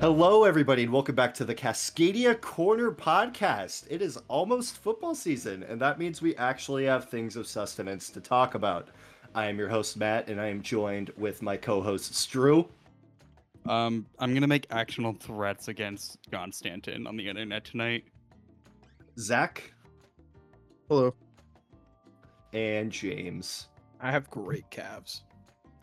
Hello, 0.00 0.44
everybody, 0.44 0.84
and 0.84 0.92
welcome 0.94 1.14
back 1.14 1.34
to 1.34 1.44
the 1.44 1.54
Cascadia 1.54 2.40
Corner 2.40 2.90
podcast. 2.90 3.84
It 3.90 4.00
is 4.00 4.18
almost 4.28 4.78
football 4.78 5.14
season, 5.14 5.62
and 5.64 5.78
that 5.78 5.98
means 5.98 6.22
we 6.22 6.34
actually 6.36 6.86
have 6.86 7.10
things 7.10 7.36
of 7.36 7.46
sustenance 7.46 8.08
to 8.08 8.20
talk 8.22 8.54
about. 8.54 8.88
I 9.34 9.44
am 9.44 9.58
your 9.58 9.68
host, 9.68 9.98
Matt, 9.98 10.28
and 10.28 10.40
I 10.40 10.46
am 10.46 10.62
joined 10.62 11.10
with 11.18 11.42
my 11.42 11.54
co 11.58 11.82
hosts, 11.82 12.24
Drew. 12.24 12.66
Um, 13.68 14.06
I'm 14.18 14.32
gonna 14.32 14.46
make 14.46 14.66
actionable 14.70 15.20
threats 15.20 15.68
against 15.68 16.16
John 16.30 16.50
Stanton 16.50 17.06
on 17.06 17.18
the 17.18 17.28
internet 17.28 17.66
tonight. 17.66 18.04
Zach. 19.18 19.70
Hello. 20.88 21.14
And 22.54 22.90
James. 22.90 23.68
I 24.00 24.10
have 24.10 24.30
great 24.30 24.70
calves. 24.70 25.24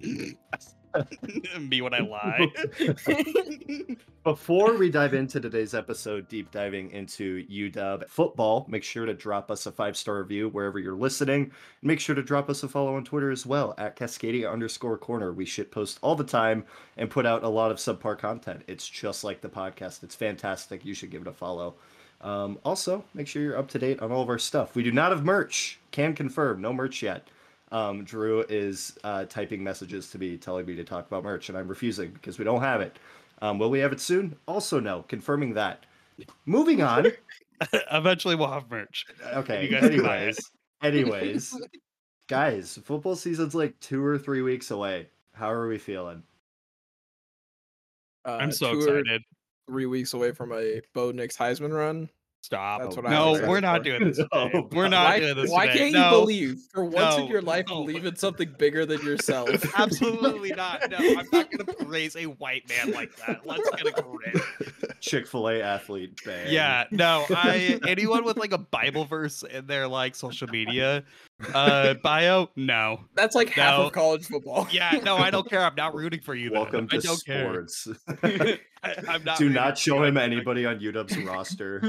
Me 1.60 1.82
when 1.82 1.94
I 1.94 2.00
lie. 2.00 2.52
Before 4.24 4.78
we 4.78 4.90
dive 4.90 5.14
into 5.14 5.40
today's 5.40 5.74
episode, 5.74 6.28
deep 6.28 6.52
diving 6.52 6.92
into 6.92 7.46
UW 7.48 8.08
football, 8.10 8.66
make 8.68 8.84
sure 8.84 9.06
to 9.06 9.14
drop 9.14 9.50
us 9.50 9.66
a 9.66 9.72
five 9.72 9.96
star 9.96 10.20
review 10.20 10.50
wherever 10.50 10.80
you're 10.80 10.96
listening. 10.96 11.52
Make 11.82 12.00
sure 12.00 12.16
to 12.16 12.24
drop 12.24 12.50
us 12.50 12.64
a 12.64 12.68
follow 12.68 12.96
on 12.96 13.06
Twitter 13.06 13.32
as 13.32 13.46
well 13.46 13.74
at 13.78 13.96
Cascadia 13.96 14.52
underscore 14.52 14.98
corner. 14.98 15.32
We 15.32 15.46
shit 15.46 15.72
post 15.72 16.00
all 16.02 16.16
the 16.16 16.24
time 16.24 16.66
and 16.98 17.10
put 17.10 17.26
out 17.26 17.44
a 17.44 17.50
lot 17.50 17.72
of 17.72 17.78
subpar 17.78 18.18
content. 18.18 18.64
It's 18.68 18.88
just 18.88 19.24
like 19.24 19.42
the 19.42 19.50
podcast. 19.50 20.04
It's 20.04 20.16
fantastic. 20.16 20.84
You 20.84 20.94
should 20.94 21.12
give 21.12 21.22
it 21.22 21.28
a 21.28 21.34
follow. 21.34 21.76
Um, 22.20 22.58
also, 22.66 23.06
make 23.14 23.28
sure 23.28 23.42
you're 23.42 23.58
up 23.58 23.70
to 23.70 23.80
date 23.80 24.02
on 24.02 24.12
all 24.12 24.24
of 24.24 24.30
our 24.30 24.40
stuff. 24.40 24.76
We 24.76 24.84
do 24.84 24.92
not 24.92 25.12
have 25.12 25.24
merch. 25.24 25.80
Can 25.92 26.14
confirm, 26.14 26.62
no 26.62 26.74
merch 26.74 27.02
yet. 27.02 27.28
Um, 27.72 28.04
Drew 28.06 28.42
is 28.48 28.98
uh, 29.04 29.26
typing 29.26 29.64
messages 29.64 30.10
to 30.12 30.18
me 30.18 30.38
telling 30.38 30.66
me 30.66 30.76
to 30.76 30.84
talk 30.84 31.08
about 31.08 31.24
merch, 31.24 31.50
and 31.50 31.58
I'm 31.58 31.68
refusing 31.68 32.12
because 32.12 32.40
we 32.40 32.46
don't 32.46 32.62
have 32.62 32.82
it. 32.82 32.98
Um, 33.42 33.60
will 33.60 33.70
we 33.70 33.80
have 33.80 33.92
it 33.92 34.00
soon? 34.00 34.36
Also, 34.48 34.80
no. 34.80 35.04
Confirming 35.04 35.54
that. 35.56 35.86
Moving 36.46 36.82
on. 36.82 37.08
Eventually, 37.92 38.36
we'll 38.36 38.52
have 38.52 38.70
merch. 38.70 39.06
Okay. 39.34 39.76
Anyways, 39.76 40.40
anyways, 40.82 41.56
guys, 42.28 42.80
football 42.84 43.16
season's 43.16 43.54
like 43.54 43.80
two 43.80 44.04
or 44.04 44.18
three 44.18 44.42
weeks 44.42 44.72
away. 44.72 45.08
How 45.34 45.52
are 45.52 45.68
we 45.68 45.78
feeling? 45.78 46.24
Uh, 48.26 48.38
I'm 48.42 48.52
so 48.52 48.74
two 48.74 48.80
or 48.80 49.00
excited. 49.00 49.24
Three 49.70 49.86
weeks 49.86 50.14
away 50.14 50.32
from 50.32 50.54
a 50.54 50.82
Bo 50.94 51.12
Nix 51.12 51.36
Heisman 51.36 51.74
run. 51.74 52.10
Stop. 52.42 52.82
That's 52.82 52.94
oh, 52.94 53.02
what 53.02 53.06
I'm 53.08 53.12
no, 53.12 53.32
excited 53.32 53.50
we're 53.50 53.60
not 53.60 53.84
doing 53.84 54.04
this. 54.06 54.18
Today. 54.32 54.52
No, 54.54 54.70
we're 54.72 54.88
not 54.90 55.06
why 55.06 55.20
doing 55.20 55.36
this. 55.36 55.52
why 55.52 55.68
today. 55.68 55.78
can't 55.80 55.94
No, 55.94 56.06
you 56.06 56.20
believe 56.22 56.60
for 56.72 56.86
once 56.86 57.18
in 57.18 57.28
your 57.28 57.42
life 57.42 57.66
no. 57.68 57.84
believe 57.84 58.06
in 58.06 58.16
something 58.16 58.54
bigger 58.58 58.86
than 58.86 59.02
yourself? 59.02 59.50
Absolutely 59.78 60.52
not. 60.52 60.90
No, 60.90 60.98
I'm 60.98 61.28
not 61.32 61.52
gonna 61.52 61.74
praise 61.86 62.16
a 62.16 62.26
white 62.26 62.68
man 62.70 62.94
like 62.94 63.16
that. 63.26 63.46
Let's 63.46 63.70
get 63.72 63.88
a 63.88 64.02
grip. 64.02 64.44
Chick 65.02 65.28
fil 65.28 65.50
A 65.50 65.62
athlete. 65.62 66.20
Bang. 66.26 66.48
Yeah, 66.50 66.86
no, 66.92 67.26
I 67.30 67.80
anyone 67.88 68.24
with 68.24 68.38
like 68.38 68.54
a 68.54 68.58
Bible 68.58 69.06
verse 69.06 69.44
in 69.44 69.68
their 69.68 69.88
like 69.88 70.16
social 70.16 70.48
media 70.48 71.04
uh 71.54 71.94
bio, 71.96 72.50
no. 72.56 73.02
That's 73.16 73.36
like 73.36 73.50
half 73.50 73.80
of 73.80 73.92
college 73.92 74.26
football. 74.26 74.68
Yeah, 74.72 74.92
no, 75.04 75.18
I 75.18 75.30
don't 75.30 75.48
care. 75.48 75.62
I'm 75.62 75.76
not 75.76 75.94
rooting 75.96 76.20
for 76.22 76.34
you. 76.36 76.50
then. 76.50 76.60
Welcome 76.62 76.88
I 76.92 76.98
to 76.98 77.02
don't 77.02 77.18
sports. 77.18 77.88
care. 78.22 78.60
I, 78.84 78.96
I'm 79.08 79.24
not 79.24 79.38
Do 79.38 79.50
not 79.50 79.78
show 79.78 80.04
him 80.04 80.18
anybody 80.18 80.66
on 80.66 80.80
UW's 80.80 81.18
roster. 81.26 81.80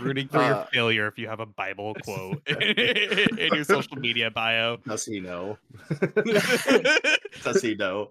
rooting 0.00 0.28
for 0.28 0.38
Uh, 0.38 0.48
your 0.48 0.64
failure 0.72 1.06
if 1.08 1.18
you 1.18 1.28
have 1.28 1.40
a 1.40 1.46
Bible 1.46 1.94
quote 2.04 2.46
in 2.48 3.54
your 3.54 3.64
social 3.64 3.96
media 3.96 4.30
bio. 4.30 4.76
Does 4.86 5.04
he 5.06 5.20
know? 5.20 5.58
Does 7.42 7.62
he 7.62 7.74
know? 7.74 8.10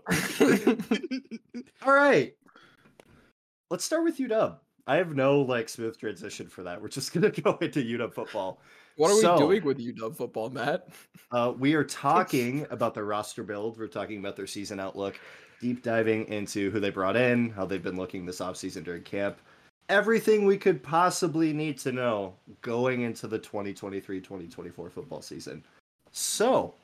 All 1.86 1.94
right. 1.94 2.34
Let's 3.69 3.84
start 3.86 4.03
with 4.03 4.18
UW. 4.18 4.57
I 4.88 4.96
have 4.96 5.16
no 5.16 5.41
like 5.41 5.69
smooth 5.69 5.97
transition 5.97 6.47
for 6.47 6.63
that. 6.63 6.81
We're 6.81 6.88
just 6.90 7.13
gonna 7.13 7.30
go 7.30 7.57
into 7.62 7.81
UW 7.81 8.13
football. 8.13 8.62
What 9.01 9.09
are 9.09 9.16
we 9.16 9.39
doing 9.39 9.63
with 9.63 9.79
UW 9.79 10.16
football, 10.16 10.51
Matt? 10.51 10.89
Uh, 11.31 11.53
we 11.57 11.73
are 11.73 11.84
talking 12.06 12.67
about 12.69 12.94
the 12.94 13.03
roster 13.03 13.41
build. 13.41 13.79
We're 13.79 13.88
talking 13.88 14.19
about 14.19 14.35
their 14.35 14.45
season 14.45 14.79
outlook, 14.79 15.19
deep 15.59 15.81
diving 15.81 16.28
into 16.28 16.69
who 16.69 16.79
they 16.79 16.91
brought 16.91 17.16
in, 17.16 17.50
how 17.50 17.66
they've 17.66 17.81
been 17.81 17.97
looking 17.97 18.28
this 18.28 18.41
offseason 18.41 18.84
during 18.84 19.01
camp, 19.01 19.39
everything 19.89 20.45
we 20.45 20.56
could 20.56 20.84
possibly 20.84 21.51
need 21.51 21.79
to 21.79 21.91
know 21.91 22.35
going 22.62 23.01
into 23.01 23.28
the 23.28 23.39
2023 23.39 24.22
2024 24.22 24.91
football 24.91 25.23
season. 25.23 25.63
So, 26.12 26.75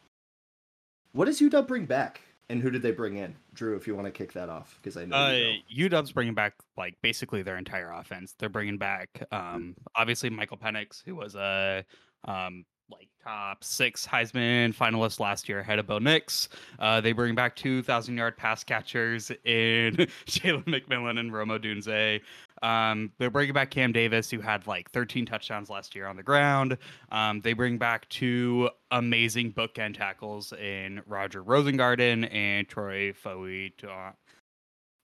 what 1.11 1.25
does 1.25 1.39
UW 1.39 1.67
bring 1.67 1.85
back? 1.85 2.21
And 2.49 2.61
who 2.61 2.71
did 2.71 2.81
they 2.81 2.91
bring 2.91 3.17
in? 3.17 3.35
Drew, 3.53 3.75
if 3.75 3.85
you 3.85 3.93
want 3.93 4.05
to 4.05 4.11
kick 4.11 4.31
that 4.33 4.47
off, 4.49 4.79
because 4.81 4.97
I 4.97 5.05
know. 5.05 5.17
Uh, 5.17 5.31
you 5.31 5.89
know. 5.89 5.99
UW's 5.99 6.13
bringing 6.13 6.33
back 6.33 6.55
like 6.77 6.95
basically 7.03 7.43
their 7.43 7.57
entire 7.57 7.91
offense. 7.91 8.33
They're 8.39 8.49
bringing 8.49 8.79
back 8.79 9.21
um 9.31 9.75
obviously 9.95 10.31
Michael 10.31 10.57
Penix, 10.57 11.03
who 11.05 11.13
was 11.13 11.35
a 11.35 11.85
um 12.25 12.65
like 12.89 13.09
top 13.21 13.63
six 13.63 14.07
Heisman 14.07 14.73
finalists 14.73 15.19
last 15.19 15.49
year 15.49 15.59
ahead 15.59 15.79
of 15.79 15.87
Bo 15.87 15.99
Nix. 15.99 16.47
Uh, 16.79 17.01
they 17.01 17.11
bring 17.11 17.35
back 17.35 17.55
two 17.55 17.83
thousand 17.83 18.17
yard 18.17 18.37
pass 18.37 18.63
catchers 18.63 19.31
in 19.43 19.95
Jalen 20.25 20.65
McMillan 20.65 21.19
and 21.19 21.33
Rome 21.33 21.49
Odunze. 21.49 22.21
Um, 22.63 23.11
they're 23.19 23.29
bringing 23.29 23.53
back 23.53 23.69
Cam 23.69 23.91
Davis, 23.91 24.31
who 24.31 24.39
had 24.39 24.65
like 24.65 24.89
13 24.91 25.27
touchdowns 25.27 25.69
last 25.69 25.93
year 25.93 26.07
on 26.07 26.15
the 26.15 26.23
ground. 26.23 26.77
Um, 27.11 27.39
they 27.41 27.53
bring 27.53 27.77
back 27.77 28.09
two 28.09 28.69
amazing 28.89 29.53
bookend 29.53 29.95
tackles 29.95 30.53
in 30.53 31.01
Roger 31.05 31.43
Rosengarten 31.43 32.33
and 32.33 32.67
Troy 32.67 33.11
Foita. 33.11 34.13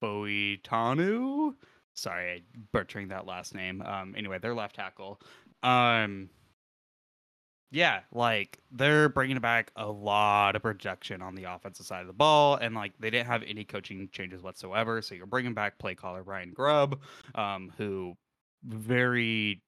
Boitanu. 0.03 1.53
Sorry, 1.93 2.43
butchering 2.71 3.09
that 3.09 3.27
last 3.27 3.53
name. 3.53 3.81
Um, 3.83 4.15
anyway, 4.17 4.39
they're 4.41 4.55
left 4.55 4.75
tackle. 4.75 5.21
Um, 5.61 6.29
yeah, 7.73 8.01
like 8.11 8.59
they're 8.71 9.09
bringing 9.09 9.39
back 9.39 9.71
a 9.75 9.89
lot 9.89 10.55
of 10.55 10.61
production 10.61 11.23
on 11.23 11.33
the 11.33 11.45
offensive 11.45 11.87
side 11.87 12.01
of 12.01 12.07
the 12.07 12.13
ball, 12.13 12.55
and 12.55 12.75
like 12.75 12.93
they 12.99 13.09
didn't 13.09 13.25
have 13.25 13.41
any 13.41 13.65
coaching 13.65 14.07
changes 14.11 14.43
whatsoever. 14.43 15.01
So 15.01 15.15
you're 15.15 15.25
bringing 15.25 15.55
back 15.55 15.79
play 15.79 15.95
caller 15.95 16.21
Ryan 16.21 16.51
Grubb, 16.53 16.99
um, 17.33 17.73
who 17.75 18.15
very 18.63 19.63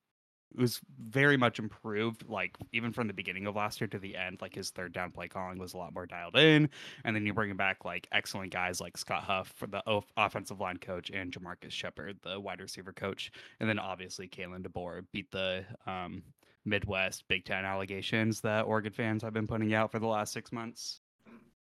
was 0.55 0.79
very 0.99 1.35
much 1.35 1.59
improved 1.59 2.23
like 2.29 2.55
even 2.71 2.91
from 2.93 3.07
the 3.07 3.13
beginning 3.13 3.45
of 3.45 3.55
last 3.55 3.81
year 3.81 3.87
to 3.87 3.99
the 3.99 4.15
end 4.15 4.37
like 4.41 4.55
his 4.55 4.69
third 4.69 4.93
down 4.93 5.11
play 5.11 5.27
calling 5.27 5.57
was 5.57 5.73
a 5.73 5.77
lot 5.77 5.93
more 5.93 6.05
dialed 6.05 6.37
in 6.37 6.69
and 7.03 7.15
then 7.15 7.25
you're 7.25 7.35
bringing 7.35 7.57
back 7.57 7.83
like 7.83 8.07
excellent 8.11 8.53
guys 8.53 8.79
like 8.79 8.97
Scott 8.97 9.23
Huff 9.23 9.51
for 9.55 9.67
the 9.67 9.83
offensive 10.15 10.59
line 10.59 10.77
coach 10.77 11.09
and 11.09 11.31
JaMarcus 11.31 11.71
Shephard, 11.71 12.17
the 12.23 12.39
wide 12.39 12.61
receiver 12.61 12.93
coach, 12.93 13.31
and 13.59 13.67
then 13.67 13.79
obviously 13.79 14.27
Kalen 14.27 14.65
DeBoer 14.65 15.05
beat 15.11 15.29
the 15.31 15.65
um, 15.85 16.23
Midwest 16.65 17.23
Big 17.27 17.45
Ten 17.45 17.65
allegations 17.65 18.41
that 18.41 18.65
Oregon 18.65 18.91
fans 18.91 19.21
have 19.23 19.33
been 19.33 19.47
putting 19.47 19.73
out 19.73 19.91
for 19.91 19.99
the 19.99 20.07
last 20.07 20.33
six 20.33 20.51
months. 20.51 21.01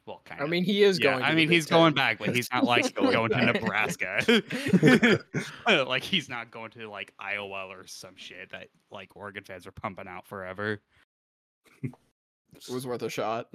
Well, 0.06 0.22
kind 0.23 0.39
I 0.39 0.45
mean, 0.45 0.63
he 0.63 0.83
is 0.83 1.00
yeah, 1.00 1.11
going. 1.11 1.19
to 1.19 1.25
I 1.25 1.29
the 1.31 1.35
mean, 1.35 1.47
Big 1.47 1.56
he's 1.56 1.66
going 1.66 1.94
Ten. 1.94 1.95
back, 1.95 2.19
but 2.19 2.35
he's 2.35 2.50
not 2.53 2.63
like 2.66 2.94
Going 2.95 3.11
going, 3.11 3.31
to. 3.31 3.45
Nebraska. 3.53 4.22
like 5.67 6.03
he's 6.03 6.29
not 6.29 6.51
going 6.51 6.72
to 6.72 6.89
like 6.89 7.11
Iowa 7.17 7.67
or 7.69 7.88
some 7.88 8.16
shit 8.16 8.51
that 8.51 8.67
like 8.91 9.16
Oregon 9.16 9.44
fans 9.44 9.66
are 9.66 9.72
pumping 9.72 10.07
out 10.07 10.28
forever. 10.28 10.81
It 11.84 12.72
was 12.72 12.88
worth 12.88 13.01
a 13.01 13.09
shot. 13.09 13.50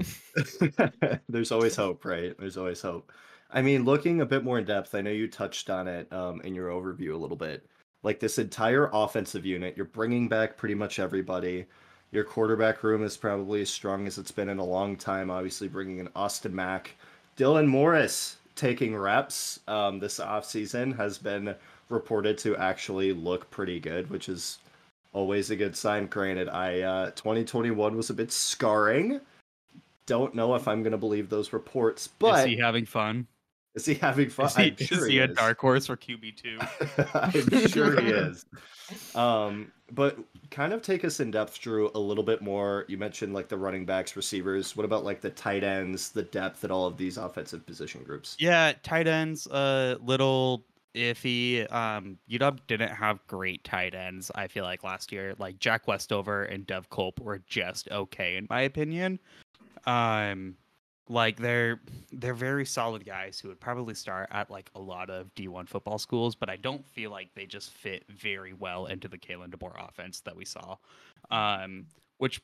There's 1.29 1.53
always 1.53 1.77
hope, 1.77 2.05
right? 2.05 2.34
There's 2.39 2.56
always 2.56 2.83
hope. 2.83 3.12
I 3.53 3.62
mean, 3.62 3.84
looking 3.84 4.21
a 4.21 4.27
bit 4.27 4.45
more 4.45 4.59
in 4.59 4.65
depth, 4.65 4.95
I 4.95 5.00
know 5.00 5.11
you 5.11 5.29
touched 5.29 5.71
on 5.71 5.89
it 5.89 6.12
um, 6.12 6.41
in 6.43 6.55
your 6.55 6.69
overview 6.69 7.15
a 7.15 7.17
little 7.17 7.37
bit. 7.37 7.67
Like 8.03 8.21
this 8.21 8.38
entire 8.38 8.88
offensive 8.93 9.44
unit, 9.44 9.76
you're 9.76 9.87
bringing 9.87 10.29
back 10.29 10.56
pretty 10.56 10.75
much 10.75 10.99
everybody. 10.99 11.67
Your 12.12 12.25
quarterback 12.25 12.82
room 12.82 13.05
is 13.05 13.17
probably 13.17 13.62
as 13.62 13.70
strong 13.70 14.06
as 14.06 14.19
it's 14.19 14.32
been 14.32 14.49
in 14.49 14.58
a 14.58 14.64
long 14.64 14.97
time. 14.97 15.31
Obviously, 15.31 15.69
bringing 15.69 15.99
in 15.99 16.08
Austin 16.17 16.55
Mack, 16.55 16.97
Dylan 17.37 17.67
Morris 17.67 18.37
taking 18.56 18.97
reps 18.97 19.61
um, 19.69 19.99
this 19.99 20.19
offseason 20.19 20.97
has 20.97 21.19
been 21.19 21.55
reported 21.88 22.37
to 22.38 22.56
actually 22.56 23.12
look 23.12 23.50
pretty 23.50 23.81
good, 23.81 24.11
which 24.11 24.29
is 24.29 24.58
always 25.12 25.50
a 25.50 25.56
good 25.56 25.76
sign. 25.76 26.06
Granted, 26.06 26.49
I 26.49 26.81
uh, 26.81 27.11
2021 27.12 27.97
was 27.97 28.11
a 28.11 28.14
bit 28.14 28.32
scarring. 28.32 29.20
Don't 30.06 30.35
know 30.35 30.55
if 30.55 30.67
I'm 30.67 30.82
going 30.82 30.93
to 30.93 30.99
believe 30.99 31.29
those 31.29 31.52
reports, 31.52 32.08
but 32.19 32.41
is 32.41 32.47
he 32.47 32.56
having 32.56 32.87
fun? 32.87 33.26
Is 33.75 33.87
he 33.87 33.94
having 33.94 34.28
fun? 34.31 34.46
Is 34.46 34.56
he, 34.56 34.84
sure 34.84 34.99
is 34.99 35.06
he 35.06 35.19
a 35.19 35.26
is. 35.26 35.37
dark 35.37 35.61
horse 35.61 35.87
for 35.87 35.96
QB 35.96 36.37
two? 36.37 36.58
I'm 37.14 37.69
sure 37.69 38.00
he 38.00 38.08
is. 38.11 38.44
Um, 39.14 39.70
but 39.93 40.19
kind 40.50 40.72
of 40.72 40.82
take 40.82 41.05
us 41.05 41.20
in 41.20 41.31
depth, 41.31 41.61
Drew, 41.61 41.90
a 41.94 41.99
little 41.99 42.25
bit 42.25 42.43
more. 42.43 42.84
You 42.88 42.99
mentioned 42.99 43.32
like 43.32 43.49
the 43.49 43.56
running 43.56 43.84
backs, 43.84 44.17
receivers. 44.17 44.76
What 44.76 44.84
about 44.84 45.05
like 45.05 45.20
the 45.20 45.31
tight 45.31 45.62
ends, 45.62 46.11
the 46.11 46.22
depth 46.25 46.64
at 46.64 46.70
all 46.70 46.87
of 46.87 46.96
these 46.96 47.17
offensive 47.17 47.64
position 47.64 48.02
groups? 48.02 48.37
Yeah, 48.38 48.72
tight 48.82 49.06
ends 49.06 49.46
a 49.46 49.96
little 50.02 50.64
iffy. 50.94 51.70
Um, 51.73 52.19
UW 52.28 52.58
didn't 52.66 52.90
have 52.90 53.25
great 53.26 53.62
tight 53.62 53.94
ends. 53.94 54.31
I 54.34 54.49
feel 54.49 54.64
like 54.64 54.82
last 54.82 55.12
year, 55.12 55.34
like 55.38 55.58
Jack 55.58 55.87
Westover 55.87 56.44
and 56.44 56.66
Dev 56.66 56.90
Culp 56.90 57.20
were 57.20 57.40
just 57.46 57.88
okay 57.90 58.37
in 58.37 58.46
my 58.50 58.62
opinion. 58.62 59.20
Um, 59.87 60.56
Like 61.11 61.39
they're 61.39 61.81
they're 62.12 62.35
very 62.35 62.65
solid 62.65 63.05
guys 63.05 63.41
who 63.41 63.49
would 63.49 63.59
probably 63.59 63.95
start 63.95 64.29
at 64.31 64.49
like 64.49 64.71
a 64.77 64.81
lot 64.81 65.11
of 65.11 65.35
D1 65.35 65.69
football 65.69 65.99
schools, 65.99 66.37
but 66.37 66.49
I 66.49 66.55
don't 66.55 66.87
feel 66.87 67.11
like 67.11 67.35
they 67.35 67.47
just 67.47 67.73
fit 67.73 68.05
very 68.09 68.53
well 68.53 68.87
into 68.87 69.09
the 69.09 69.19
Kalen 69.19 69.49
DeBoer 69.49 69.89
offense 69.89 70.21
that 70.21 70.37
we 70.37 70.45
saw. 70.45 70.77
Um, 71.33 71.87
which 72.19 72.41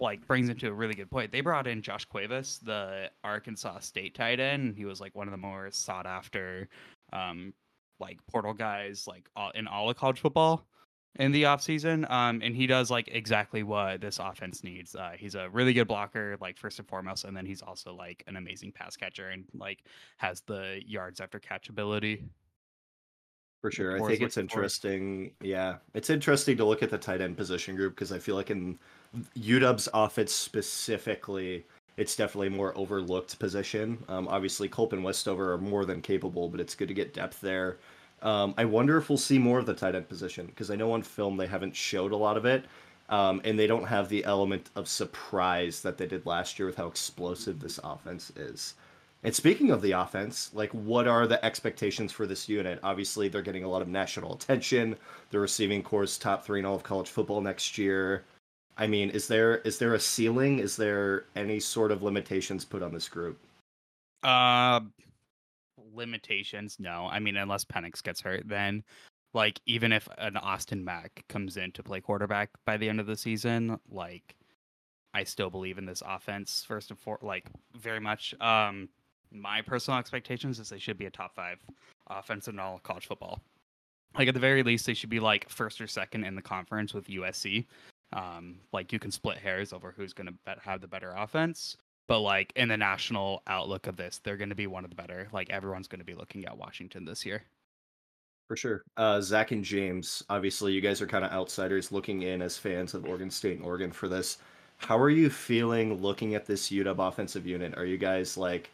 like 0.00 0.26
brings 0.26 0.48
into 0.48 0.68
a 0.68 0.72
really 0.72 0.94
good 0.94 1.10
point. 1.10 1.32
They 1.32 1.42
brought 1.42 1.66
in 1.66 1.82
Josh 1.82 2.06
Cuevas, 2.06 2.60
the 2.60 3.10
Arkansas 3.24 3.80
State 3.80 4.14
tight 4.14 4.40
end. 4.40 4.74
He 4.74 4.86
was 4.86 5.02
like 5.02 5.14
one 5.14 5.28
of 5.28 5.32
the 5.32 5.36
more 5.36 5.70
sought 5.70 6.06
after 6.06 6.66
um 7.12 7.52
like 8.00 8.18
portal 8.30 8.54
guys 8.54 9.06
like 9.06 9.28
all, 9.36 9.50
in 9.50 9.66
all 9.66 9.90
of 9.90 9.96
college 9.96 10.20
football 10.20 10.66
in 11.16 11.32
the 11.32 11.44
offseason. 11.44 12.10
Um, 12.10 12.40
and 12.42 12.54
he 12.54 12.66
does 12.66 12.90
like 12.90 13.08
exactly 13.12 13.62
what 13.62 14.00
this 14.00 14.18
offense 14.18 14.62
needs. 14.62 14.94
Uh, 14.94 15.12
he's 15.18 15.34
a 15.34 15.48
really 15.50 15.72
good 15.72 15.88
blocker, 15.88 16.36
like 16.40 16.56
first 16.56 16.78
and 16.78 16.88
foremost, 16.88 17.24
and 17.24 17.36
then 17.36 17.46
he's 17.46 17.62
also 17.62 17.94
like 17.94 18.22
an 18.26 18.36
amazing 18.36 18.72
pass 18.72 18.96
catcher 18.96 19.28
and 19.28 19.44
like 19.54 19.84
has 20.16 20.40
the 20.42 20.80
yards 20.86 21.20
after 21.20 21.38
catch 21.38 21.68
ability. 21.68 22.24
For 23.60 23.72
sure. 23.72 23.96
I 23.96 24.06
think 24.06 24.22
it's 24.22 24.34
for. 24.34 24.40
interesting. 24.40 25.32
Yeah. 25.40 25.76
It's 25.94 26.10
interesting 26.10 26.56
to 26.58 26.64
look 26.64 26.82
at 26.82 26.90
the 26.90 26.98
tight 26.98 27.20
end 27.20 27.36
position 27.36 27.74
group 27.74 27.94
because 27.94 28.12
I 28.12 28.18
feel 28.18 28.36
like 28.36 28.50
in 28.50 28.78
UW's 29.36 29.88
offense 29.92 30.32
specifically, 30.32 31.66
it's 31.96 32.14
definitely 32.14 32.46
a 32.46 32.50
more 32.50 32.76
overlooked 32.78 33.36
position. 33.40 33.98
Um, 34.08 34.28
obviously, 34.28 34.68
Culp 34.68 34.92
and 34.92 35.02
Westover 35.02 35.52
are 35.52 35.58
more 35.58 35.84
than 35.84 36.00
capable, 36.00 36.48
but 36.48 36.60
it's 36.60 36.76
good 36.76 36.86
to 36.86 36.94
get 36.94 37.12
depth 37.12 37.40
there. 37.40 37.78
Um, 38.22 38.54
I 38.56 38.64
wonder 38.64 38.96
if 38.96 39.08
we'll 39.08 39.18
see 39.18 39.38
more 39.38 39.58
of 39.58 39.66
the 39.66 39.74
tight 39.74 39.94
end 39.94 40.08
position 40.08 40.46
because 40.46 40.70
I 40.70 40.76
know 40.76 40.92
on 40.92 41.02
film 41.02 41.36
they 41.36 41.46
haven't 41.46 41.76
showed 41.76 42.12
a 42.12 42.16
lot 42.16 42.36
of 42.36 42.44
it. 42.44 42.64
Um, 43.08 43.40
and 43.44 43.58
they 43.58 43.66
don't 43.66 43.86
have 43.86 44.10
the 44.10 44.24
element 44.24 44.68
of 44.76 44.86
surprise 44.86 45.80
that 45.80 45.96
they 45.96 46.06
did 46.06 46.26
last 46.26 46.58
year 46.58 46.66
with 46.66 46.76
how 46.76 46.88
explosive 46.88 47.58
this 47.58 47.80
offense 47.82 48.30
is. 48.36 48.74
And 49.24 49.34
speaking 49.34 49.70
of 49.70 49.82
the 49.82 49.92
offense, 49.92 50.50
like 50.52 50.70
what 50.72 51.08
are 51.08 51.26
the 51.26 51.42
expectations 51.44 52.12
for 52.12 52.26
this 52.26 52.48
unit? 52.48 52.78
Obviously, 52.82 53.28
they're 53.28 53.42
getting 53.42 53.64
a 53.64 53.68
lot 53.68 53.82
of 53.82 53.88
national 53.88 54.34
attention. 54.34 54.96
The 55.30 55.40
receiving 55.40 55.82
core's 55.82 56.18
top 56.18 56.44
three 56.44 56.60
in 56.60 56.66
all 56.66 56.76
of 56.76 56.82
college 56.82 57.08
football 57.08 57.40
next 57.40 57.78
year. 57.78 58.24
I 58.76 58.86
mean, 58.86 59.10
is 59.10 59.26
there 59.26 59.56
is 59.58 59.78
there 59.78 59.94
a 59.94 60.00
ceiling? 60.00 60.60
Is 60.60 60.76
there 60.76 61.24
any 61.34 61.58
sort 61.58 61.90
of 61.90 62.02
limitations 62.02 62.64
put 62.64 62.82
on 62.82 62.92
this 62.92 63.08
group? 63.08 63.38
Uh, 64.22 64.80
limitations? 65.98 66.78
No. 66.78 67.08
I 67.10 67.18
mean, 67.18 67.36
unless 67.36 67.64
Penix 67.64 68.02
gets 68.02 68.20
hurt, 68.22 68.48
then 68.48 68.82
like 69.34 69.60
even 69.66 69.92
if 69.92 70.08
an 70.18 70.36
Austin 70.36 70.84
Mack 70.84 71.24
comes 71.28 71.56
in 71.56 71.72
to 71.72 71.82
play 71.82 72.00
quarterback 72.00 72.50
by 72.64 72.76
the 72.76 72.88
end 72.88 73.00
of 73.00 73.06
the 73.06 73.16
season, 73.16 73.78
like 73.90 74.36
I 75.14 75.24
still 75.24 75.50
believe 75.50 75.78
in 75.78 75.86
this 75.86 76.02
offense 76.06 76.64
first 76.66 76.90
and 76.90 76.98
for 76.98 77.18
like 77.22 77.50
very 77.76 78.00
much. 78.00 78.34
Um, 78.40 78.88
my 79.30 79.60
personal 79.60 79.98
expectations 79.98 80.58
is 80.58 80.70
they 80.70 80.78
should 80.78 80.96
be 80.96 81.06
a 81.06 81.10
top 81.10 81.34
five 81.34 81.58
offense 82.08 82.48
in 82.48 82.58
all 82.58 82.78
college 82.78 83.06
football. 83.06 83.40
Like 84.16 84.28
at 84.28 84.34
the 84.34 84.40
very 84.40 84.62
least, 84.62 84.86
they 84.86 84.94
should 84.94 85.10
be 85.10 85.20
like 85.20 85.48
first 85.50 85.80
or 85.80 85.86
second 85.86 86.24
in 86.24 86.34
the 86.34 86.42
conference 86.42 86.94
with 86.94 87.08
USC. 87.08 87.66
Um, 88.14 88.60
like 88.72 88.90
you 88.90 88.98
can 88.98 89.10
split 89.10 89.36
hairs 89.36 89.74
over 89.74 89.92
who's 89.94 90.14
going 90.14 90.28
to 90.28 90.56
have 90.62 90.80
the 90.80 90.88
better 90.88 91.12
offense, 91.14 91.76
but 92.08 92.20
like 92.20 92.52
in 92.56 92.68
the 92.68 92.76
national 92.76 93.42
outlook 93.46 93.86
of 93.86 93.96
this, 93.96 94.20
they're 94.24 94.38
going 94.38 94.48
to 94.48 94.54
be 94.54 94.66
one 94.66 94.82
of 94.82 94.90
the 94.90 94.96
better. 94.96 95.28
Like 95.32 95.50
everyone's 95.50 95.88
going 95.88 96.00
to 96.00 96.04
be 96.04 96.14
looking 96.14 96.44
at 96.46 96.58
Washington 96.58 97.04
this 97.04 97.24
year. 97.24 97.44
For 98.48 98.56
sure. 98.56 98.82
Uh, 98.96 99.20
Zach 99.20 99.52
and 99.52 99.62
James, 99.62 100.24
obviously, 100.30 100.72
you 100.72 100.80
guys 100.80 101.02
are 101.02 101.06
kind 101.06 101.24
of 101.24 101.30
outsiders 101.32 101.92
looking 101.92 102.22
in 102.22 102.40
as 102.40 102.56
fans 102.56 102.94
of 102.94 103.04
Oregon 103.04 103.30
State 103.30 103.58
and 103.58 103.66
Oregon 103.66 103.92
for 103.92 104.08
this. 104.08 104.38
How 104.78 104.98
are 104.98 105.10
you 105.10 105.28
feeling 105.28 106.00
looking 106.00 106.34
at 106.34 106.46
this 106.46 106.70
UW 106.70 107.08
offensive 107.08 107.46
unit? 107.46 107.76
Are 107.76 107.84
you 107.84 107.98
guys 107.98 108.38
like, 108.38 108.70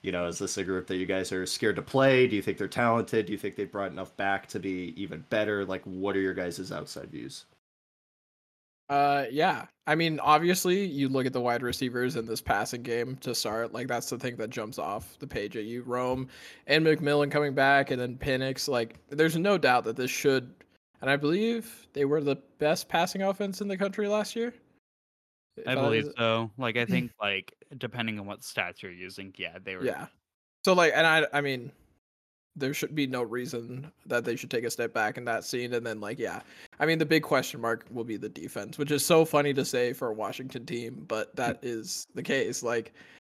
you 0.00 0.12
know, 0.12 0.26
is 0.26 0.38
this 0.38 0.56
a 0.56 0.64
group 0.64 0.86
that 0.86 0.96
you 0.96 1.04
guys 1.04 1.30
are 1.30 1.44
scared 1.44 1.76
to 1.76 1.82
play? 1.82 2.26
Do 2.26 2.36
you 2.36 2.42
think 2.42 2.56
they're 2.56 2.68
talented? 2.68 3.26
Do 3.26 3.32
you 3.32 3.38
think 3.38 3.56
they 3.56 3.64
brought 3.64 3.92
enough 3.92 4.16
back 4.16 4.46
to 4.48 4.58
be 4.60 4.94
even 4.96 5.24
better? 5.28 5.64
Like, 5.66 5.82
what 5.84 6.16
are 6.16 6.20
your 6.20 6.32
guys' 6.32 6.72
outside 6.72 7.10
views? 7.10 7.44
Uh, 8.88 9.24
yeah. 9.30 9.66
I 9.86 9.94
mean, 9.94 10.20
obviously, 10.20 10.84
you 10.84 11.08
look 11.08 11.26
at 11.26 11.32
the 11.32 11.40
wide 11.40 11.62
receivers 11.62 12.16
in 12.16 12.26
this 12.26 12.40
passing 12.40 12.82
game 12.82 13.16
to 13.16 13.34
start. 13.34 13.72
Like, 13.72 13.88
that's 13.88 14.10
the 14.10 14.18
thing 14.18 14.36
that 14.36 14.50
jumps 14.50 14.78
off 14.78 15.18
the 15.18 15.26
page 15.26 15.56
at 15.56 15.64
you. 15.64 15.82
Rome 15.82 16.28
and 16.66 16.86
McMillan 16.86 17.30
coming 17.30 17.54
back, 17.54 17.90
and 17.90 18.00
then 18.00 18.16
Penix. 18.16 18.68
Like, 18.68 18.96
there's 19.08 19.36
no 19.36 19.58
doubt 19.58 19.84
that 19.84 19.96
this 19.96 20.10
should. 20.10 20.52
And 21.00 21.10
I 21.10 21.16
believe 21.16 21.86
they 21.92 22.04
were 22.04 22.20
the 22.20 22.36
best 22.58 22.88
passing 22.88 23.22
offense 23.22 23.60
in 23.60 23.68
the 23.68 23.76
country 23.76 24.08
last 24.08 24.34
year. 24.34 24.52
I 25.66 25.74
believe 25.74 26.08
so. 26.16 26.50
Like 26.58 26.76
I 26.76 26.84
think 26.86 27.12
like 27.20 27.54
depending 27.76 28.18
on 28.18 28.26
what 28.26 28.40
stats 28.40 28.82
you're 28.82 28.92
using, 28.92 29.34
yeah, 29.36 29.58
they 29.62 29.76
were. 29.76 29.84
Yeah. 29.84 30.06
So 30.64 30.72
like, 30.72 30.92
and 30.94 31.06
I, 31.06 31.26
I 31.32 31.40
mean, 31.40 31.72
there 32.58 32.74
should 32.74 32.94
be 32.94 33.06
no 33.06 33.22
reason 33.22 33.90
that 34.06 34.24
they 34.24 34.36
should 34.36 34.50
take 34.50 34.64
a 34.64 34.70
step 34.70 34.92
back 34.92 35.16
in 35.16 35.24
that 35.24 35.44
scene. 35.44 35.74
And 35.74 35.84
then 35.86 36.00
like, 36.00 36.18
yeah, 36.18 36.40
I 36.80 36.86
mean, 36.86 36.98
the 36.98 37.06
big 37.06 37.22
question 37.22 37.60
mark 37.60 37.86
will 37.90 38.04
be 38.04 38.16
the 38.16 38.28
defense, 38.28 38.78
which 38.78 38.90
is 38.90 39.04
so 39.04 39.24
funny 39.24 39.54
to 39.54 39.64
say 39.64 39.92
for 39.92 40.08
a 40.08 40.12
Washington 40.14 40.66
team, 40.66 41.04
but 41.08 41.34
that 41.36 41.58
is 41.62 42.06
the 42.14 42.22
case. 42.22 42.62
Like, 42.62 42.92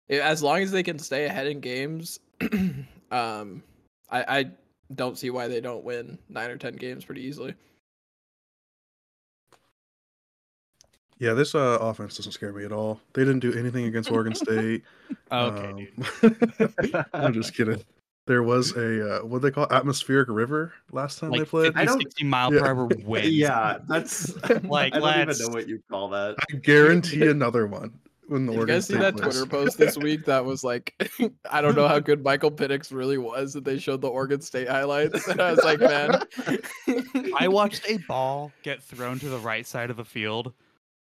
as 0.09 0.41
long 0.41 0.61
as 0.61 0.71
they 0.71 0.83
can 0.83 0.97
stay 0.97 1.25
ahead 1.25 1.47
in 1.47 1.59
games, 1.59 2.19
um, 3.11 3.61
I, 4.09 4.39
I 4.39 4.51
don't 4.95 5.17
see 5.17 5.29
why 5.29 5.47
they 5.47 5.61
don't 5.61 5.83
win 5.83 6.17
nine 6.29 6.49
or 6.49 6.57
ten 6.57 6.75
games 6.75 7.05
pretty 7.05 7.21
easily. 7.21 7.53
Yeah, 11.19 11.33
this 11.33 11.53
uh, 11.53 11.77
offense 11.81 12.15
doesn't 12.15 12.31
scare 12.31 12.53
me 12.53 12.63
at 12.63 12.71
all. 12.71 13.01
They 13.13 13.23
didn't 13.25 13.41
do 13.41 13.53
anything 13.53 13.85
against 13.85 14.09
Oregon 14.09 14.33
State. 14.35 14.83
Okay, 15.31 15.67
Um, 15.67 15.87
dude. 16.21 17.05
I'm 17.13 17.33
just 17.33 17.53
kidding. 17.53 17.83
There 18.29 18.43
was 18.43 18.75
a 18.77 19.21
uh, 19.21 19.25
what 19.25 19.41
they 19.41 19.49
call 19.49 19.65
atmospheric 19.71 20.29
river 20.29 20.71
last 20.91 21.17
time 21.17 21.31
they 21.31 21.43
played. 21.43 21.73
50, 21.73 21.79
I 21.81 21.85
don't- 21.85 21.99
60 21.99 22.23
mile 22.25 22.53
Yeah. 22.53 22.59
per 22.61 22.67
hour 22.67 22.85
winds. 23.03 23.27
yeah, 23.31 23.79
that's 23.87 24.35
Like, 24.63 24.93
I 24.93 24.99
don't 24.99 25.09
even 25.15 25.27
let's- 25.29 25.39
know 25.41 25.47
what 25.51 25.67
you 25.67 25.81
call 25.89 26.09
that. 26.09 26.35
I 26.53 26.57
guarantee 26.57 27.25
another 27.27 27.65
one 27.65 27.91
when 28.27 28.45
the 28.45 28.51
Did 28.51 28.53
you 28.53 28.59
Oregon 28.59 28.75
guys 28.75 28.85
see 28.85 28.93
that 28.97 29.17
plays. 29.17 29.33
Twitter 29.33 29.45
post 29.49 29.77
this 29.79 29.97
week 29.97 30.25
that 30.25 30.45
was 30.45 30.63
like, 30.63 30.93
I 31.49 31.59
don't 31.61 31.75
know 31.75 31.87
how 31.87 31.97
good 31.97 32.23
Michael 32.23 32.51
Penix 32.51 32.93
really 32.93 33.17
was, 33.17 33.51
that 33.53 33.63
they 33.63 33.79
showed 33.79 34.01
the 34.01 34.09
Oregon 34.09 34.41
State 34.41 34.69
highlights, 34.69 35.27
and 35.27 35.41
I 35.41 35.49
was 35.49 35.63
like, 35.63 35.79
man, 35.79 36.21
I 37.39 37.47
watched 37.47 37.89
a 37.89 37.97
ball 38.07 38.51
get 38.61 38.83
thrown 38.83 39.17
to 39.21 39.29
the 39.29 39.39
right 39.39 39.65
side 39.65 39.89
of 39.89 39.97
the 39.97 40.05
field 40.05 40.53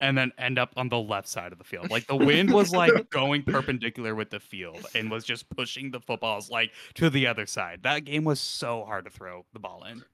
and 0.00 0.18
then 0.18 0.32
end 0.38 0.58
up 0.58 0.72
on 0.76 0.88
the 0.88 0.98
left 0.98 1.28
side 1.28 1.52
of 1.52 1.58
the 1.58 1.64
field. 1.64 1.90
Like 1.90 2.06
the 2.06 2.16
wind 2.16 2.52
was 2.52 2.72
like 2.74 3.10
going 3.10 3.42
perpendicular 3.42 4.14
with 4.14 4.30
the 4.30 4.40
field 4.40 4.86
and 4.94 5.10
was 5.10 5.24
just 5.24 5.48
pushing 5.50 5.90
the 5.90 6.00
footballs 6.00 6.50
like 6.50 6.72
to 6.94 7.10
the 7.10 7.26
other 7.26 7.46
side. 7.46 7.80
That 7.82 8.00
game 8.04 8.24
was 8.24 8.40
so 8.40 8.84
hard 8.84 9.04
to 9.04 9.10
throw 9.10 9.44
the 9.52 9.60
ball 9.60 9.84
in. 9.84 10.04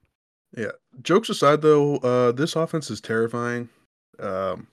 Yeah. 0.55 0.71
Jokes 1.01 1.29
aside, 1.29 1.61
though, 1.61 1.97
uh, 1.97 2.31
this 2.31 2.55
offense 2.55 2.89
is 2.89 3.01
terrifying. 3.01 3.69
Um, 4.19 4.67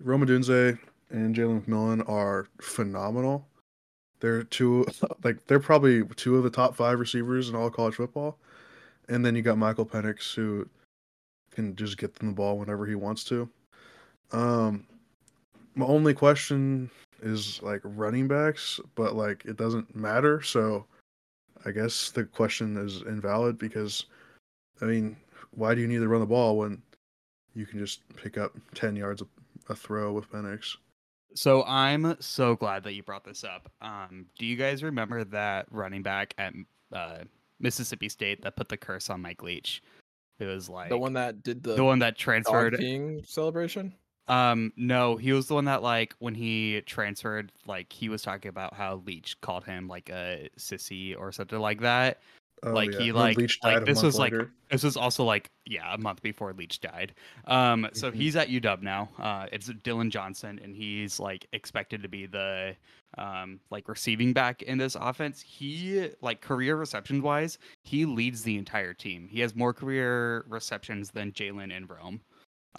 Rome 0.00 0.26
Odunze 0.26 0.78
and 1.10 1.34
Jalen 1.34 1.64
McMillan 1.64 2.08
are 2.08 2.48
phenomenal. 2.60 3.46
They're 4.20 4.42
two, 4.42 4.86
like 5.24 5.46
they're 5.46 5.60
probably 5.60 6.04
two 6.16 6.36
of 6.36 6.42
the 6.42 6.50
top 6.50 6.74
five 6.74 6.98
receivers 6.98 7.48
in 7.48 7.54
all 7.54 7.70
college 7.70 7.94
football. 7.94 8.38
And 9.08 9.24
then 9.24 9.36
you 9.36 9.42
got 9.42 9.56
Michael 9.56 9.86
Penix, 9.86 10.34
who 10.34 10.68
can 11.52 11.76
just 11.76 11.96
get 11.96 12.16
them 12.16 12.28
the 12.28 12.34
ball 12.34 12.58
whenever 12.58 12.86
he 12.86 12.96
wants 12.96 13.22
to. 13.24 13.48
Um, 14.32 14.86
my 15.74 15.86
only 15.86 16.14
question 16.14 16.90
is 17.22 17.62
like 17.62 17.80
running 17.84 18.28
backs, 18.28 18.80
but 18.94 19.14
like 19.14 19.44
it 19.44 19.56
doesn't 19.56 19.94
matter. 19.94 20.42
So 20.42 20.86
I 21.64 21.70
guess 21.70 22.10
the 22.10 22.24
question 22.24 22.76
is 22.76 23.02
invalid 23.02 23.58
because 23.58 24.06
I 24.80 24.84
mean, 24.84 25.16
why 25.52 25.74
do 25.74 25.80
you 25.80 25.88
need 25.88 25.98
to 25.98 26.08
run 26.08 26.20
the 26.20 26.26
ball 26.26 26.58
when 26.58 26.82
you 27.54 27.66
can 27.66 27.78
just 27.78 28.00
pick 28.16 28.36
up 28.36 28.52
10 28.74 28.96
yards 28.96 29.22
a, 29.22 29.26
a 29.72 29.74
throw 29.74 30.12
with 30.12 30.30
Penix? 30.30 30.76
So 31.34 31.64
I'm 31.64 32.16
so 32.20 32.56
glad 32.56 32.84
that 32.84 32.94
you 32.94 33.02
brought 33.02 33.24
this 33.24 33.44
up. 33.44 33.70
Um, 33.80 34.26
do 34.38 34.46
you 34.46 34.56
guys 34.56 34.82
remember 34.82 35.24
that 35.24 35.66
running 35.70 36.02
back 36.02 36.34
at 36.38 36.54
uh, 36.92 37.18
Mississippi 37.60 38.08
State 38.08 38.42
that 38.42 38.56
put 38.56 38.68
the 38.68 38.76
curse 38.76 39.10
on 39.10 39.20
Mike 39.20 39.42
Leach? 39.42 39.82
It 40.38 40.46
was 40.46 40.68
like 40.68 40.90
the 40.90 40.98
one 40.98 41.14
that 41.14 41.42
did 41.42 41.62
the, 41.62 41.76
the 41.76 41.84
one 41.84 41.98
that 42.00 42.16
transferred 42.16 42.74
peeing 42.74 43.26
celebration. 43.26 43.94
Um, 44.28 44.72
no, 44.76 45.16
he 45.16 45.32
was 45.32 45.46
the 45.46 45.54
one 45.54 45.66
that 45.66 45.82
like 45.82 46.14
when 46.18 46.34
he 46.34 46.82
transferred, 46.86 47.52
like 47.66 47.92
he 47.92 48.08
was 48.08 48.22
talking 48.22 48.48
about 48.48 48.74
how 48.74 49.02
Leach 49.06 49.40
called 49.40 49.64
him 49.64 49.86
like 49.88 50.08
a 50.08 50.48
sissy 50.58 51.16
or 51.18 51.30
something 51.32 51.58
like 51.60 51.80
that. 51.80 52.20
Oh, 52.62 52.72
Like, 52.72 52.92
he, 52.94 53.12
like- 53.12 53.36
like, 53.62 53.84
this 53.84 54.02
was, 54.02 54.18
like. 54.18 54.32
This 54.70 54.82
was 54.82 54.96
also 54.96 55.22
like 55.24 55.50
yeah, 55.66 55.92
a 55.94 55.98
month 55.98 56.22
before 56.22 56.52
Leach 56.54 56.80
died. 56.80 57.14
Um, 57.44 57.86
so 57.92 58.10
Mhm. 58.10 58.14
he's 58.14 58.34
at 58.34 58.48
UW 58.48 58.82
now. 58.82 59.10
Uh, 59.18 59.46
it's 59.52 59.66
Dillon 59.84 60.10
Johnson, 60.10 60.58
and 60.64 60.74
he's 60.74 61.20
like 61.20 61.46
expected 61.52 62.02
to 62.02 62.08
be 62.08 62.26
the 62.26 62.74
um 63.18 63.60
like 63.70 63.88
receiving 63.88 64.32
back 64.32 64.62
in 64.62 64.76
this 64.78 64.96
offense. 64.96 65.40
He 65.40 66.08
like 66.20 66.40
career 66.40 66.74
receptions 66.76 67.22
wise, 67.22 67.58
he 67.84 68.06
leads 68.06 68.42
the 68.42 68.56
entire 68.56 68.92
team. 68.94 69.28
He 69.28 69.38
has 69.40 69.54
more 69.54 69.72
career 69.72 70.44
receptions 70.48 71.10
than 71.12 71.30
Jalen 71.30 71.76
and 71.76 71.88
Rome. 71.88 72.20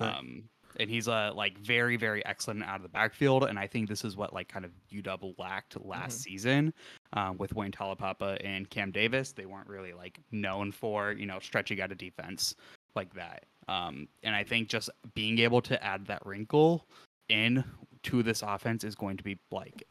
Yeah. 0.02 0.18
Um, 0.18 0.44
and 0.80 0.90
he's 0.90 1.08
uh 1.08 1.32
like 1.36 1.58
very 1.58 1.98
very 1.98 2.26
excellent 2.26 2.64
out 2.64 2.78
of 2.78 2.84
the 2.84 2.90
backfield. 2.90 3.44
And 3.44 3.58
I 3.58 3.68
think 3.68 3.90
this 3.90 4.04
is 4.04 4.16
what 4.16 4.34
like 4.34 4.48
kind 4.48 4.66
of 4.66 4.72
UW 4.92 5.38
lacked 5.38 5.84
last 5.84 6.22
season 6.22 6.74
um, 7.14 7.38
with 7.38 7.54
Wayne 7.54 7.72
Taulapapa 7.72 8.38
and 8.44 8.70
Cam 8.70 8.92
Davis. 8.92 9.32
They 9.32 9.46
weren't 9.46 9.68
really 9.68 9.94
like 9.94 10.20
known 10.32 10.72
for 10.72 11.12
you 11.12 11.26
know 11.26 11.40
stretching 11.40 11.82
out 11.82 11.92
a 11.92 11.96
defense 11.96 12.56
like 12.96 13.14
that. 13.14 13.46
Um, 13.68 14.08
and 14.24 14.36
I 14.36 14.44
think 14.44 14.70
just 14.70 14.90
being 15.14 15.40
able 15.40 15.62
to 15.62 15.84
add 15.84 16.06
that 16.08 16.26
wrinkle 16.26 16.88
in 17.30 17.64
to 18.04 18.24
this 18.24 18.42
offense 18.42 18.84
is 18.84 18.96
going 18.96 19.18
to 19.18 19.24
be 19.24 19.38
like 19.52 19.84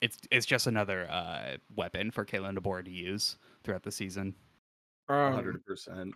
it's 0.00 0.18
it's 0.30 0.46
just 0.46 0.66
another 0.66 1.10
uh, 1.10 1.56
weapon 1.74 2.10
for 2.10 2.24
Kalen 2.24 2.58
DeBoer 2.58 2.84
to 2.84 2.90
use 2.90 3.38
throughout 3.62 3.82
the 3.82 3.90
season. 3.90 4.34
Um, 5.08 5.32
Hundred 5.32 5.64
percent. 5.64 6.14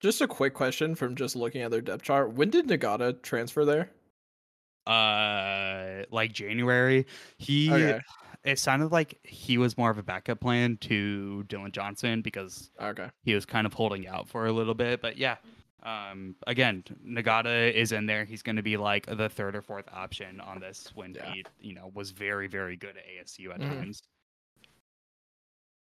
Just 0.00 0.20
a 0.22 0.26
quick 0.26 0.54
question 0.54 0.94
from 0.94 1.14
just 1.14 1.36
looking 1.36 1.60
at 1.62 1.70
their 1.70 1.82
depth 1.82 2.02
chart. 2.02 2.32
When 2.32 2.48
did 2.50 2.66
Ngata 2.68 3.20
transfer 3.22 3.64
there? 3.64 3.90
Uh, 4.86 6.04
like 6.10 6.32
January, 6.32 7.06
he 7.36 7.70
Okay. 7.72 8.00
it 8.44 8.58
sounded 8.58 8.88
like 8.92 9.18
he 9.24 9.58
was 9.58 9.76
more 9.76 9.90
of 9.90 9.98
a 9.98 10.02
backup 10.02 10.40
plan 10.40 10.78
to 10.78 11.42
Dillon 11.44 11.70
Johnson 11.70 12.22
because 12.22 12.70
Okay. 12.80 13.08
he 13.22 13.34
was 13.34 13.44
kind 13.44 13.66
of 13.66 13.74
holding 13.74 14.08
out 14.08 14.26
for 14.28 14.46
a 14.46 14.52
little 14.52 14.74
bit. 14.74 15.02
But 15.02 15.18
yeah, 15.18 15.36
um, 15.82 16.34
again, 16.46 16.82
Ngata 17.06 17.70
is 17.72 17.92
in 17.92 18.06
there. 18.06 18.24
He's 18.24 18.42
going 18.42 18.56
to 18.56 18.62
be 18.62 18.78
like 18.78 19.04
the 19.04 19.28
third 19.28 19.54
or 19.54 19.60
fourth 19.60 19.86
option 19.92 20.40
on 20.40 20.60
this 20.60 20.90
when 20.94 21.14
Yeah. 21.14 21.30
he, 21.30 21.44
you 21.60 21.74
know, 21.74 21.92
was 21.94 22.10
very, 22.10 22.46
very 22.48 22.76
good 22.76 22.96
at 22.96 23.04
ASU 23.06 23.52
at 23.52 23.60
Mhm. 23.60 23.68
times. 23.68 24.02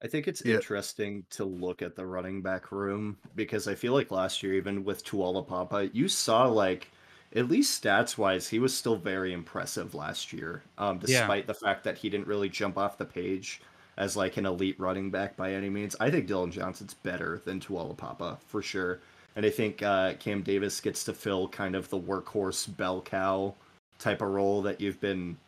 I 0.03 0.09
think 0.09 0.29
it's 0.29 0.43
Yeah. 0.45 0.55
interesting 0.57 1.25
to 1.31 1.45
look 1.45 1.83
at 1.83 1.97
the 1.97 2.07
running 2.07 2.43
back 2.43 2.71
room 2.71 3.19
because 3.35 3.67
I 3.67 3.75
feel 3.75 3.93
like 3.95 4.11
last 4.11 4.43
year, 4.43 4.55
even 4.55 4.85
with 4.85 5.05
Taulapapa, 5.05 5.91
you 5.95 6.09
saw 6.09 6.47
like 6.47 6.91
at 7.35 7.49
least 7.49 7.83
stats 7.83 8.17
wise, 8.17 8.49
he 8.49 8.59
was 8.59 8.75
still 8.75 8.97
very 8.97 9.33
impressive 9.33 9.95
last 9.95 10.33
year. 10.33 10.63
Um, 10.79 11.01
Yeah. 11.05 11.21
despite 11.21 11.47
the 11.47 11.55
fact 11.55 11.85
that 11.85 11.99
he 11.99 12.11
didn't 12.11 12.27
really 12.27 12.49
jump 12.49 12.79
off 12.79 12.99
the 12.99 13.05
page 13.05 13.61
as 13.97 14.17
like 14.17 14.37
an 14.37 14.45
elite 14.47 14.79
running 14.79 15.11
back 15.11 15.37
by 15.37 15.53
any 15.55 15.71
means. 15.71 15.97
I 15.99 16.11
think 16.11 16.27
Dillon 16.27 16.51
Johnson's 16.51 16.95
better 16.95 17.41
than 17.45 17.61
Taulapapa 17.61 18.39
for 18.47 18.61
sure. 18.63 19.01
And 19.35 19.45
I 19.47 19.51
think 19.51 19.83
uh, 19.83 20.15
Cam 20.15 20.43
Davis 20.43 20.81
gets 20.81 21.05
to 21.05 21.15
fill 21.15 21.49
kind 21.49 21.75
of 21.75 21.89
the 21.89 21.99
workhorse 21.99 22.75
bell 22.77 23.01
cow 23.03 23.55
type 23.99 24.21
of 24.23 24.29
role 24.29 24.61
that 24.63 24.81
you've 24.81 25.01
been 25.01 25.39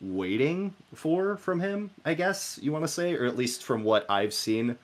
waiting 0.00 0.74
for 0.94 1.36
from 1.36 1.60
him, 1.60 1.90
I 2.04 2.14
guess 2.14 2.58
you 2.62 2.72
want 2.72 2.84
to 2.84 2.88
say, 2.88 3.14
or 3.14 3.24
at 3.24 3.36
least 3.36 3.64
from 3.64 3.84
what 3.84 4.08
I've 4.10 4.34
seen, 4.34 4.76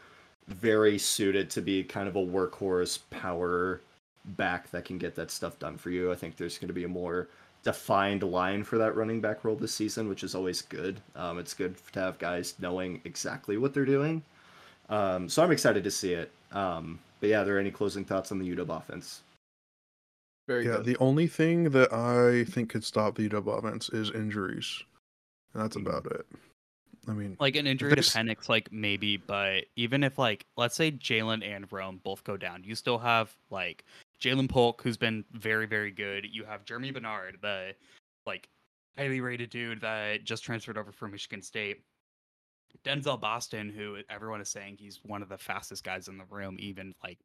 very 0.49 0.99
suited 0.99 1.51
to 1.51 1.61
be 1.61 1.85
kind 1.85 2.09
of 2.09 2.17
a 2.17 2.21
workhorse 2.25 2.99
power 3.11 3.81
back 4.25 4.71
that 4.71 4.85
can 4.85 4.99
get 4.99 5.15
that 5.17 5.31
stuff 5.31 5.59
done 5.59 5.77
for 5.77 5.91
you. 5.91 6.13
I 6.13 6.15
think 6.15 6.37
there's 6.37 6.59
going 6.59 6.69
to 6.69 6.75
be 6.75 6.85
a 6.85 6.89
more 6.89 7.29
defined 7.63 8.23
line 8.23 8.65
for 8.65 8.79
that 8.79 8.97
running 8.97 9.21
back 9.21 9.45
role 9.45 9.57
this 9.57 9.75
season, 9.75 10.09
which 10.09 10.25
is 10.25 10.35
always 10.35 10.63
good. 10.63 11.01
Um, 11.15 11.39
it's 11.39 11.55
good 11.55 11.77
to 11.93 12.01
have 12.01 12.19
guys 12.19 12.55
knowing 12.59 13.01
exactly 13.05 13.57
what 13.57 13.73
they're 13.75 13.85
doing. 13.85 14.23
Um, 14.89 15.29
so 15.29 15.43
I'm 15.43 15.53
excited 15.53 15.85
to 15.85 15.91
see 15.91 16.13
it. 16.13 16.31
Um, 16.53 16.99
but 17.21 17.31
yeah, 17.31 17.43
are 17.43 17.45
there 17.45 17.59
any 17.59 17.71
closing 17.71 18.05
thoughts 18.05 18.33
on 18.33 18.39
the 18.39 18.55
UW 18.55 18.77
offense? 18.77 19.23
Very 20.49 20.67
yeah, 20.67 20.79
good. 20.79 20.87
the 20.87 20.97
only 20.99 21.29
thing 21.29 21.71
that 21.71 21.93
I 21.93 22.45
think 22.45 22.71
could 22.71 22.85
stop 22.85 23.15
the 23.15 23.29
UW 23.29 23.59
offense 23.59 23.89
is 23.91 24.11
injuries. 24.11 24.83
And 25.55 25.63
that's 25.63 25.77
about 25.77 26.07
it. 26.07 26.27
I 27.09 27.13
mean, 27.13 27.37
Like 27.41 27.57
an 27.57 27.67
injury 27.67 27.95
to 27.97 28.01
Penix, 28.01 28.49
like 28.49 28.71
maybe, 28.71 29.17
but 29.17 29.65
even 29.75 30.05
if 30.05 30.19
like 30.19 30.47
let's 30.57 30.77
say 30.77 30.93
Jalen 30.93 31.45
and 31.45 31.71
Rome 31.73 32.01
both 32.03 32.23
go 32.23 32.37
down, 32.37 32.63
you 32.65 32.75
still 32.77 32.99
have 32.99 33.35
like 33.51 33.85
Ja'Lynn 34.21 34.49
Polk, 34.49 34.83
who's 34.83 34.97
been 34.97 35.25
very, 35.33 35.67
very 35.67 35.91
good. 35.91 36.27
You 36.31 36.45
have 36.45 36.65
Germie 36.65 36.95
Bernard, 36.95 37.39
the 37.43 37.75
like 38.25 38.49
highly 38.97 39.21
rated 39.21 39.51
dude 39.51 39.81
that 39.81 40.25
just 40.25 40.45
transferred 40.45 40.79
over 40.79 40.93
from 40.93 41.11
Michigan 41.11 41.43
State. 41.43 41.83
Denzel 42.85 43.21
Boston, 43.21 43.69
who 43.69 43.99
everyone 44.09 44.41
is 44.41 44.49
saying 44.49 44.77
he's 44.79 45.01
one 45.03 45.23
of 45.23 45.29
the 45.29 45.39
fastest 45.39 45.85
guys 45.85 46.09
in 46.09 46.19
the 46.19 46.25
room, 46.31 46.57
even 46.59 46.95
like 47.03 47.19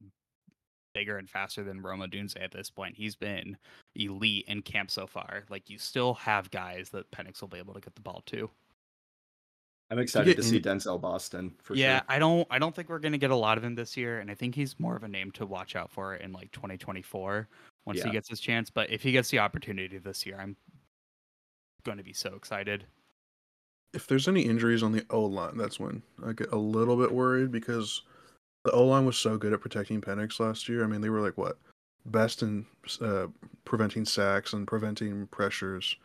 bigger 0.97 1.17
and 1.19 1.29
faster 1.29 1.63
than 1.63 1.79
Rome 1.81 1.99
Odunze 1.99 2.33
at 2.41 2.51
this 2.51 2.71
point. 2.71 2.95
He's 2.97 3.15
been 3.15 3.55
elite 3.95 4.45
in 4.47 4.63
camp 4.63 4.89
so 4.89 5.05
far. 5.05 5.43
Like 5.47 5.69
you 5.69 5.77
still 5.77 6.15
have 6.15 6.49
guys 6.49 6.89
that 6.89 7.11
Penix 7.11 7.39
will 7.41 7.49
be 7.49 7.59
able 7.59 7.75
to 7.75 7.79
get 7.79 7.93
the 7.93 8.01
ball 8.01 8.23
to. 8.27 8.49
I'm 9.91 9.99
excited 9.99 10.35
to 10.35 10.43
see 10.43 10.59
Denzel 10.59 10.99
Boston 10.99 11.53
for 11.61 11.75
yeah, 11.75 11.99
sure. 11.99 12.05
I 12.09 12.19
don't 12.19 12.47
I 12.49 12.57
don't 12.59 12.75
think 12.75 12.89
we're 12.89 12.97
gonna 12.99 13.19
get 13.19 13.29
a 13.31 13.35
lot 13.35 13.57
of 13.59 13.63
him 13.63 13.75
this 13.75 13.95
year, 13.95 14.19
and 14.19 14.31
I 14.31 14.33
think 14.33 14.55
he's 14.55 14.79
more 14.79 14.95
of 14.95 15.03
a 15.03 15.07
name 15.07 15.29
to 15.33 15.45
watch 15.45 15.75
out 15.75 15.91
for 15.91 16.15
in 16.15 16.33
like 16.33 16.51
2024 16.51 17.47
once 17.85 17.99
Yeah. 17.99 18.05
he 18.05 18.11
gets 18.11 18.27
his 18.27 18.39
chance. 18.39 18.69
But 18.71 18.89
if 18.89 19.03
he 19.03 19.11
gets 19.11 19.29
the 19.29 19.39
opportunity 19.39 19.97
this 19.99 20.25
year, 20.25 20.37
I'm 20.41 20.57
going 21.85 21.97
to 21.99 22.03
be 22.03 22.11
so 22.13 22.33
excited. 22.35 22.85
if 23.93 24.07
there's 24.07 24.27
any 24.27 24.41
injuries 24.41 24.83
on 24.83 24.91
the 24.91 25.05
O 25.09 25.21
line, 25.23 25.55
that's 25.57 25.79
when 25.79 26.01
I 26.25 26.33
get 26.33 26.51
a 26.51 26.57
little 26.57 26.97
bit 26.97 27.11
worried 27.13 27.51
because 27.51 28.01
the 28.67 28.73
O 28.73 28.83
line 28.85 29.05
was 29.05 29.17
so 29.17 29.37
good 29.37 29.53
at 29.53 29.61
protecting 29.61 30.01
Penix 30.01 30.41
last 30.41 30.67
year. 30.67 30.83
I 30.83 30.87
mean, 30.87 30.99
they 30.99 31.09
were 31.09 31.21
like 31.21 31.37
what 31.37 31.57
best 32.05 32.43
in 32.43 32.65
uh, 32.99 33.27
preventing 33.63 34.03
sacks 34.03 34.51
and 34.51 34.67
preventing 34.67 35.25
pressures. 35.27 35.95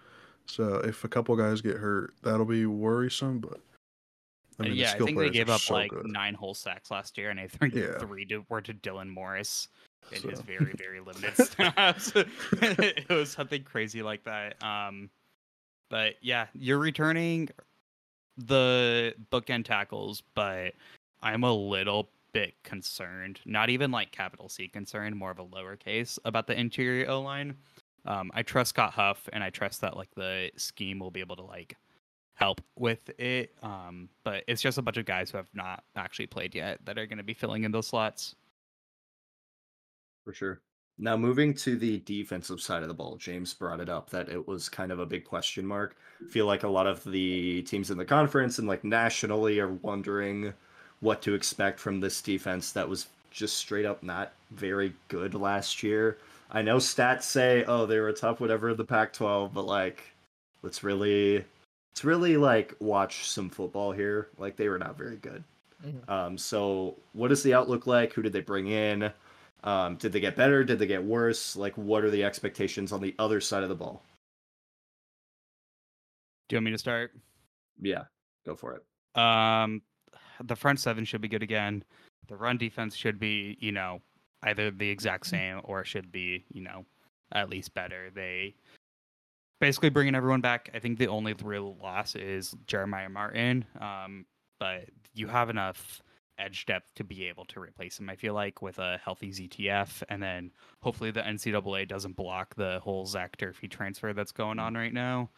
So 0.46 0.76
if 0.76 1.02
a 1.02 1.08
couple 1.08 1.34
guys 1.34 1.60
get 1.60 1.76
hurt, 1.76 2.14
that'll 2.22 2.46
be 2.46 2.66
worrisome. 2.66 3.40
But 3.40 3.58
I 4.60 4.62
mean, 4.62 4.72
the 4.72 4.76
yeah, 4.78 4.92
I 4.92 4.98
think 4.98 5.18
they 5.18 5.30
gave 5.30 5.50
up 5.50 5.60
so 5.60 5.74
like 5.74 5.90
good. 5.90 6.06
nine 6.06 6.34
whole 6.34 6.54
sacks 6.54 6.92
last 6.92 7.18
year, 7.18 7.30
and 7.30 7.40
I 7.40 7.48
think 7.48 7.74
Yeah. 7.74 7.98
three 7.98 8.24
to, 8.26 8.44
were 8.48 8.60
to 8.60 8.72
Dylan 8.74 9.08
Morris 9.08 9.66
in 10.12 10.22
his 10.30 10.38
So- 10.38 10.44
very 10.44 10.72
very 10.78 11.00
limited 11.00 11.34
snaps. 11.44 12.12
it 12.52 13.08
was 13.08 13.32
something 13.32 13.64
crazy 13.64 14.02
like 14.02 14.22
that. 14.22 14.62
Um, 14.62 15.10
but 15.90 16.14
yeah, 16.20 16.46
you're 16.54 16.78
returning 16.78 17.48
the 18.36 19.14
bookend 19.32 19.64
tackles, 19.64 20.22
but 20.36 20.74
I'm 21.22 21.42
a 21.42 21.52
little 21.52 22.08
bit 22.32 22.54
concerned. 22.62 23.40
Not 23.44 23.70
even 23.70 23.90
like 23.90 24.12
capital 24.12 24.48
C 24.48 24.68
concerned, 24.68 25.16
more 25.16 25.30
of 25.30 25.38
a 25.38 25.44
lowercase 25.44 26.18
about 26.24 26.46
the 26.46 26.58
interior 26.58 27.08
O 27.10 27.20
line. 27.20 27.56
Um, 28.04 28.30
I 28.34 28.42
trust 28.42 28.70
Scott 28.70 28.92
Huff, 28.92 29.28
and 29.32 29.44
I 29.44 29.50
trust 29.50 29.80
that 29.82 29.96
like 29.96 30.14
the 30.16 30.50
scheme 30.56 30.98
will 30.98 31.10
be 31.10 31.20
able 31.20 31.36
to 31.36 31.42
like 31.42 31.76
help 32.34 32.60
with 32.76 33.08
it. 33.18 33.54
Um, 33.62 34.08
but 34.24 34.44
it's 34.48 34.62
just 34.62 34.78
a 34.78 34.82
bunch 34.82 34.96
of 34.96 35.04
guys 35.04 35.30
who 35.30 35.36
have 35.36 35.50
not 35.54 35.84
actually 35.96 36.26
played 36.26 36.54
yet 36.54 36.84
that 36.84 36.98
are 36.98 37.06
going 37.06 37.18
to 37.18 37.24
be 37.24 37.34
filling 37.34 37.64
in 37.64 37.72
those 37.72 37.86
slots. 37.86 38.34
For 40.24 40.32
sure. 40.32 40.60
Now, 40.98 41.16
moving 41.16 41.54
to 41.54 41.76
the 41.76 42.00
defensive 42.00 42.60
side 42.60 42.82
of 42.82 42.88
the 42.88 42.94
ball, 42.94 43.16
James 43.16 43.54
brought 43.54 43.80
it 43.80 43.88
up 43.88 44.10
that 44.10 44.28
it 44.28 44.46
was 44.46 44.68
kind 44.68 44.92
of 44.92 44.98
a 44.98 45.06
big 45.06 45.24
question 45.24 45.66
mark. 45.66 45.96
feel 46.30 46.46
like 46.46 46.62
a 46.64 46.68
lot 46.68 46.86
of 46.86 47.02
the 47.04 47.62
teams 47.62 47.90
in 47.90 47.98
the 47.98 48.04
conference 48.04 48.58
and 48.58 48.68
like 48.68 48.84
nationally 48.84 49.58
are 49.58 49.72
wondering 49.72 50.52
what 51.02 51.20
to 51.20 51.34
expect 51.34 51.78
from 51.78 52.00
this 52.00 52.22
defense 52.22 52.72
that 52.72 52.88
was 52.88 53.08
just 53.30 53.58
straight 53.58 53.84
up 53.84 54.02
not 54.02 54.32
very 54.52 54.94
good 55.08 55.34
last 55.34 55.82
year. 55.82 56.16
I 56.50 56.62
know 56.62 56.76
stats 56.76 57.22
say, 57.24 57.64
oh, 57.66 57.86
they 57.86 57.98
were 57.98 58.12
top 58.12 58.40
whatever 58.40 58.70
in 58.70 58.76
the 58.76 58.84
Pac 58.84 59.12
12, 59.12 59.52
but 59.52 59.66
like, 59.66 60.02
let's 60.62 60.84
really, 60.84 61.44
let's 61.90 62.04
really 62.04 62.36
like 62.36 62.74
watch 62.78 63.28
some 63.28 63.50
football 63.50 63.90
here. 63.92 64.28
Like, 64.38 64.56
they 64.56 64.68
were 64.68 64.78
not 64.78 64.96
very 64.96 65.16
good. 65.16 65.42
Mhm. 65.84 66.08
Um, 66.08 66.38
so, 66.38 66.96
what 67.14 67.32
is 67.32 67.42
the 67.42 67.54
outlook 67.54 67.86
like? 67.86 68.12
Who 68.12 68.22
did 68.22 68.32
they 68.32 68.40
bring 68.40 68.68
in? 68.68 69.10
Um, 69.64 69.96
did 69.96 70.12
they 70.12 70.20
get 70.20 70.36
better? 70.36 70.62
Did 70.62 70.78
they 70.78 70.86
get 70.86 71.02
worse? 71.02 71.56
Like, 71.56 71.76
what 71.76 72.04
are 72.04 72.10
the 72.10 72.22
expectations 72.22 72.92
on 72.92 73.00
the 73.00 73.14
other 73.18 73.40
side 73.40 73.62
of 73.62 73.68
the 73.68 73.74
ball? 73.74 74.02
Do 76.48 76.54
you 76.54 76.58
want 76.58 76.66
me 76.66 76.70
to 76.72 76.78
start? 76.78 77.12
Yeah, 77.80 78.04
go 78.44 78.54
for 78.54 78.74
it. 78.74 79.20
Um, 79.20 79.82
the 80.44 80.56
front 80.56 80.80
seven 80.80 81.04
should 81.04 81.20
be 81.20 81.28
good 81.28 81.42
again. 81.42 81.84
The 82.28 82.36
run 82.36 82.58
defense 82.58 82.94
should 82.94 83.18
be, 83.18 83.56
you 83.60 83.72
know, 83.72 84.00
either 84.44 84.70
the 84.70 84.88
exact 84.88 85.26
same 85.26 85.60
or 85.64 85.84
should 85.84 86.10
be, 86.12 86.44
you 86.52 86.62
know, 86.62 86.84
at 87.32 87.48
least 87.48 87.74
better. 87.74 88.10
They 88.14 88.54
basically 89.60 89.90
bringing 89.90 90.14
everyone 90.14 90.40
back. 90.40 90.70
I 90.74 90.78
think 90.78 90.98
the 90.98 91.08
only 91.08 91.34
real 91.42 91.76
loss 91.80 92.14
is 92.14 92.54
Jeremiah 92.66 93.08
Martin. 93.08 93.64
Um, 93.80 94.26
but 94.58 94.88
you 95.14 95.26
have 95.28 95.50
enough 95.50 96.02
edge 96.38 96.66
depth 96.66 96.94
to 96.96 97.04
be 97.04 97.24
able 97.24 97.44
to 97.46 97.60
replace 97.60 97.98
him. 97.98 98.10
I 98.10 98.16
feel 98.16 98.34
like 98.34 98.62
with 98.62 98.78
a 98.78 98.98
healthy 99.04 99.30
ZTF, 99.30 100.02
and 100.08 100.22
then 100.22 100.50
hopefully 100.80 101.10
the 101.10 101.20
NCAA 101.20 101.86
doesn't 101.88 102.16
block 102.16 102.54
the 102.54 102.80
whole 102.82 103.06
Zach 103.06 103.36
Durfee 103.36 103.68
transfer 103.68 104.12
that's 104.12 104.32
going 104.32 104.58
on 104.58 104.74
right 104.74 104.92
now. 104.92 105.30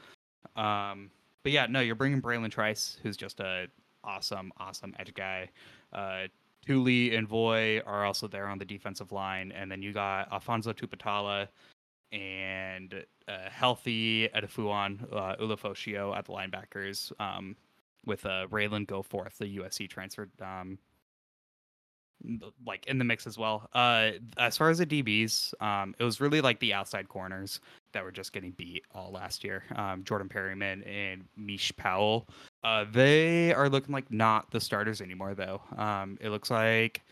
Um, 0.56 1.10
but 1.42 1.52
yeah, 1.52 1.66
no, 1.66 1.80
you're 1.80 1.94
bringing 1.94 2.22
Bralen 2.22 2.50
Trice, 2.50 2.98
who's 3.02 3.16
just 3.16 3.40
a 3.40 3.66
awesome, 4.04 4.52
awesome 4.58 4.94
edge 4.98 5.14
guy. 5.14 5.48
Uh, 5.92 6.28
Tuli 6.66 7.14
and 7.14 7.28
Voi 7.28 7.80
are 7.80 8.04
also 8.04 8.26
there 8.26 8.46
on 8.46 8.58
the 8.58 8.64
defensive 8.64 9.12
line, 9.12 9.52
and 9.52 9.70
then 9.70 9.82
you 9.82 9.92
got 9.92 10.30
Alphonzo 10.30 10.72
Tuputala 10.72 11.48
and 12.12 13.04
uh, 13.28 13.50
healthy 13.50 14.28
Edefuan 14.28 15.02
uh, 15.12 15.36
Ulofoshio 15.36 16.16
at 16.16 16.26
the 16.26 16.32
linebackers, 16.32 17.12
um, 17.20 17.56
with 18.06 18.24
uh, 18.24 18.46
Ralen 18.50 18.86
Goforth, 18.86 19.36
the 19.38 19.58
USC 19.58 19.88
transfer, 19.88 20.28
um, 20.40 20.78
like 22.64 22.86
in 22.86 22.98
the 22.98 23.04
mix 23.04 23.26
as 23.26 23.36
well. 23.36 23.68
Uh, 23.74 24.12
as 24.38 24.56
far 24.56 24.70
as 24.70 24.78
the 24.78 24.86
DBs, 24.86 25.60
um, 25.60 25.94
it 25.98 26.04
was 26.04 26.20
really 26.20 26.40
like 26.40 26.60
the 26.60 26.72
outside 26.72 27.08
corners 27.08 27.60
that 27.92 28.04
were 28.04 28.12
just 28.12 28.32
getting 28.32 28.52
beat 28.52 28.84
all 28.94 29.10
last 29.10 29.44
year. 29.44 29.64
Um, 29.74 30.04
Jordan 30.04 30.28
Perryman 30.28 30.82
and 30.84 31.24
Mish 31.36 31.72
Powell. 31.76 32.28
Uh, 32.64 32.86
they 32.90 33.52
are 33.52 33.68
looking 33.68 33.92
like 33.92 34.10
not 34.10 34.50
the 34.50 34.60
starters 34.60 35.00
anymore, 35.00 35.34
though. 35.34 35.60
Um, 35.76 36.16
it 36.20 36.30
looks 36.30 36.50
like 36.50 37.02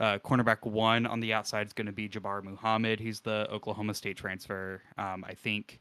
uh, 0.00 0.18
cornerback 0.18 0.66
one 0.66 1.06
on 1.06 1.20
the 1.20 1.32
outside 1.32 1.66
is 1.68 1.72
going 1.72 1.86
to 1.86 1.92
be 1.92 2.08
Jabbar 2.08 2.42
Muhammad. 2.42 2.98
He's 2.98 3.20
the 3.20 3.48
Oklahoma 3.50 3.94
State 3.94 4.16
transfer. 4.16 4.82
Um, 4.96 5.24
I 5.26 5.34
think 5.34 5.80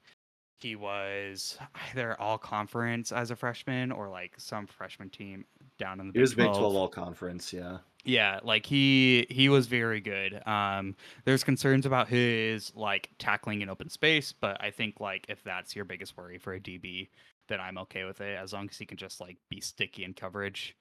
he 0.59 0.75
was 0.75 1.57
either 1.89 2.19
all 2.19 2.37
conference 2.37 3.11
as 3.11 3.31
a 3.31 3.35
freshman 3.35 3.91
or 3.91 4.07
like 4.09 4.33
some 4.37 4.67
freshman 4.67 5.09
team 5.09 5.45
down 5.77 5.99
in 5.99 6.07
the 6.07 6.13
He 6.13 6.19
Big 6.19 6.21
was 6.21 6.33
Big 6.35 6.45
12. 6.45 6.57
12 6.59 6.75
all 6.75 6.87
conference, 6.87 7.51
yeah. 7.51 7.77
Yeah, 8.03 8.39
like 8.43 8.65
he 8.65 9.27
he 9.29 9.49
was 9.49 9.67
very 9.67 9.99
good. 9.99 10.41
Um, 10.47 10.95
there's 11.25 11.43
concerns 11.43 11.85
about 11.85 12.07
his 12.07 12.71
like 12.73 13.09
tackling 13.19 13.61
in 13.61 13.69
open 13.69 13.89
space, 13.89 14.31
but 14.31 14.61
I 14.63 14.71
think 14.71 14.99
like 15.01 15.25
if 15.27 15.43
that's 15.43 15.75
your 15.75 15.83
biggest 15.83 16.15
worry 16.15 16.37
for 16.37 16.53
a 16.53 16.59
DB, 16.59 17.09
then 17.47 17.59
I'm 17.59 17.77
okay 17.79 18.03
with 18.03 18.21
it 18.21 18.37
as 18.37 18.53
long 18.53 18.67
as 18.69 18.77
he 18.77 18.85
can 18.85 18.97
just 18.97 19.19
like 19.19 19.37
be 19.49 19.61
sticky 19.61 20.03
in 20.03 20.13
coverage. 20.13 20.75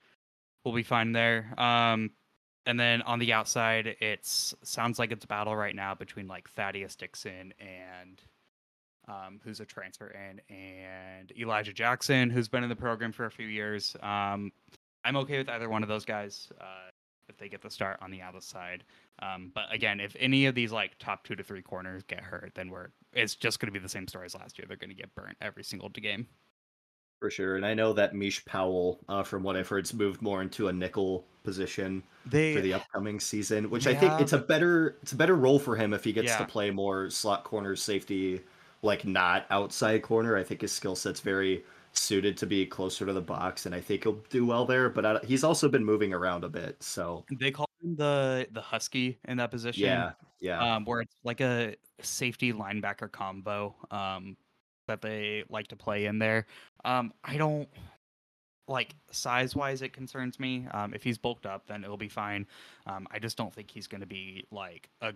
We'll 0.65 0.75
be 0.75 0.83
fine 0.83 1.13
there. 1.13 1.53
Um, 1.59 2.11
and 2.67 2.79
then 2.79 3.03
on 3.03 3.21
the 3.21 3.33
outside, 3.33 3.97
it's 4.01 4.55
sounds 4.63 4.99
like 4.99 5.13
it's 5.13 5.25
a 5.25 5.29
battle 5.29 5.55
right 5.55 5.75
now 5.75 5.95
between 5.95 6.27
like 6.27 6.49
Thaddeus 6.51 6.97
Dixon 6.97 7.55
and 7.61 8.21
um, 9.09 9.41
who's 9.45 9.61
a 9.61 9.65
transfer 9.65 10.09
in, 10.09 10.41
and 10.55 11.33
Elijah 11.39 11.73
Jackson, 11.73 12.29
who's 12.29 12.49
been 12.49 12.65
in 12.65 12.69
the 12.69 12.77
program 12.77 13.13
for 13.13 13.27
a 13.27 13.31
few 13.31 13.47
years. 13.47 13.97
Um, 14.03 14.51
I'm 15.05 15.17
okay 15.19 15.39
with 15.39 15.49
either 15.49 15.69
one 15.69 15.85
of 15.85 15.89
those 15.89 16.05
guys 16.05 16.49
uh, 16.61 16.91
if 17.29 17.37
they 17.37 17.49
get 17.49 17.63
the 17.63 17.71
start 17.71 17.99
on 18.03 18.11
the 18.11 18.23
outside. 18.23 18.83
Um, 19.21 19.53
but 19.55 19.73
again, 19.73 20.01
if 20.01 20.17
any 20.19 20.47
of 20.47 20.55
these 20.55 20.73
like 20.73 20.99
top 20.99 21.25
two 21.25 21.37
to 21.37 21.45
three 21.45 21.63
corners 21.63 22.03
get 22.03 22.21
hurt, 22.21 22.53
then 22.55 22.71
we're 22.71 22.89
it's 23.13 23.37
just 23.37 23.61
going 23.61 23.69
to 23.69 23.73
be 23.73 23.83
the 23.83 23.89
same 23.89 24.09
story 24.09 24.27
as 24.27 24.35
last 24.35 24.59
year. 24.59 24.67
They're 24.67 24.77
going 24.77 24.91
to 24.91 24.97
get 24.97 25.15
burnt 25.15 25.37
every 25.41 25.65
single 25.65 25.89
game. 25.89 26.27
For 27.21 27.31
sure. 27.31 27.57
And 27.57 27.65
I 27.65 27.75
know 27.75 27.93
that 27.95 28.15
Mish 28.15 28.45
Powell, 28.45 29.01
uh, 29.09 29.23
from 29.23 29.43
what 29.43 29.57
I've 29.57 29.69
heard, 29.69 29.87
has 29.87 29.95
moved 29.95 30.21
more 30.21 30.43
into 30.43 30.69
a 30.69 30.73
nickel 30.73 31.25
position 31.45 32.03
They 32.27 32.55
for 32.55 32.61
the 32.61 32.75
upcoming 32.75 33.21
season, 33.21 33.71
which 33.71 33.87
I 33.87 33.95
think 33.95 34.13
Yeah, 34.13 34.21
it's 34.21 34.33
a 34.33 34.39
better 34.39 34.99
it's 35.03 35.13
a 35.13 35.17
better 35.17 35.35
role 35.37 35.59
for 35.59 35.77
him 35.77 35.95
if 35.95 36.05
he 36.05 36.13
gets 36.13 36.37
to 36.37 36.45
play 36.45 36.71
more 36.71 37.09
slot 37.09 37.45
corner 37.45 37.75
safety, 37.77 38.43
like 38.83 39.07
not 39.07 39.47
outside 39.49 40.03
corner. 40.03 40.37
I 40.37 40.43
think 40.43 40.61
his 40.61 40.73
skill 40.73 40.97
set's 40.97 41.21
very 41.21 41.65
suited 41.93 42.37
to 42.37 42.47
be 42.47 42.67
closer 42.67 43.07
to 43.07 43.13
the 43.13 43.21
box, 43.21 43.65
and 43.65 43.75
I 43.75 43.81
think 43.81 44.03
he'll 44.03 44.21
do 44.29 44.45
well 44.45 44.67
there. 44.67 44.91
But 44.91 45.07
I, 45.07 45.19
he's 45.25 45.45
also 45.45 45.69
been 45.69 45.85
moving 45.85 46.13
around 46.13 46.45
a 46.45 46.49
bit, 46.49 46.83
so 46.83 47.25
they 47.39 47.51
call 47.51 47.71
him 47.83 47.97
the 47.97 48.47
the 48.53 48.61
husky 48.61 49.19
in 49.27 49.39
that 49.39 49.51
position. 49.51 49.85
yeah, 49.85 50.13
yeah. 50.41 50.77
um, 50.77 50.85
where 50.85 51.01
it's 51.01 51.17
like 51.25 51.41
a 51.41 51.77
safety 52.03 52.53
linebacker 52.53 53.11
combo 53.11 53.75
um, 53.91 54.37
that 54.87 55.03
they 55.03 55.45
like 55.49 55.69
to 55.69 55.77
play 55.77 56.07
in 56.07 56.19
there. 56.19 56.47
Um, 56.85 57.13
I 57.25 57.37
don't 57.37 57.69
like 58.69 58.95
size 59.11 59.55
wise, 59.55 59.83
it 59.83 59.93
concerns 59.93 60.41
me. 60.41 60.67
Um, 60.73 60.93
if 60.95 61.03
he's 61.03 61.19
bulked 61.19 61.47
up, 61.47 61.67
then 61.67 61.85
it'll 61.85 61.97
be 61.97 62.09
fine. 62.09 62.47
Um, 62.87 63.07
I 63.11 63.19
just 63.19 63.37
don't 63.37 63.55
think 63.55 63.71
he's 63.71 63.87
going 63.87 64.01
to 64.01 64.07
be 64.07 64.45
like 64.51 64.89
a 65.01 65.15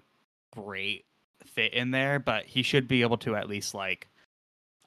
great 0.53 1.05
fit 1.45 1.73
in 1.73 1.91
there, 1.91 2.19
but 2.19 2.45
he 2.47 2.63
should 2.63 2.87
be 2.87 3.03
able 3.03 3.19
to 3.19 3.37
at 3.37 3.49
least 3.49 3.75
like. 3.75 4.09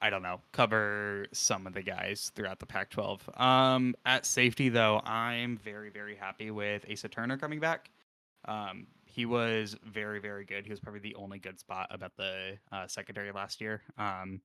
I 0.02 0.10
don't 0.10 0.22
know, 0.22 0.40
cover 0.52 1.24
some 1.32 1.66
of 1.66 1.72
the 1.72 1.80
guys 1.80 2.30
throughout 2.34 2.58
the 2.58 2.66
Pac 2.66 2.90
12. 2.90 3.30
Um, 3.38 3.94
at 4.04 4.26
safety, 4.26 4.68
though, 4.68 5.00
I'm 5.02 5.56
very, 5.56 5.88
very 5.88 6.14
happy 6.14 6.50
with 6.50 6.84
Asa 6.92 7.08
Turner 7.08 7.38
coming 7.38 7.58
back. 7.58 7.90
Um, 8.46 8.86
he 9.06 9.24
was 9.24 9.76
very, 9.84 10.18
very 10.20 10.44
good. 10.44 10.64
He 10.64 10.70
was 10.70 10.80
probably 10.80 11.00
the 11.00 11.14
only 11.14 11.38
good 11.38 11.58
spot 11.58 11.86
about 11.90 12.16
the 12.16 12.58
uh, 12.72 12.86
secondary 12.86 13.32
last 13.32 13.60
year. 13.60 13.80
Um, 13.96 14.40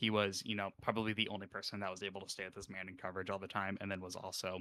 he 0.00 0.10
was, 0.10 0.42
you 0.46 0.56
know, 0.56 0.70
probably 0.82 1.12
the 1.12 1.28
only 1.28 1.46
person 1.46 1.80
that 1.80 1.90
was 1.90 2.02
able 2.02 2.20
to 2.22 2.28
stay 2.28 2.44
with 2.46 2.54
this 2.54 2.70
man 2.70 2.88
in 2.88 2.96
coverage 2.96 3.30
all 3.30 3.38
the 3.38 3.46
time, 3.48 3.76
and 3.80 3.90
then 3.90 4.00
was 4.00 4.16
also 4.16 4.60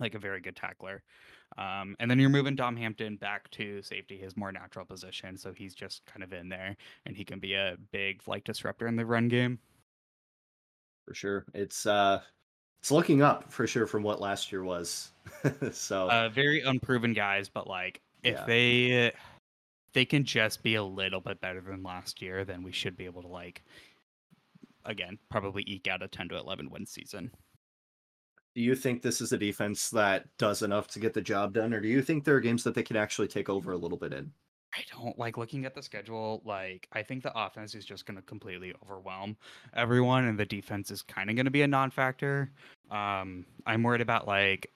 like 0.00 0.14
a 0.14 0.18
very 0.18 0.40
good 0.40 0.56
tackler. 0.56 1.02
Um, 1.56 1.96
and 2.00 2.10
then 2.10 2.18
you're 2.20 2.30
moving 2.30 2.56
Dom 2.56 2.76
Hampton 2.76 3.16
back 3.16 3.50
to 3.52 3.82
safety, 3.82 4.18
his 4.18 4.36
more 4.36 4.52
natural 4.52 4.84
position, 4.86 5.36
so 5.36 5.52
he's 5.52 5.74
just 5.74 6.04
kind 6.06 6.22
of 6.22 6.32
in 6.32 6.48
there, 6.48 6.76
and 7.06 7.16
he 7.16 7.24
can 7.24 7.40
be 7.40 7.54
a 7.54 7.76
big 7.92 8.22
like 8.26 8.44
disruptor 8.44 8.86
in 8.88 8.96
the 8.96 9.06
run 9.06 9.28
game. 9.28 9.58
for 11.06 11.14
sure. 11.14 11.46
It's 11.54 11.86
uh, 11.86 12.22
it's 12.80 12.90
looking 12.90 13.22
up 13.22 13.52
for 13.52 13.66
sure 13.66 13.86
from 13.86 14.02
what 14.02 14.20
last 14.20 14.52
year 14.52 14.62
was. 14.64 15.12
so 15.72 16.10
uh, 16.10 16.28
very 16.28 16.62
unproven 16.62 17.12
guys, 17.12 17.48
but 17.48 17.66
like 17.66 18.00
if 18.22 18.36
Yeah. 18.38 18.44
they 18.46 19.12
they 19.94 20.04
can 20.04 20.24
just 20.24 20.62
be 20.62 20.74
a 20.76 20.82
little 20.84 21.20
bit 21.20 21.40
better 21.40 21.60
than 21.60 21.82
last 21.82 22.22
year, 22.22 22.44
then 22.44 22.62
we 22.62 22.72
should 22.72 22.96
be 22.96 23.06
able 23.06 23.22
to 23.22 23.28
like 23.28 23.64
again 24.88 25.18
probably 25.30 25.62
eke 25.66 25.86
out 25.86 26.02
a 26.02 26.08
ten 26.08 26.28
to 26.30 26.36
eleven 26.36 26.68
win 26.70 26.84
season. 26.86 27.30
Do 28.54 28.62
you 28.62 28.74
think 28.74 29.02
this 29.02 29.20
is 29.20 29.32
a 29.32 29.38
defense 29.38 29.90
that 29.90 30.24
does 30.38 30.62
enough 30.62 30.88
to 30.88 30.98
get 30.98 31.14
the 31.14 31.20
job 31.20 31.54
done, 31.54 31.72
or 31.72 31.80
do 31.80 31.86
you 31.86 32.02
think 32.02 32.24
there 32.24 32.34
are 32.34 32.40
games 32.40 32.64
that 32.64 32.74
they 32.74 32.82
can 32.82 32.96
actually 32.96 33.28
take 33.28 33.48
over 33.48 33.70
a 33.72 33.76
little 33.76 33.98
bit 33.98 34.12
in? 34.12 34.32
I 34.74 34.80
don't 34.98 35.18
like 35.18 35.38
looking 35.38 35.64
at 35.64 35.74
the 35.74 35.82
schedule. 35.82 36.42
Like 36.44 36.88
I 36.92 37.02
think 37.02 37.22
the 37.22 37.38
offense 37.38 37.74
is 37.74 37.84
just 37.84 38.04
going 38.04 38.16
to 38.16 38.22
completely 38.22 38.74
overwhelm 38.82 39.36
everyone, 39.74 40.24
and 40.24 40.38
the 40.38 40.44
defense 40.46 40.90
is 40.90 41.02
kind 41.02 41.30
of 41.30 41.36
going 41.36 41.44
to 41.46 41.50
be 41.52 41.62
a 41.62 41.68
non-factor. 41.68 42.50
Um, 42.90 43.44
I'm 43.66 43.82
worried 43.82 44.00
about 44.00 44.26
like 44.26 44.70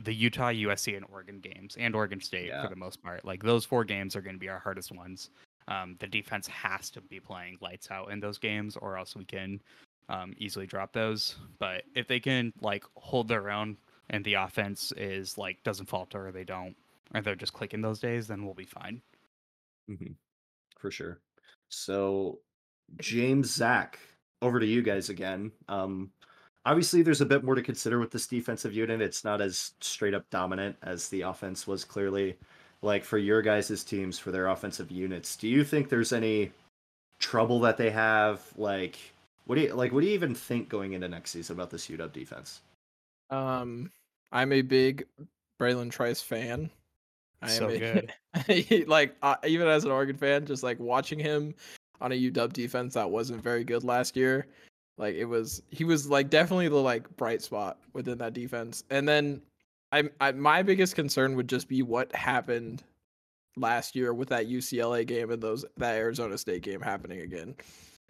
the 0.00 0.14
Utah, 0.14 0.50
USC, 0.50 0.96
and 0.96 1.04
Oregon 1.10 1.40
games, 1.40 1.76
and 1.78 1.94
Oregon 1.94 2.20
State 2.20 2.48
Yeah. 2.48 2.62
for 2.62 2.68
the 2.68 2.76
most 2.76 3.02
part. 3.02 3.24
Like 3.24 3.42
those 3.42 3.64
four 3.64 3.84
games 3.84 4.14
are 4.16 4.20
going 4.20 4.36
to 4.36 4.40
be 4.40 4.48
our 4.48 4.58
hardest 4.60 4.92
ones. 4.92 5.30
Um, 5.68 5.96
the 6.00 6.08
defense 6.08 6.48
has 6.48 6.90
to 6.90 7.00
be 7.02 7.20
playing 7.20 7.58
lights 7.60 7.90
out 7.90 8.10
in 8.10 8.20
those 8.20 8.38
games, 8.38 8.76
or 8.76 8.96
else 8.96 9.14
we 9.14 9.24
can 9.24 9.60
um, 10.08 10.34
easily 10.38 10.66
drop 10.66 10.92
those. 10.92 11.36
But 11.58 11.84
if 11.94 12.08
they 12.08 12.20
can 12.20 12.52
like 12.60 12.84
hold 12.96 13.28
their 13.28 13.50
own, 13.50 13.76
and 14.10 14.24
the 14.24 14.34
offense 14.34 14.92
is 14.96 15.38
like 15.38 15.62
doesn't 15.62 15.86
falter, 15.86 16.28
or 16.28 16.32
they 16.32 16.44
don't, 16.44 16.74
or 17.14 17.20
they're 17.20 17.36
just 17.36 17.52
clicking 17.52 17.82
those 17.82 18.00
days, 18.00 18.26
then 18.26 18.44
we'll 18.44 18.54
be 18.54 18.64
fine. 18.64 19.02
hmm 19.88 20.12
For 20.78 20.90
sure. 20.90 21.20
So, 21.68 22.40
James, 23.00 23.50
Zach, 23.54 23.98
over 24.42 24.58
to 24.60 24.66
you 24.66 24.82
guys 24.82 25.10
again. 25.10 25.52
Um, 25.68 26.10
obviously, 26.64 27.02
there's 27.02 27.20
a 27.20 27.26
bit 27.26 27.44
more 27.44 27.54
to 27.54 27.62
consider 27.62 27.98
with 27.98 28.10
this 28.10 28.26
defensive 28.26 28.72
unit. 28.74 29.00
It's 29.02 29.24
not 29.24 29.40
as 29.40 29.72
straight 29.80 30.14
up 30.14 30.28
dominant 30.30 30.76
as 30.82 31.08
the 31.08 31.22
offense 31.22 31.66
was 31.66 31.84
clearly. 31.84 32.36
Like 32.82 33.04
for 33.04 33.18
your 33.18 33.42
guys' 33.42 33.82
teams, 33.84 34.18
for 34.18 34.30
their 34.30 34.48
offensive 34.48 34.90
units, 34.90 35.34
do 35.36 35.48
you 35.48 35.64
think 35.64 35.88
there's 35.88 36.12
any 36.12 36.52
trouble 37.18 37.58
that 37.60 37.76
they 37.76 37.90
have? 37.90 38.40
Like, 38.56 38.96
what 39.46 39.56
do 39.56 39.62
you 39.62 39.74
like? 39.74 39.92
What 39.92 40.00
do 40.02 40.06
you 40.06 40.14
even 40.14 40.34
think 40.34 40.68
going 40.68 40.92
into 40.92 41.08
next 41.08 41.30
season 41.32 41.56
about 41.56 41.70
this 41.70 41.88
UW 41.88 42.12
defense? 42.12 42.60
Um, 43.30 43.90
I'm 44.30 44.52
a 44.52 44.62
big 44.62 45.06
Bralen 45.60 45.90
Trice 45.90 46.22
fan. 46.22 46.70
I 47.42 47.48
So 47.48 47.68
am 47.68 47.70
a- 47.70 47.78
good. 48.48 48.86
like 48.88 49.16
uh, 49.22 49.36
even 49.44 49.66
as 49.68 49.84
an 49.84 49.90
Oregon 49.90 50.16
fan, 50.16 50.46
just 50.46 50.62
like 50.62 50.78
watching 50.78 51.18
him 51.18 51.54
on 52.00 52.12
a 52.12 52.30
UW 52.30 52.52
defense 52.52 52.94
that 52.94 53.10
wasn't 53.10 53.42
very 53.42 53.64
good 53.64 53.82
last 53.84 54.16
year. 54.16 54.46
Like 54.98 55.14
it 55.16 55.24
was, 55.24 55.62
he 55.70 55.84
was 55.84 56.08
like 56.08 56.30
definitely 56.30 56.68
the 56.68 56.76
like 56.76 57.08
bright 57.16 57.42
spot 57.42 57.78
within 57.92 58.18
that 58.18 58.34
defense. 58.34 58.84
And 58.90 59.08
then, 59.08 59.40
I'm 59.92 60.10
I, 60.20 60.32
my 60.32 60.62
biggest 60.62 60.94
concern 60.94 61.34
would 61.36 61.48
just 61.48 61.68
be 61.68 61.82
what 61.82 62.14
happened 62.14 62.82
last 63.56 63.96
year 63.96 64.14
with 64.14 64.28
that 64.28 64.48
UCLA 64.48 65.06
game 65.06 65.30
and 65.30 65.42
those 65.42 65.64
that 65.76 65.94
Arizona 65.96 66.38
State 66.38 66.62
game 66.62 66.80
happening 66.80 67.20
again. 67.20 67.54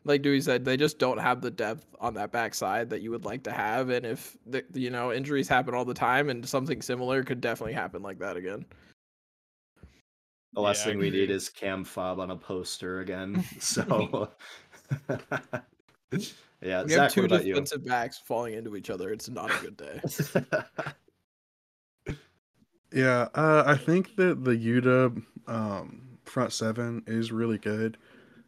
Like 0.04 0.22
Dewey 0.22 0.40
said, 0.40 0.64
they 0.64 0.76
just 0.76 0.98
don't 0.98 1.18
have 1.18 1.40
the 1.40 1.50
depth 1.50 1.84
on 2.00 2.14
that 2.14 2.32
backside 2.32 2.88
that 2.90 3.02
you 3.02 3.10
would 3.10 3.24
like 3.24 3.42
to 3.44 3.52
have. 3.52 3.90
And 3.90 4.06
if 4.06 4.36
the, 4.46 4.64
you 4.72 4.90
know 4.90 5.12
injuries 5.12 5.48
happen 5.48 5.74
all 5.74 5.84
the 5.84 5.94
time, 5.94 6.28
and 6.30 6.46
something 6.48 6.80
similar 6.82 7.22
could 7.22 7.40
definitely 7.40 7.74
happen 7.74 8.02
like 8.02 8.18
that 8.20 8.36
again. 8.36 8.64
The 10.54 10.60
last 10.60 10.80
Yeah, 10.80 10.92
thing 10.92 10.98
we 10.98 11.10
need 11.10 11.30
is 11.30 11.48
Cam 11.48 11.84
Fob 11.84 12.20
on 12.20 12.30
a 12.30 12.36
poster 12.36 13.00
again. 13.00 13.44
So, 13.60 14.30
yeah, 16.62 16.84
We 16.84 16.90
Zach, 16.90 16.90
have 16.90 17.12
two 17.12 17.22
what 17.22 17.26
about 17.26 17.44
you? 17.44 17.54
defensive 17.54 17.84
backs 17.84 18.18
falling 18.24 18.54
into 18.54 18.76
each 18.76 18.88
other. 18.90 19.10
It's 19.12 19.28
not 19.28 19.50
a 19.50 19.58
good 19.58 19.76
day. 19.76 20.00
Yeah, 22.92 23.28
uh, 23.34 23.64
I 23.66 23.76
think 23.76 24.16
that 24.16 24.44
the 24.44 24.56
UW 24.56 25.22
um, 25.46 26.18
front 26.24 26.52
seven 26.52 27.02
is 27.06 27.32
really 27.32 27.58
good. 27.58 27.98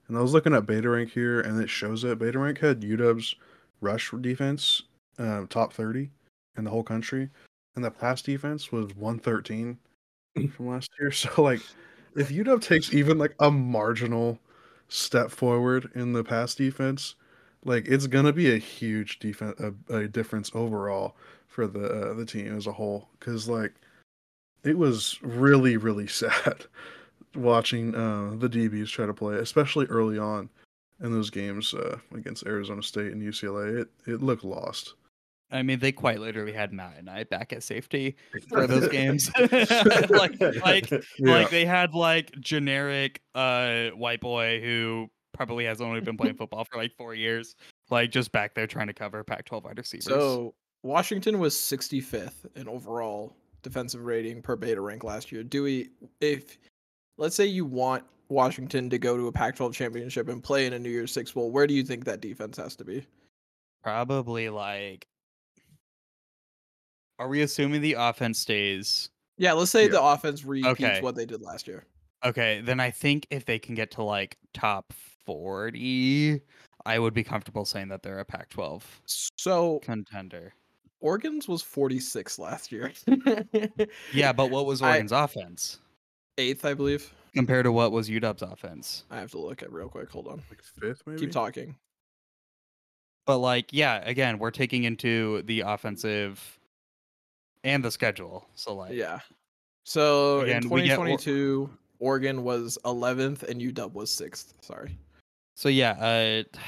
And 0.09 0.16
I 0.18 0.20
was 0.22 0.33
looking 0.33 0.55
at 0.55 0.66
Beta 0.66 0.88
Rank 0.90 1.11
here, 1.11 1.40
and 1.40 1.61
it 1.62 1.70
shows 1.70 2.03
that 2.03 2.18
Beta 2.18 2.38
Rank 2.38 2.59
had 2.59 2.83
UW's 2.83 3.37
rush 3.81 4.12
defense 4.20 4.83
uh, 5.18 5.46
top 5.48 5.72
30 5.72 6.11
in 6.57 6.64
the 6.64 6.70
whole 6.70 6.83
country. 6.85 7.31
And 7.76 7.85
the 7.85 7.90
pass 7.90 8.22
defense 8.22 8.72
was 8.72 8.94
113 8.96 9.79
from 10.57 10.68
last 10.68 10.90
year. 11.00 11.11
So, 11.12 11.42
like, 11.42 11.61
if 12.16 12.31
UW 12.31 12.61
takes 12.61 12.92
even 12.94 13.18
like 13.18 13.35
a 13.40 13.50
marginal 13.50 14.38
step 14.88 15.31
forward 15.31 15.90
in 15.94 16.12
the 16.12 16.24
pass 16.24 16.55
defense, 16.55 17.14
like 17.64 17.87
it's 17.88 18.07
gonna 18.07 18.33
be 18.33 18.53
a 18.55 18.59
huge 18.59 19.18
defense, 19.20 19.61
a, 19.61 19.94
a 19.94 20.09
difference 20.09 20.50
overall 20.55 21.16
for 21.48 21.66
the 21.66 22.11
uh, 22.11 22.14
the 22.14 22.26
team 22.26 22.57
as 22.57 22.66
a 22.66 22.72
whole. 22.72 23.09
Because 23.18 23.48
like 23.48 23.74
it 24.64 24.77
was 24.77 25.18
really 25.23 25.77
really 25.77 26.07
sad 26.09 26.64
watching 27.35 27.94
uh, 27.94 28.35
the 28.37 28.49
DBs 28.49 28.88
try 28.88 29.07
to 29.07 29.14
play, 29.14 29.37
especially 29.37 29.87
early 29.87 30.18
on 30.18 30.49
in 31.03 31.12
those 31.12 31.31
games 31.31 31.73
uh, 31.75 31.96
against 32.14 32.46
Arizona 32.46 32.83
State 32.83 33.12
and 33.12 33.23
UCLA. 33.23 33.83
It 33.83 33.88
it 34.07 34.23
looked 34.23 34.44
lost. 34.44 34.94
I 35.53 35.62
mean, 35.62 35.81
they 35.81 35.90
quite 35.90 36.20
literally 36.20 36.53
had 36.53 36.73
Matt 36.73 36.94
and 36.99 37.11
I 37.11 37.25
back 37.25 37.53
at 37.53 37.62
safety 37.64 38.16
for 38.49 38.66
those 38.66 38.88
games. 38.88 39.31
like, 40.11 40.40
like, 40.40 40.90
Yeah. 40.90 40.99
like 41.33 41.51
they 41.51 41.64
had 41.64 41.94
like 41.94 42.33
generic 42.40 43.20
uh 43.35 43.88
white 43.90 44.20
boy 44.20 44.61
who 44.61 45.09
probably 45.33 45.64
has 45.64 45.81
only 45.81 46.01
been 46.01 46.16
playing 46.16 46.37
football 46.37 46.64
for 46.70 46.79
like 46.79 46.92
four 46.96 47.14
years, 47.14 47.57
like 47.90 48.11
just 48.11 48.31
back 48.31 48.55
there 48.55 48.66
trying 48.66 48.88
to 48.88 48.92
cover 48.92 49.25
Pac-12 49.25 49.64
wide 49.64 49.79
receivers. 49.79 50.05
So 50.05 50.55
Washington 50.83 51.38
was 51.38 51.55
65th 51.55 52.46
in 52.57 52.68
overall 52.68 53.35
defensive 53.62 54.05
rating 54.05 54.42
per 54.42 54.57
beta 54.57 54.81
rank 54.81 55.05
last 55.05 55.31
year. 55.33 55.42
Dewey, 55.42 55.90
if 56.20 56.59
let's 57.18 57.37
say 57.37 57.46
you 57.46 57.64
want 57.64 58.05
Washington 58.29 58.88
to 58.90 58.99
go 58.99 59.16
to 59.16 59.27
a 59.27 59.33
Pac-12 59.33 59.73
championship 59.73 60.29
and 60.29 60.42
play 60.42 60.66
in 60.66 60.73
a 60.73 60.79
New 60.79 60.90
Year's 60.90 61.12
Six 61.12 61.33
bowl, 61.33 61.51
where 61.51 61.66
do 61.66 61.75
you 61.75 61.83
think 61.83 62.05
that 62.05 62.20
defense 62.20 62.57
has 62.57 62.77
to 62.77 62.85
be? 62.85 63.07
probably 63.83 64.51
like, 64.51 65.07
are 67.18 67.29
we 67.29 67.40
assuming 67.40 67.81
the 67.81 67.94
offense 67.94 68.38
stays? 68.38 69.09
Yeah, 69.38 69.55
let's 69.55 69.70
say 69.70 69.85
Yeah. 69.85 69.92
the 69.92 70.03
offense 70.03 70.44
repeats 70.44 70.68
Okay. 70.83 71.01
what 71.01 71.14
they 71.14 71.25
did 71.25 71.40
last 71.40 71.66
year. 71.66 71.87
Okay, 72.23 72.61
then 72.61 72.79
I 72.79 72.90
think 72.90 73.27
if 73.31 73.46
they 73.46 73.59
can 73.59 73.75
get 73.75 73.90
to 73.92 74.03
like 74.03 74.37
top 74.53 74.92
forty, 75.25 76.42
I 76.85 76.99
would 76.99 77.14
be 77.14 77.25
comfortable 77.25 77.64
saying 77.64 77.88
that 77.88 78.03
they're 78.03 78.18
a 78.18 78.25
Pac-12 78.27 78.83
So 79.07 79.79
contender. 79.79 80.53
Oregon's 81.00 81.48
was 81.48 81.62
46 81.62 82.38
last 82.38 82.70
year. 82.72 82.92
Yeah, 84.12 84.32
but 84.32 84.50
what 84.50 84.66
was 84.66 84.82
I- 84.82 84.90
Oregon's 84.90 85.12
offense 85.12 85.78
eighth, 86.38 86.64
I 86.64 86.72
believe. 86.72 87.12
compared 87.34 87.64
to 87.64 87.72
what 87.72 87.92
was 87.92 88.08
UW's 88.08 88.40
offense? 88.42 89.04
I 89.10 89.18
have 89.18 89.30
to 89.32 89.38
look 89.38 89.62
at 89.62 89.70
real 89.72 89.88
quick. 89.88 90.10
Hold 90.10 90.26
on. 90.28 90.42
Like 90.48 90.62
fifth, 90.62 91.02
maybe. 91.06 91.20
Keep 91.20 91.32
talking. 91.32 91.76
But 93.26 93.38
like, 93.38 93.72
yeah, 93.72 94.00
again, 94.08 94.38
we're 94.38 94.50
taking 94.50 94.84
into 94.84 95.42
the 95.42 95.60
offensive 95.60 96.58
and 97.62 97.84
the 97.84 97.90
schedule. 97.90 98.46
So 98.54 98.74
like, 98.74 98.94
Yeah. 98.94 99.20
So 99.84 100.40
Again, 100.40 100.62
in 100.64 100.70
we 100.70 100.82
get 100.84 100.98
Or- 100.98 101.04
2022, 101.18 101.70
Oregon 101.98 102.42
was 102.42 102.78
11th 102.86 103.42
and 103.42 103.60
UW 103.60 103.92
was 103.92 104.10
sixth. 104.10 104.54
Sorry. 104.62 104.96
So 105.56 105.68
yeah, 105.68 105.92
uh 105.92 106.58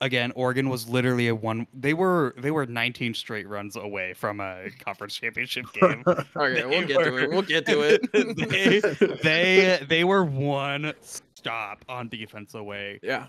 again, 0.00 0.32
Oregon 0.36 0.68
was 0.68 0.88
literally 0.88 1.28
a 1.28 1.34
one 1.34 1.66
they 1.72 1.94
were 1.94 2.34
they 2.38 2.50
were 2.50 2.66
19 2.66 3.14
straight 3.14 3.48
runs 3.48 3.76
away 3.76 4.14
from 4.14 4.40
a 4.40 4.68
conference 4.80 5.14
championship 5.14 5.66
game. 5.72 6.04
Okay, 6.36 6.62
They 6.62 6.66
we'll 6.66 6.86
get 6.86 7.02
to 7.04 7.16
it. 7.16 7.30
We'll 7.30 7.42
get 7.42 7.66
to 7.66 7.80
it. 7.80 8.12
they 8.12 8.80
they 9.22 9.86
they 9.86 10.04
were 10.04 10.24
one 10.24 10.92
stop 11.00 11.84
on 11.88 12.08
defense 12.08 12.54
away 12.54 13.00
yeah. 13.02 13.28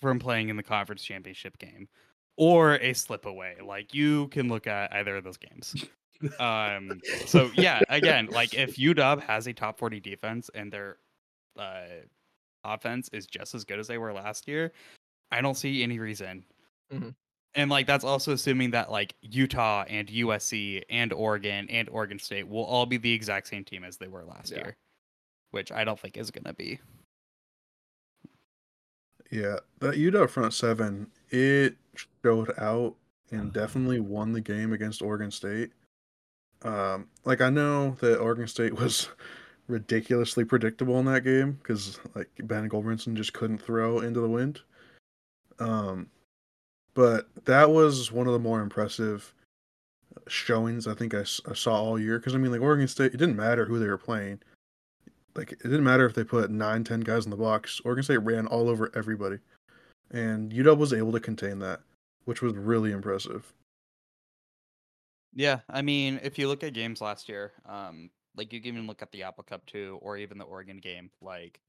from 0.00 0.18
playing 0.18 0.48
in 0.48 0.56
the 0.56 0.62
conference 0.62 1.02
championship 1.02 1.58
game 1.58 1.88
or 2.36 2.76
a 2.76 2.92
slip 2.92 3.26
away. 3.26 3.56
Like 3.64 3.94
you 3.94 4.28
can 4.28 4.48
look 4.48 4.66
at 4.66 4.92
either 4.92 5.16
of 5.16 5.24
those 5.24 5.38
games. 5.38 5.84
Um 6.38 6.98
so 7.26 7.50
yeah, 7.56 7.80
again, 7.90 8.28
like 8.30 8.54
if 8.54 8.76
UW 8.76 9.20
has 9.22 9.46
a 9.46 9.52
top 9.52 9.78
40 9.78 10.00
defense 10.00 10.50
and 10.54 10.72
their 10.72 10.96
uh 11.58 11.82
offense 12.64 13.10
is 13.12 13.26
just 13.26 13.54
as 13.54 13.64
good 13.64 13.78
as 13.78 13.86
they 13.86 13.98
were 13.98 14.14
last 14.14 14.48
year, 14.48 14.72
I 15.30 15.40
don't 15.40 15.56
see 15.56 15.82
any 15.82 15.98
reason. 15.98 16.44
Mhm. 16.92 17.14
And 17.54 17.70
like 17.70 17.86
that's 17.86 18.04
also 18.04 18.32
assuming 18.32 18.70
that 18.72 18.90
like 18.90 19.14
Utah 19.22 19.84
and 19.88 20.08
USC 20.08 20.82
and 20.90 21.12
Oregon 21.12 21.68
and 21.70 21.88
Oregon 21.88 22.18
State 22.18 22.46
will 22.48 22.64
all 22.64 22.86
be 22.86 22.98
the 22.98 23.12
exact 23.12 23.48
same 23.48 23.64
team 23.64 23.82
as 23.82 23.96
they 23.96 24.08
were 24.08 24.24
last 24.24 24.50
Yeah. 24.52 24.58
year, 24.58 24.76
which 25.52 25.72
I 25.72 25.84
don't 25.84 25.98
think 25.98 26.16
is 26.16 26.30
going 26.30 26.44
to 26.44 26.52
be. 26.52 26.78
Yeah, 29.30 29.58
that 29.80 29.96
UW 29.96 30.28
front 30.28 30.54
seven, 30.54 31.10
it 31.30 31.76
showed 32.22 32.52
out 32.58 32.94
and 33.32 33.52
definitely 33.52 33.98
won 34.00 34.32
the 34.32 34.40
game 34.40 34.72
against 34.72 35.02
Oregon 35.02 35.30
State. 35.30 35.72
Um, 36.62 37.08
like 37.24 37.40
I 37.40 37.50
know 37.50 37.96
that 38.00 38.18
Oregon 38.20 38.46
State 38.46 38.72
was 38.80 39.08
ridiculously 39.66 40.44
predictable 40.44 40.98
in 41.00 41.06
that 41.06 41.24
game 41.24 41.52
because 41.52 41.98
like 42.14 42.30
Ben 42.44 42.68
Gulbranson 42.68 43.14
just 43.14 43.32
couldn't 43.32 43.58
throw 43.58 44.00
into 44.00 44.20
the 44.20 44.28
wind. 44.28 44.60
Um, 45.58 46.08
but 46.94 47.28
that 47.44 47.70
was 47.70 48.10
one 48.10 48.26
of 48.26 48.32
the 48.32 48.38
more 48.38 48.60
impressive 48.60 49.34
showings 50.28 50.86
I 50.86 50.94
think 50.94 51.14
I 51.14 51.24
saw 51.24 51.74
all 51.74 51.98
year. 51.98 52.18
Because 52.18 52.34
I 52.34 52.38
mean, 52.38 52.52
like 52.52 52.60
Oregon 52.60 52.88
State, 52.88 53.14
it 53.14 53.18
didn't 53.18 53.36
matter 53.36 53.64
who 53.64 53.78
they 53.78 53.86
were 53.86 53.98
playing. 53.98 54.40
Like 55.34 55.52
it 55.52 55.62
didn't 55.62 55.84
matter 55.84 56.06
if 56.06 56.14
they 56.14 56.24
put 56.24 56.50
nine, 56.50 56.84
ten 56.84 57.00
guys 57.00 57.26
in 57.26 57.30
the 57.30 57.36
box. 57.36 57.80
Oregon 57.84 58.02
State 58.02 58.18
ran 58.18 58.46
all 58.46 58.68
over 58.68 58.90
everybody, 58.94 59.38
and 60.10 60.50
UW 60.50 60.78
was 60.78 60.92
able 60.92 61.12
to 61.12 61.20
contain 61.20 61.58
that, 61.58 61.80
which 62.24 62.40
was 62.40 62.54
really 62.54 62.92
impressive. 62.92 63.52
Yeah, 65.34 65.60
I 65.68 65.82
mean, 65.82 66.18
if 66.22 66.38
you 66.38 66.48
look 66.48 66.64
at 66.64 66.72
games 66.72 67.02
last 67.02 67.28
year, 67.28 67.52
um, 67.66 68.08
like 68.36 68.54
you 68.54 68.60
can 68.60 68.72
even 68.72 68.86
look 68.86 69.02
at 69.02 69.12
the 69.12 69.22
Apple 69.22 69.44
Cup 69.44 69.66
too, 69.66 69.98
or 70.00 70.16
even 70.16 70.38
the 70.38 70.44
Oregon 70.44 70.78
game, 70.78 71.10
like 71.20 71.60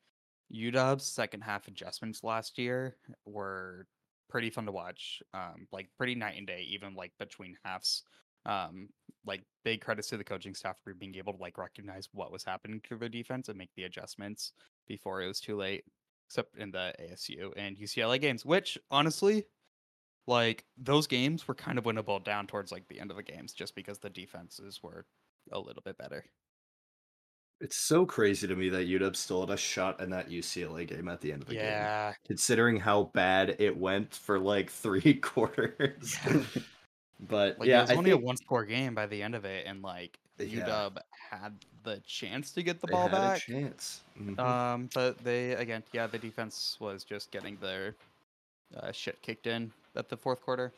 UW's 0.54 1.04
second 1.04 1.42
half 1.42 1.68
adjustments 1.68 2.24
last 2.24 2.58
year 2.58 2.96
were 3.26 3.88
pretty 4.30 4.50
fun 4.50 4.66
to 4.66 4.72
watch. 4.72 5.22
Um, 5.34 5.68
like 5.72 5.90
pretty 5.98 6.16
night 6.16 6.38
and 6.38 6.48
day, 6.48 6.66
even 6.70 6.96
like 6.96 7.12
between 7.20 7.58
halves. 7.64 8.04
Um, 8.46 8.90
like 9.26 9.44
big 9.66 9.82
credits 9.82 10.08
to 10.08 10.18
the 10.18 10.24
coaching 10.24 10.56
staff 10.56 10.78
for 10.82 10.94
being 10.94 11.16
able 11.16 11.34
to 11.34 11.42
like 11.42 11.58
recognize 11.58 12.08
what 12.14 12.32
was 12.32 12.46
happening 12.46 12.82
to 12.88 12.96
the 12.96 13.10
defense 13.10 13.50
and 13.50 13.58
make 13.58 13.72
the 13.76 13.84
adjustments 13.84 14.54
before 14.88 15.22
it 15.22 15.28
was 15.28 15.42
too 15.42 15.58
late. 15.58 15.84
Except 16.30 16.58
in 16.58 16.72
the 16.72 16.94
ASU 17.00 17.54
and 17.56 17.78
UCLA 17.78 18.20
games, 18.20 18.46
which 18.46 18.78
honestly, 18.92 19.46
like 20.28 20.66
those 20.78 21.08
games 21.08 21.48
were 21.48 21.56
kind 21.56 21.78
of 21.78 21.86
winnable 21.86 22.22
down 22.24 22.48
towards 22.48 22.72
like 22.72 22.88
the 22.88 23.00
end 23.00 23.12
of 23.12 23.18
the 23.18 23.24
games 23.24 23.54
just 23.54 23.76
because 23.76 24.00
the 24.00 24.10
defenses 24.10 24.82
were 24.84 25.06
a 25.52 25.60
little 25.60 25.82
bit 25.86 25.98
better. 25.98 26.26
It's 27.60 27.78
so 27.78 28.06
crazy 28.06 28.48
to 28.48 28.56
me 28.56 28.70
that 28.70 28.88
UW 28.88 29.16
still 29.16 29.42
had 29.42 29.50
a 29.50 29.58
shot 29.58 30.00
in 30.00 30.12
that 30.12 30.30
UCLA 30.30 30.86
game 30.88 31.08
at 31.08 31.22
the 31.22 31.32
end 31.34 31.42
of 31.42 31.48
the 31.48 31.56
game. 31.56 31.64
Yeah. 31.64 32.14
Considering 32.26 32.80
how 32.80 33.06
bad 33.16 33.56
it 33.60 33.76
went 33.76 34.14
for 34.14 34.38
like 34.40 34.70
three 34.84 35.16
quarters. 35.16 36.16
but 37.20 37.58
Like 37.60 37.68
yeah, 37.68 37.80
it 37.80 37.82
was 37.82 37.92
I 37.92 37.96
only 37.96 38.12
think 38.12 38.22
a 38.22 38.26
one 38.26 38.38
score 38.38 38.64
game 38.66 38.94
by 38.94 39.08
the 39.08 39.24
end 39.24 39.34
of 39.34 39.44
it 39.46 39.66
and 39.66 39.82
like 39.82 40.20
Yeah. 40.38 40.68
UW 40.68 40.98
had 41.32 41.54
the 41.84 42.00
chance 42.06 42.52
to 42.52 42.62
get 42.62 42.80
the 42.80 42.88
they 42.88 42.94
ball 42.94 43.10
back. 43.10 43.42
chance. 43.42 44.02
Mhm. 44.20 44.38
Um 44.40 44.90
but 44.94 45.18
they 45.24 45.54
again, 45.54 45.84
yeah, 45.94 46.06
the 46.06 46.20
defense 46.20 46.78
was 46.80 47.04
just 47.04 47.32
getting 47.32 47.58
their 47.58 47.96
uh, 48.76 48.92
shit 48.92 49.20
kicked 49.24 49.48
in 49.48 49.72
at 49.96 50.10
the 50.10 50.18
fourth 50.18 50.42
quarter. 50.42 50.72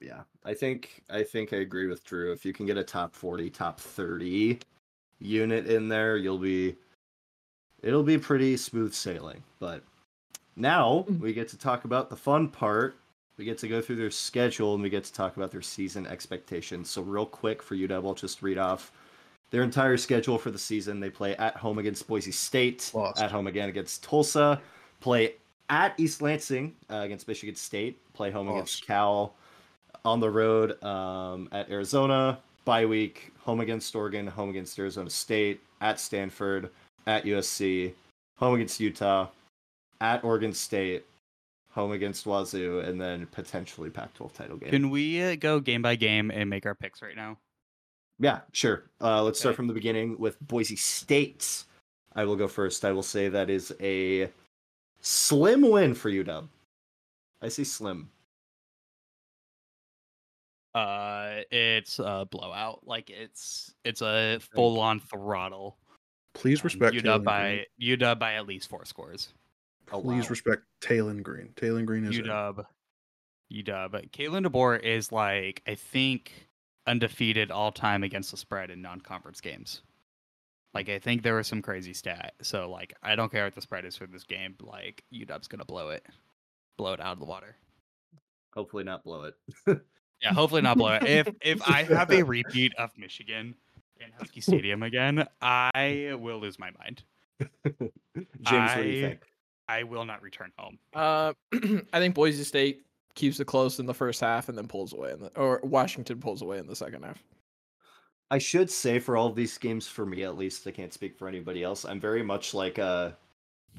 yeah, 0.00 0.22
I 0.44 0.52
think 0.52 1.02
I 1.08 1.22
think 1.22 1.52
I 1.54 1.58
agree 1.58 1.86
with 1.86 2.04
Drew. 2.04 2.30
If 2.32 2.44
you 2.44 2.52
can 2.52 2.66
get 2.66 2.76
a 2.76 2.84
top 2.84 3.14
forty, 3.14 3.48
top 3.48 3.80
thirty 3.80 4.58
unit 5.22 5.66
in 5.66 5.88
there, 5.88 6.16
you'll 6.16 6.38
be 6.38 6.76
it'll 7.82 8.02
be 8.02 8.18
pretty 8.18 8.56
smooth 8.56 8.92
sailing. 8.92 9.42
But 9.58 9.82
now 10.56 11.06
we 11.20 11.32
get 11.32 11.48
to 11.48 11.58
talk 11.58 11.84
about 11.84 12.10
the 12.10 12.16
fun 12.16 12.48
part. 12.48 12.96
We 13.38 13.44
get 13.44 13.58
to 13.58 13.68
go 13.68 13.80
through 13.80 13.96
their 13.96 14.10
schedule 14.10 14.74
and 14.74 14.82
we 14.82 14.90
get 14.90 15.04
to 15.04 15.12
talk 15.12 15.36
about 15.36 15.50
their 15.50 15.62
season 15.62 16.06
expectations. 16.06 16.90
So 16.90 17.02
real 17.02 17.26
quick 17.26 17.62
for 17.62 17.74
UW, 17.74 18.06
I'll 18.06 18.14
just 18.14 18.42
read 18.42 18.58
off 18.58 18.92
their 19.50 19.62
entire 19.62 19.96
schedule 19.96 20.38
for 20.38 20.50
the 20.50 20.58
season. 20.58 21.00
They 21.00 21.10
play 21.10 21.34
at 21.36 21.56
home 21.56 21.78
against 21.78 22.06
Boise 22.06 22.30
State, 22.30 22.90
Lost. 22.94 23.20
at 23.20 23.30
home 23.30 23.46
again 23.46 23.68
against 23.68 24.02
Tulsa, 24.04 24.60
play 25.00 25.34
at 25.70 25.98
East 25.98 26.20
Lansing 26.20 26.74
uh, 26.90 26.96
against 26.96 27.26
Michigan 27.26 27.54
State, 27.56 27.98
play 28.12 28.30
home 28.30 28.48
against 28.48 28.86
Cal, 28.86 29.34
on 30.04 30.20
the 30.20 30.28
road 30.30 30.82
um, 30.82 31.48
at 31.52 31.70
Arizona, 31.70 32.38
bye 32.64 32.86
week, 32.86 33.32
home 33.40 33.60
against 33.60 33.94
Oregon, 33.94 34.26
home 34.26 34.50
against 34.50 34.78
Arizona 34.78 35.10
State, 35.10 35.60
at 35.80 35.98
Stanford, 36.00 36.70
at 37.06 37.24
USC, 37.24 37.92
home 38.36 38.54
against 38.54 38.80
Utah, 38.80 39.28
at 40.00 40.22
Oregon 40.24 40.52
State, 40.52 41.04
home 41.70 41.92
against 41.92 42.26
Wazoo, 42.26 42.80
and 42.80 43.00
then 43.00 43.26
potentially 43.26 43.90
Pac-12 43.90 44.32
title 44.32 44.56
game. 44.56 44.70
Can 44.70 44.90
we 44.90 45.22
uh, 45.22 45.36
go 45.36 45.60
game 45.60 45.82
by 45.82 45.96
game 45.96 46.30
and 46.30 46.48
make 46.48 46.66
our 46.66 46.74
picks 46.74 47.02
right 47.02 47.16
now? 47.16 47.38
Yeah, 48.18 48.40
sure. 48.52 48.84
Uh, 49.00 49.22
let's 49.22 49.40
start 49.40 49.56
from 49.56 49.66
the 49.66 49.74
beginning 49.74 50.16
with 50.18 50.38
Boise 50.40 50.76
State. 50.76 51.64
I 52.14 52.24
will 52.24 52.36
go 52.36 52.46
first. 52.46 52.84
I 52.84 52.92
will 52.92 53.02
say 53.02 53.28
that 53.28 53.50
is 53.50 53.74
a 53.80 54.28
slim 55.00 55.62
win 55.62 55.94
for 55.94 56.10
UW. 56.10 56.46
I 57.40 57.48
say 57.48 57.64
slim. 57.64 58.10
Uh 60.74 61.40
it's 61.50 61.98
a 61.98 62.26
blowout. 62.30 62.80
Like 62.86 63.10
it's 63.10 63.74
it's 63.84 64.00
a 64.02 64.38
full 64.54 64.80
on 64.80 65.00
throttle. 65.00 65.76
Please 66.34 66.60
Um, 66.60 66.64
respect 66.64 66.96
UW 66.96 67.02
Taylen 67.02 67.24
by 67.24 67.66
UW 67.80 68.18
by 68.18 68.34
at 68.34 68.46
least 68.46 68.70
four 68.70 68.84
scores. 68.84 69.28
Oh, 69.92 70.00
Please 70.00 70.24
wow. 70.24 70.30
respect 70.30 70.62
Taylen 70.80 71.22
Green. 71.22 71.50
Taylen 71.56 71.84
Green 71.84 72.04
is 72.04 72.16
in. 72.16 72.24
UW. 72.24 72.64
UW. 73.52 74.10
Kalen 74.10 74.46
DeBoer 74.46 74.80
is 74.82 75.12
like 75.12 75.62
I 75.66 75.74
think 75.74 76.48
undefeated 76.86 77.50
all 77.50 77.70
time 77.70 78.02
against 78.02 78.30
the 78.30 78.36
spread 78.38 78.70
in 78.70 78.80
non-conference 78.80 79.40
games. 79.42 79.82
Like 80.72 80.88
I 80.88 80.98
think 80.98 81.22
there 81.22 81.34
was 81.34 81.46
some 81.46 81.60
crazy 81.60 81.92
stat. 81.92 82.32
So 82.40 82.70
like 82.70 82.94
I 83.02 83.14
don't 83.14 83.30
care 83.30 83.44
what 83.44 83.54
the 83.54 83.60
spread 83.60 83.84
is 83.84 83.94
for 83.96 84.06
this 84.06 84.24
game. 84.24 84.54
Like 84.62 85.04
UW's 85.12 85.48
gonna 85.48 85.66
blow 85.66 85.90
it, 85.90 86.06
blow 86.78 86.94
it 86.94 87.00
out 87.00 87.12
of 87.12 87.18
the 87.18 87.26
water. 87.26 87.56
Hopefully 88.54 88.84
not 88.84 89.04
blow 89.04 89.24
it. 89.24 89.34
Yeah, 90.22 90.32
hopefully 90.32 90.62
not 90.62 90.76
blow 90.78 90.92
it. 90.92 91.04
If 91.04 91.28
if 91.40 91.68
I 91.68 91.82
have 91.82 92.10
a 92.10 92.22
repeat 92.22 92.72
of 92.76 92.96
Michigan 92.96 93.54
in 94.00 94.12
Husky 94.18 94.40
Stadium 94.40 94.82
again, 94.82 95.26
I 95.40 96.16
will 96.18 96.38
lose 96.38 96.58
my 96.58 96.70
mind. 96.78 97.02
James, 97.64 97.90
what 98.42 98.76
do 98.76 98.88
you 98.88 99.02
think? 99.02 99.22
I 99.68 99.82
will 99.84 100.04
not 100.04 100.22
return 100.22 100.52
home. 100.58 100.78
Uh, 100.92 101.32
I 101.92 101.98
think 101.98 102.14
Boise 102.14 102.44
State 102.44 102.82
keeps 103.14 103.40
it 103.40 103.46
close 103.46 103.78
in 103.78 103.86
the 103.86 103.94
first 103.94 104.20
half 104.20 104.48
and 104.48 104.56
then 104.56 104.68
pulls 104.68 104.92
away 104.92 105.12
in 105.12 105.20
the 105.20 105.28
or 105.38 105.60
Washington 105.62 106.20
pulls 106.20 106.42
away 106.42 106.58
in 106.58 106.66
the 106.66 106.76
second 106.76 107.04
half. 107.04 107.22
I 108.30 108.38
should 108.38 108.70
say 108.70 108.98
for 108.98 109.16
all 109.16 109.26
of 109.26 109.34
these 109.34 109.58
games, 109.58 109.86
for 109.86 110.06
me 110.06 110.22
at 110.22 110.38
least, 110.38 110.66
I 110.66 110.70
can't 110.70 110.92
speak 110.92 111.18
for 111.18 111.28
anybody 111.28 111.62
else. 111.62 111.84
I'm 111.84 112.00
very 112.00 112.22
much 112.22 112.54
like 112.54 112.78
a 112.78 113.16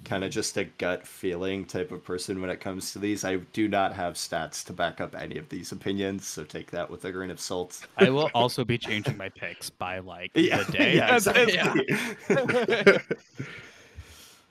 kind 0.04 0.24
of 0.26 0.32
just 0.32 0.58
a 0.58 0.66
gut 0.66 1.08
feeling 1.08 1.64
type 1.66 1.92
of 1.92 2.04
person 2.04 2.42
when 2.42 2.50
it 2.50 2.60
comes 2.60 2.92
to 2.92 3.00
these. 3.00 3.24
I 3.24 3.38
do 3.54 3.68
not 3.70 3.94
have 3.94 4.16
stats 4.16 4.66
to 4.66 4.74
back 4.74 5.00
up 5.00 5.16
any 5.16 5.38
of 5.38 5.48
these 5.50 5.72
opinions, 5.72 6.28
so 6.28 6.44
take 6.44 6.72
that 6.72 6.90
with 6.90 7.06
a 7.06 7.12
grain 7.12 7.30
of 7.32 7.40
salt. 7.40 7.86
I 7.98 8.10
will 8.10 8.30
also 8.34 8.66
be 8.66 8.78
changing 8.78 9.16
my 9.18 9.30
picks 9.30 9.70
by 9.70 10.00
like 10.00 10.32
Yeah, 10.36 10.64
the 10.64 10.72
day. 10.78 10.96
yeah, 10.98 11.16
exactly. 11.16 11.58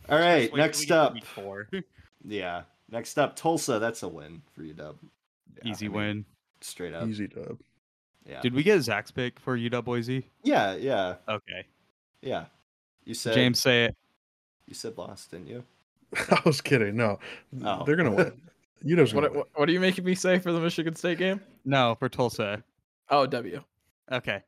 all 0.09 0.19
right, 0.19 0.43
Just 0.43 0.43
wait 0.43 0.49
till 0.49 0.53
we 0.55 0.61
next 0.61 0.81
get 0.87 0.91
up. 0.93 1.15
week. 1.15 1.85
Yeah, 2.25 2.63
next 2.89 3.19
up, 3.19 3.35
Tulsa. 3.35 3.81
That's 3.81 4.05
a 4.05 4.09
win 4.09 4.43
for 4.55 4.63
you, 4.63 4.75
Dub. 4.75 4.97
Yeah, 5.65 5.73
Easy 5.73 5.87
I 5.87 5.89
mean, 5.89 5.97
win. 5.99 6.25
straight 6.61 6.95
up. 6.95 7.09
Easy 7.09 7.27
dub. 7.27 7.59
Yeah, 8.25 8.41
Did 8.41 8.55
we 8.55 8.63
get 8.63 8.79
a 8.79 8.83
Zach's 8.83 9.11
pick 9.11 9.41
for 9.41 9.59
UW 9.59 9.83
Boise? 9.85 10.31
yeah, 10.45 10.77
yeah, 10.77 11.17
Okay. 11.29 11.67
yeah. 12.21 12.45
You 13.05 13.15
said 13.15 13.35
James, 13.35 13.61
say 13.61 13.87
it. 13.87 13.97
You 14.67 14.75
said 14.75 14.97
lost, 14.99 15.31
didn't 15.31 15.49
you? 15.49 15.65
I 16.31 16.41
was 16.45 16.61
kidding. 16.61 16.97
No, 16.97 17.19
Oh. 17.65 17.85
they're 17.85 17.97
gonna 17.97 18.11
win. 18.13 18.33
You 18.85 18.97
gonna 18.97 19.09
What, 19.15 19.23
win. 19.31 19.39
what 19.39 19.49
what 19.55 19.69
are 19.69 19.73
you 19.73 19.79
making 19.81 20.05
me 20.05 20.17
say 20.17 20.41
for 20.41 20.51
the 20.53 20.59
Michigan 20.59 20.97
State 20.97 21.19
game? 21.19 21.41
No, 21.65 21.95
for 21.95 22.09
Tulsa. 22.09 22.65
Oh, 23.11 23.27
W. 23.27 23.63
Okay. 24.11 24.43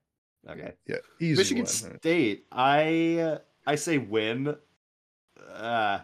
Okay. 0.51 0.73
Yeah, 0.89 0.97
easy 1.21 1.37
Michigan 1.41 1.63
win. 1.65 1.99
State. 2.01 2.45
I 2.51 3.39
I 3.65 3.77
say 3.77 3.99
win. 3.99 4.57
Uh, 5.53 6.01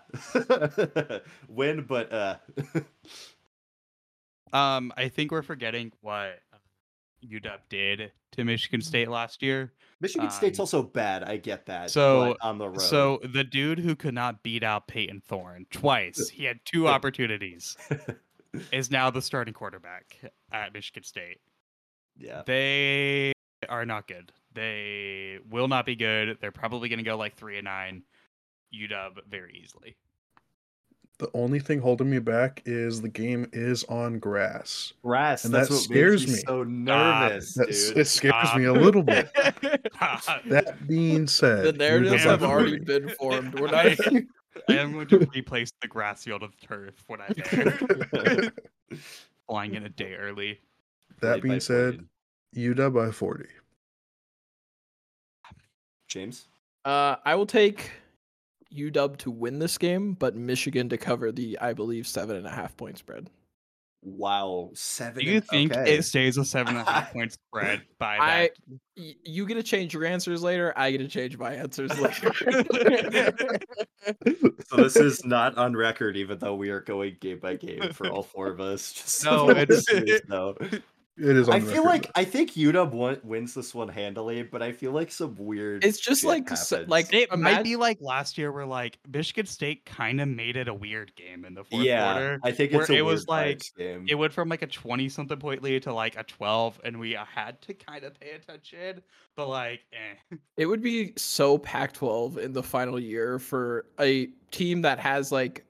win, 1.49 1.83
but 1.89 2.13
uh, 2.13 2.37
Um, 4.53 4.93
I 4.97 5.09
think 5.09 5.31
we're 5.31 5.43
forgetting 5.43 5.93
what 6.01 6.41
uh, 6.50 6.50
UW 7.25 7.59
did 7.69 8.13
to 8.33 8.45
Michigan 8.45 8.81
State 8.81 9.09
last 9.09 9.43
year. 9.43 9.73
Michigan 10.01 10.31
State's 10.31 10.59
Um, 10.59 10.63
also 10.63 10.83
bad. 10.83 11.25
I 11.25 11.37
get 11.37 11.67
that. 11.67 11.91
so- 11.91 12.37
on 12.41 12.59
the 12.59 12.69
road. 12.69 12.81
So 12.81 13.21
the 13.23 13.45
dude 13.45 13.79
who 13.79 13.95
could 13.95 14.15
not 14.15 14.43
beat 14.43 14.63
out 14.63 14.87
Payton 14.89 15.21
Thorne 15.27 15.67
twice, 15.71 16.29
he 16.31 16.45
had 16.45 16.61
two 16.65 16.89
opportunities, 16.89 17.77
is 18.73 18.91
now 18.91 19.11
the 19.11 19.21
starting 19.23 19.53
quarterback 19.55 20.19
at 20.53 20.73
Michigan 20.73 21.03
State. 21.03 21.39
yeah, 22.17 22.43
They 22.47 23.33
are 23.69 23.85
not 23.85 24.09
good. 24.09 24.33
They 24.55 25.39
will 25.49 25.69
not 25.69 25.85
be 25.87 25.97
good. 25.97 26.39
They're 26.41 26.51
probably 26.51 26.89
going 26.89 26.99
to 26.99 27.05
go 27.05 27.17
like 27.17 27.37
three 27.37 27.59
and 27.59 27.65
nine. 27.67 28.03
UW 28.75 29.11
very 29.29 29.61
easily. 29.63 29.97
The 31.21 31.29
only 31.35 31.59
thing 31.61 31.81
holding 31.81 32.09
me 32.09 32.19
back 32.19 32.63
is 32.65 33.03
the 33.03 33.09
game 33.11 33.47
is 33.53 33.85
on 33.85 34.19
grass. 34.19 34.95
grass. 35.05 35.45
and 35.45 35.53
that's 35.53 35.69
that 35.69 35.75
what 35.75 35.83
scares 35.83 36.23
makes 36.27 36.31
me 36.31 36.37
me. 36.39 36.43
so 36.47 36.63
nervous, 36.65 37.53
That's, 37.53 37.89
dude. 37.91 37.99
it 37.99 38.05
scares 38.07 38.35
Stop. 38.49 38.57
me 38.57 38.65
a 38.65 38.73
little 38.73 39.03
bit. 39.03 39.31
I 40.01 40.41
That 40.47 40.89
being 40.89 41.27
said, 41.27 41.65
The 41.67 41.73
narratives 41.75 42.23
have 42.25 42.43
already 42.43 42.79
win. 42.79 42.85
been 42.85 43.09
formed. 43.11 43.61
We're 43.61 43.67
not. 43.71 43.87
am 44.71 44.93
going 44.93 45.09
to 45.09 45.19
replace 45.35 45.71
the 45.83 45.89
grass 45.89 46.25
field 46.25 46.41
with 46.41 46.59
turf 46.59 46.95
when 47.07 47.21
I 47.21 47.29
dare. 47.29 48.51
Flying 49.47 49.75
in 49.75 49.85
a 49.85 49.91
day 49.91 50.15
early. 50.15 50.59
That 51.21 51.43
by 51.43 51.49
being 51.49 51.61
said, 51.61 51.97
Floyd. 52.55 52.77
UW 52.79 52.95
by 52.95 53.11
40. 53.11 53.45
James. 56.09 56.47
Uh, 56.87 57.17
I 57.27 57.35
will 57.35 57.45
take 57.47 57.91
UW 58.75 59.17
to 59.19 59.31
win 59.31 59.59
this 59.59 59.79
game, 59.79 60.15
but 60.15 60.37
Michigan 60.37 60.89
to 60.89 60.99
cover 60.99 61.33
the, 61.33 61.59
I 61.61 61.73
believe, 61.73 62.07
seven 62.07 62.37
and 62.37 62.47
a 62.47 62.51
half 62.51 62.77
point 62.77 62.99
spread. 62.99 63.31
Wow, 64.03 64.71
seven. 64.73 65.23
Do 65.23 65.31
you 65.31 65.43
think 65.43 65.73
okay. 65.77 65.97
it 65.97 66.05
stays 66.05 66.39
a 66.39 66.45
seven 66.45 66.77
and 66.79 66.89
a 66.89 66.91
half 66.91 67.13
point 67.13 67.33
spread 67.33 67.83
by 67.99 68.17
I- 68.19 68.41
that? 68.43 68.51
Y- 68.97 69.15
you 69.25 69.45
get 69.47 69.55
to 69.55 69.63
change 69.63 69.93
your 69.93 70.07
answers 70.07 70.43
later. 70.43 70.73
I 70.75 70.91
get 70.91 70.99
to 70.99 71.09
change 71.09 71.37
my 71.37 71.53
answers 71.55 71.91
later. 72.01 72.33
So 74.69 74.77
this 74.77 74.97
is 74.97 75.25
not 75.27 75.59
on 75.59 75.77
record, 75.77 76.17
even 76.17 76.39
though 76.39 76.55
we 76.55 76.71
are 76.71 76.81
going 76.81 77.17
game 77.21 77.41
by 77.41 77.57
game 77.57 77.93
for 77.93 78.09
all 78.09 78.23
four 78.23 78.49
of 78.49 78.61
us. 78.61 78.93
Just 78.95 79.09
so 79.09 79.49
No, 79.49 79.53
the 79.55 79.61
it's- 79.61 79.87
listeners 79.93 80.21
know. 80.29 80.57
It 81.19 81.37
is 81.37 81.49
on 81.51 81.55
I 81.57 81.61
feel 81.61 81.69
record, 81.85 81.85
like 81.85 82.11
I 82.15 82.25
think 82.25 82.53
UW 82.53 82.93
won- 82.93 83.21
wins 83.23 83.53
this 83.53 83.75
one 83.75 83.89
handily, 83.89 84.43
but 84.43 84.63
I 84.63 84.73
feel 84.73 84.93
like 84.93 85.13
some 85.13 85.35
weird. 85.35 85.85
it's 85.85 85.99
just 86.01 86.23
shit 86.23 86.29
like 86.29 86.51
s- 86.51 86.71
happens. 86.71 86.89
like 86.89 87.13
It 87.13 87.37
might 87.39 87.63
be 87.63 87.77
like 87.77 87.99
last 88.01 88.39
year 88.39 88.51
where 88.53 88.65
like 88.65 88.99
Michigan 89.07 89.45
State 89.45 89.85
kind 89.85 90.21
of 90.21 90.29
made 90.29 90.57
it 90.57 90.67
a 90.69 90.73
weird 90.73 91.15
game 91.17 91.45
in 91.45 91.53
the 91.55 91.65
fourth 91.65 91.83
yeah, 91.85 92.13
quarter. 92.13 92.41
I 92.43 92.53
think 92.53 92.73
it's 92.73 92.89
a 92.89 92.95
it 92.95 93.03
was 93.05 93.29
like- 93.29 93.61
game. 93.77 94.07
It 94.09 94.15
went 94.15 94.33
from 94.33 94.49
like 94.49 94.63
a 94.63 94.67
20 94.67 95.09
something 95.11 95.39
point 95.39 95.63
lead 95.63 95.83
to 95.83 95.93
like 95.93 96.17
a 96.17 96.23
12, 96.23 96.81
and 96.85 96.99
we 96.99 97.13
had 97.13 97.61
to 97.63 97.75
kind 97.75 98.05
of 98.05 98.19
pay 98.19 98.31
attention, 98.31 99.03
but 99.37 99.49
like, 99.49 99.81
eh. 99.93 100.37
It 100.57 100.67
would 100.67 100.81
be 100.83 101.13
so 101.17 101.59
Pac 101.59 101.93
12 101.93 102.39
in 102.39 102.53
the 102.55 102.63
final 102.63 102.99
year 102.99 103.39
for 103.39 103.85
a 104.01 104.29
team 104.53 104.81
that 104.83 104.99
has 104.99 105.31
like 105.33 105.67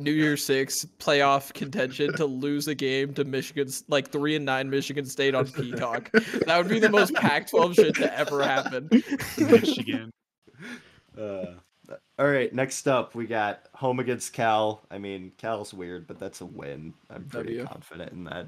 New 0.00 0.10
Year's 0.12 0.44
Six 0.44 0.86
playoff 0.98 1.52
contention 1.52 2.12
to 2.14 2.24
lose 2.26 2.66
a 2.68 2.74
game 2.74 3.14
to 3.14 3.24
Michigan's 3.24 3.84
like 3.88 4.10
three 4.10 4.34
and 4.36 4.44
nine 4.44 4.68
Michigan 4.70 5.04
State 5.04 5.34
on 5.34 5.46
Peacock. 5.46 6.10
that 6.12 6.56
would 6.58 6.68
be 6.68 6.78
the 6.80 6.88
most 6.88 7.14
Pac 7.14 7.48
12 7.50 7.74
shit 7.74 7.94
to 7.96 8.18
ever 8.18 8.42
happen. 8.42 8.88
Michigan. 9.38 10.10
Uh, 11.18 11.54
all 12.18 12.26
right, 12.30 12.54
next 12.54 12.86
up 12.86 13.14
we 13.14 13.26
got 13.26 13.66
home 13.74 13.98
against 13.98 14.32
Cal. 14.32 14.80
I 14.90 14.98
mean, 14.98 15.32
Cal's 15.38 15.74
weird, 15.74 16.06
but 16.06 16.18
that's 16.20 16.40
a 16.40 16.46
win. 16.46 16.94
I'm 17.10 17.24
pretty 17.24 17.56
W. 17.56 17.66
confident 17.66 18.12
in 18.12 18.24
that. 18.24 18.46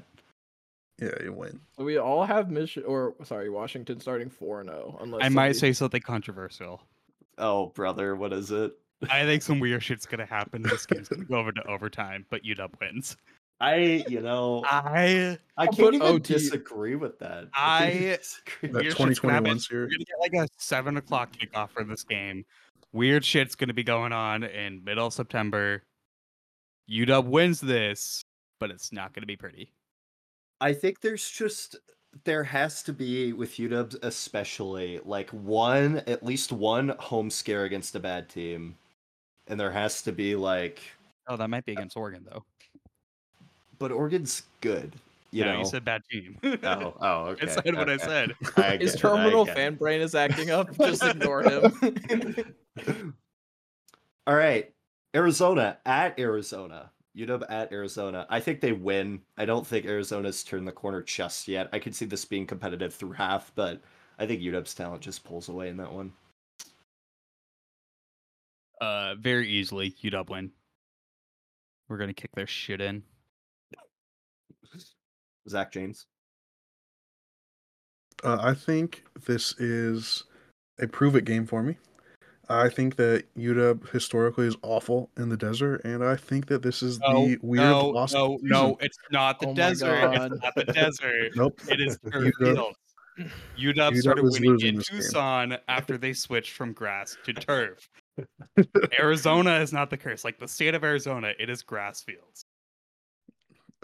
yeah, 0.99 1.09
you 1.23 1.33
win. 1.33 1.59
So 1.77 1.83
we 1.83 1.97
all 1.97 2.23
have 2.25 2.49
Michigan 2.49 2.89
or 2.89 3.15
sorry, 3.25 3.49
Washington 3.49 3.99
starting 3.99 4.29
4 4.29 4.61
and 4.61 4.69
0 4.69 4.97
unless 5.01 5.19
I 5.23 5.29
might 5.29 5.29
somebody- 5.29 5.53
say 5.59 5.73
something 5.73 6.01
controversial. 6.01 6.81
Oh, 7.37 7.67
brother, 7.67 8.15
what 8.15 8.31
is 8.31 8.49
it? 8.49 8.73
I 9.11 9.23
think 9.25 9.41
some 9.43 9.59
weird 9.59 9.83
shit's 9.83 10.05
gonna 10.05 10.25
happen. 10.25 10.61
This 10.63 10.85
game's 10.85 11.09
gonna 11.09 11.25
go 11.25 11.35
over 11.37 11.51
to 11.51 11.63
overtime, 11.67 12.25
but 12.29 12.43
UW 12.43 12.69
wins. 12.79 13.17
I, 13.61 14.03
you 14.09 14.19
know, 14.21 14.63
I 14.65 15.37
I 15.57 15.67
can't 15.67 15.93
even 15.95 16.01
OT. 16.07 16.33
disagree 16.33 16.95
with 16.95 17.19
that. 17.19 17.43
can't 17.43 17.49
I- 17.55 18.17
disagree. 18.17 18.69
That 18.69 18.73
Weird 18.73 18.85
shit's 18.85 18.95
gonna 18.97 19.13
2021 19.15 19.59
series. 19.59 19.71
We're 19.71 19.87
gonna 19.97 20.05
get 20.31 20.39
like 20.39 20.49
a 20.49 20.49
seven 20.57 20.97
o'clock 20.97 21.29
kickoff 21.31 21.69
for 21.69 21.83
this 21.83 22.03
game. 22.03 22.45
Weird 22.91 23.23
shit's 23.23 23.55
gonna 23.55 23.73
be 23.73 23.83
going 23.83 24.11
on 24.11 24.43
in 24.43 24.83
middle 24.83 25.07
of 25.07 25.13
September. 25.13 25.83
UW 26.89 27.25
wins 27.27 27.61
this, 27.61 28.23
but 28.59 28.69
it's 28.71 28.91
not 28.91 29.13
gonna 29.13 29.25
be 29.27 29.37
pretty. 29.37 29.71
I 30.59 30.73
think 30.73 31.01
there's 31.01 31.29
just 31.29 31.77
there 32.25 32.43
has 32.43 32.83
to 32.83 32.93
be 32.93 33.33
with 33.33 33.53
UW 33.55 33.95
especially 34.03 34.99
like 35.03 35.29
one 35.31 35.97
at 36.05 36.23
least 36.23 36.51
one 36.51 36.89
home 36.99 37.29
scare 37.31 37.63
against 37.63 37.95
a 37.95 37.99
bad 37.99 38.29
team, 38.29 38.75
and 39.47 39.59
there 39.59 39.71
has 39.71 40.01
to 40.03 40.11
be 40.11 40.35
like, 40.35 40.81
Oh, 41.27 41.37
that 41.37 41.49
might 41.49 41.65
be 41.65 41.73
uh, 41.73 41.79
against 41.79 41.95
Oregon 41.97 42.25
though. 42.29 42.43
but 43.79 43.91
Oregon's 43.91 44.43
good, 44.61 44.93
you 45.31 45.43
no, 45.45 45.53
know. 45.53 45.59
you 45.59 45.65
said 45.65 45.83
bad 45.85 46.01
team. 46.11 46.37
oh, 46.43 46.93
oh, 47.01 47.25
okay. 47.31 47.47
I 47.47 47.49
said 47.49 47.75
what 47.75 47.89
I 47.89 47.97
said. 47.97 48.33
I 48.57 48.77
His 48.77 48.91
get 48.93 49.05
it, 49.05 49.05
I 49.05 49.09
terminal 49.09 49.45
fan 49.45 49.75
brain 49.75 50.01
is 50.01 50.15
acting 50.15 50.51
up. 50.51 50.75
Just 50.77 51.03
ignore 51.03 51.43
him. 51.43 52.53
All 54.27 54.35
right, 54.35 54.71
Arizona 55.15 55.77
at 55.85 56.17
Arizona. 56.19 56.91
UW 57.15 57.45
at 57.49 57.71
Arizona. 57.71 58.25
I 58.29 58.39
think 58.39 58.59
they 58.59 58.71
win. 58.71 59.21
I 59.37 59.45
don't 59.45 59.67
think 59.67 59.85
Arizona's 59.85 60.43
turned 60.43 60.67
the 60.67 60.71
corner 60.71 61.03
just 61.03 61.47
yet. 61.47 61.69
I 61.71 61.77
could 61.77 61.93
see 61.93 62.05
this 62.05 62.25
being 62.25 62.47
competitive 62.47 62.93
through 62.95 63.11
half, 63.11 63.51
but 63.53 63.81
I 64.17 64.25
think 64.25 64.41
UW's 64.41 64.73
talent 64.73 65.01
just 65.03 65.23
pulls 65.23 65.47
away 65.47 65.69
in 65.69 65.77
that 65.77 65.91
one. 65.93 66.11
Uh, 68.83 69.15
very 69.15 69.47
easily 69.47 69.95
UW 70.03 70.29
win. 70.29 70.51
We're 71.87 71.97
gonna 71.97 72.13
kick 72.13 72.31
their 72.35 72.47
shit 72.47 72.81
in. 72.81 73.01
Zach 75.47 75.71
James. 75.71 76.05
Uh, 78.25 78.39
I 78.41 78.53
think 78.53 79.05
this 79.25 79.53
is 79.57 80.25
a 80.81 80.87
prove 80.87 81.15
it 81.15 81.23
game 81.23 81.45
for 81.45 81.63
me. 81.63 81.77
I 82.49 82.67
think 82.67 82.97
that 82.97 83.23
UW 83.37 83.89
historically 83.89 84.47
is 84.47 84.57
awful 84.63 85.09
in 85.15 85.29
the 85.29 85.37
desert, 85.37 85.85
and 85.85 86.03
I 86.03 86.17
think 86.17 86.47
that 86.47 86.61
this 86.61 86.83
is 86.83 86.99
the 86.99 87.37
weird 87.41 87.63
no, 87.63 87.87
lost 87.87 88.13
no, 88.13 88.35
season. 88.35 88.49
no, 88.49 88.77
it's 88.81 88.97
not 89.11 89.39
the 89.39 89.47
Oh 89.47 89.53
desert. 89.53 90.13
It's 90.13 90.41
not 90.43 90.55
the 90.55 90.65
desert. 90.65 91.31
Nope. 91.37 91.61
It 91.69 91.79
is 91.79 91.97
You 92.03 92.11
turf 92.11 92.33
go- 92.37 92.53
field. 92.53 92.75
UW 93.57 93.75
UW 93.75 94.01
started 94.01 94.23
was 94.23 94.39
winning 94.41 94.59
in 94.59 94.75
this 94.75 94.89
game. 94.89 94.99
Tucson 94.99 95.57
after 95.69 95.97
they 95.97 96.11
switched 96.11 96.51
from 96.51 96.73
grass 96.73 97.15
to 97.23 97.31
turf. 97.33 97.87
Arizona 98.99 99.59
is 99.59 99.73
not 99.73 99.89
the 99.89 99.97
curse. 99.97 100.23
Like 100.23 100.39
the 100.39 100.47
state 100.47 100.75
of 100.75 100.83
Arizona, 100.83 101.33
it 101.39 101.49
is 101.49 101.61
grass 101.61 102.01
fields. 102.01 102.45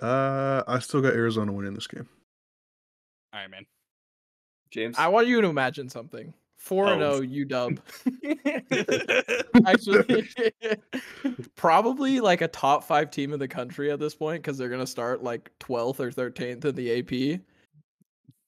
Uh, 0.02 0.63
I 0.68 0.80
still 0.80 1.02
got 1.02 1.13
Arizona 1.13 1.52
winning 1.52 1.74
this 1.74 1.88
game. 1.88 2.08
All 3.34 3.39
right, 3.42 3.50
man. 3.50 3.65
James. 4.72 4.96
I 4.98 5.08
want 5.08 5.28
you 5.28 5.42
to 5.42 5.48
imagine 5.48 5.89
something. 5.89 6.34
Four 6.58 6.88
and 6.88 7.02
Oh. 7.02 7.22
zero 7.22 7.46
UW. 7.48 7.80
Actually, 9.65 10.30
probably 11.56 12.20
like 12.20 12.42
a 12.42 12.48
top 12.48 12.84
five 12.84 13.12
team 13.12 13.34
in 13.34 13.39
the 13.39 13.48
country 13.48 13.92
at 13.92 14.00
this 14.00 14.13
point 14.13 14.42
because 14.44 14.58
they're 14.58 14.70
gonna 14.70 14.86
start 14.88 15.24
like 15.24 15.52
twelfth 15.60 16.00
or 16.00 16.12
thirteenth 16.12 16.65
in 16.65 16.76
the 16.76 17.00
AP. 17.00 17.39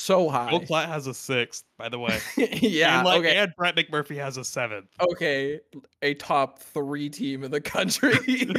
So 0.01 0.29
high. 0.29 0.49
Gold 0.49 0.65
Flat 0.65 0.89
has 0.89 1.05
a 1.05 1.13
sixth, 1.13 1.63
by 1.77 1.87
the 1.87 1.99
way. 1.99 2.19
yeah. 2.35 2.97
and, 2.97 3.05
like, 3.05 3.19
okay. 3.19 3.37
and 3.37 3.53
Brett 3.55 3.75
McMurphy 3.75 4.15
has 4.15 4.35
a 4.35 4.43
seventh. 4.43 4.87
Okay. 4.99 5.59
A 6.01 6.15
top 6.15 6.57
three 6.57 7.07
team 7.07 7.43
in 7.43 7.51
the 7.51 7.61
country 7.61 8.15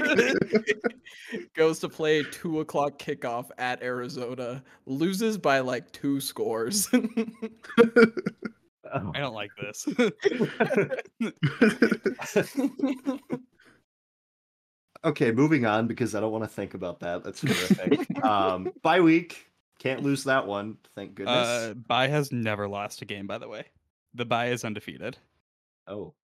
goes 1.56 1.80
to 1.80 1.88
play 1.88 2.20
a 2.20 2.24
two 2.24 2.60
o'clock 2.60 2.96
kickoff 2.96 3.50
at 3.58 3.82
Arizona, 3.82 4.62
loses 4.86 5.36
by 5.36 5.58
like 5.58 5.90
two 5.90 6.20
scores. 6.20 6.88
Oh. 8.94 9.10
I 9.14 9.18
don't 9.18 9.34
like 9.34 9.50
this. 9.60 9.88
okay, 15.04 15.32
moving 15.32 15.66
on 15.66 15.88
because 15.88 16.14
I 16.14 16.20
don't 16.20 16.30
want 16.30 16.44
to 16.44 16.48
think 16.48 16.74
about 16.74 17.00
that. 17.00 17.24
That's 17.24 17.40
horrific. 17.40 18.22
um, 18.22 18.70
bye 18.82 19.00
week. 19.00 19.51
Can't 19.82 20.02
lose 20.02 20.24
that 20.24 20.46
one. 20.46 20.76
Thank 20.94 21.16
goodness. 21.16 21.34
uh, 21.36 21.74
bye 21.74 22.06
has 22.08 22.30
never 22.30 22.68
lost 22.68 23.02
a 23.02 23.04
game, 23.04 23.26
by 23.26 23.38
the 23.38 23.48
way. 23.48 23.64
The 24.14 24.24
bye 24.24 24.48
is 24.50 24.64
undefeated. 24.64 25.18
oh. 25.88 26.14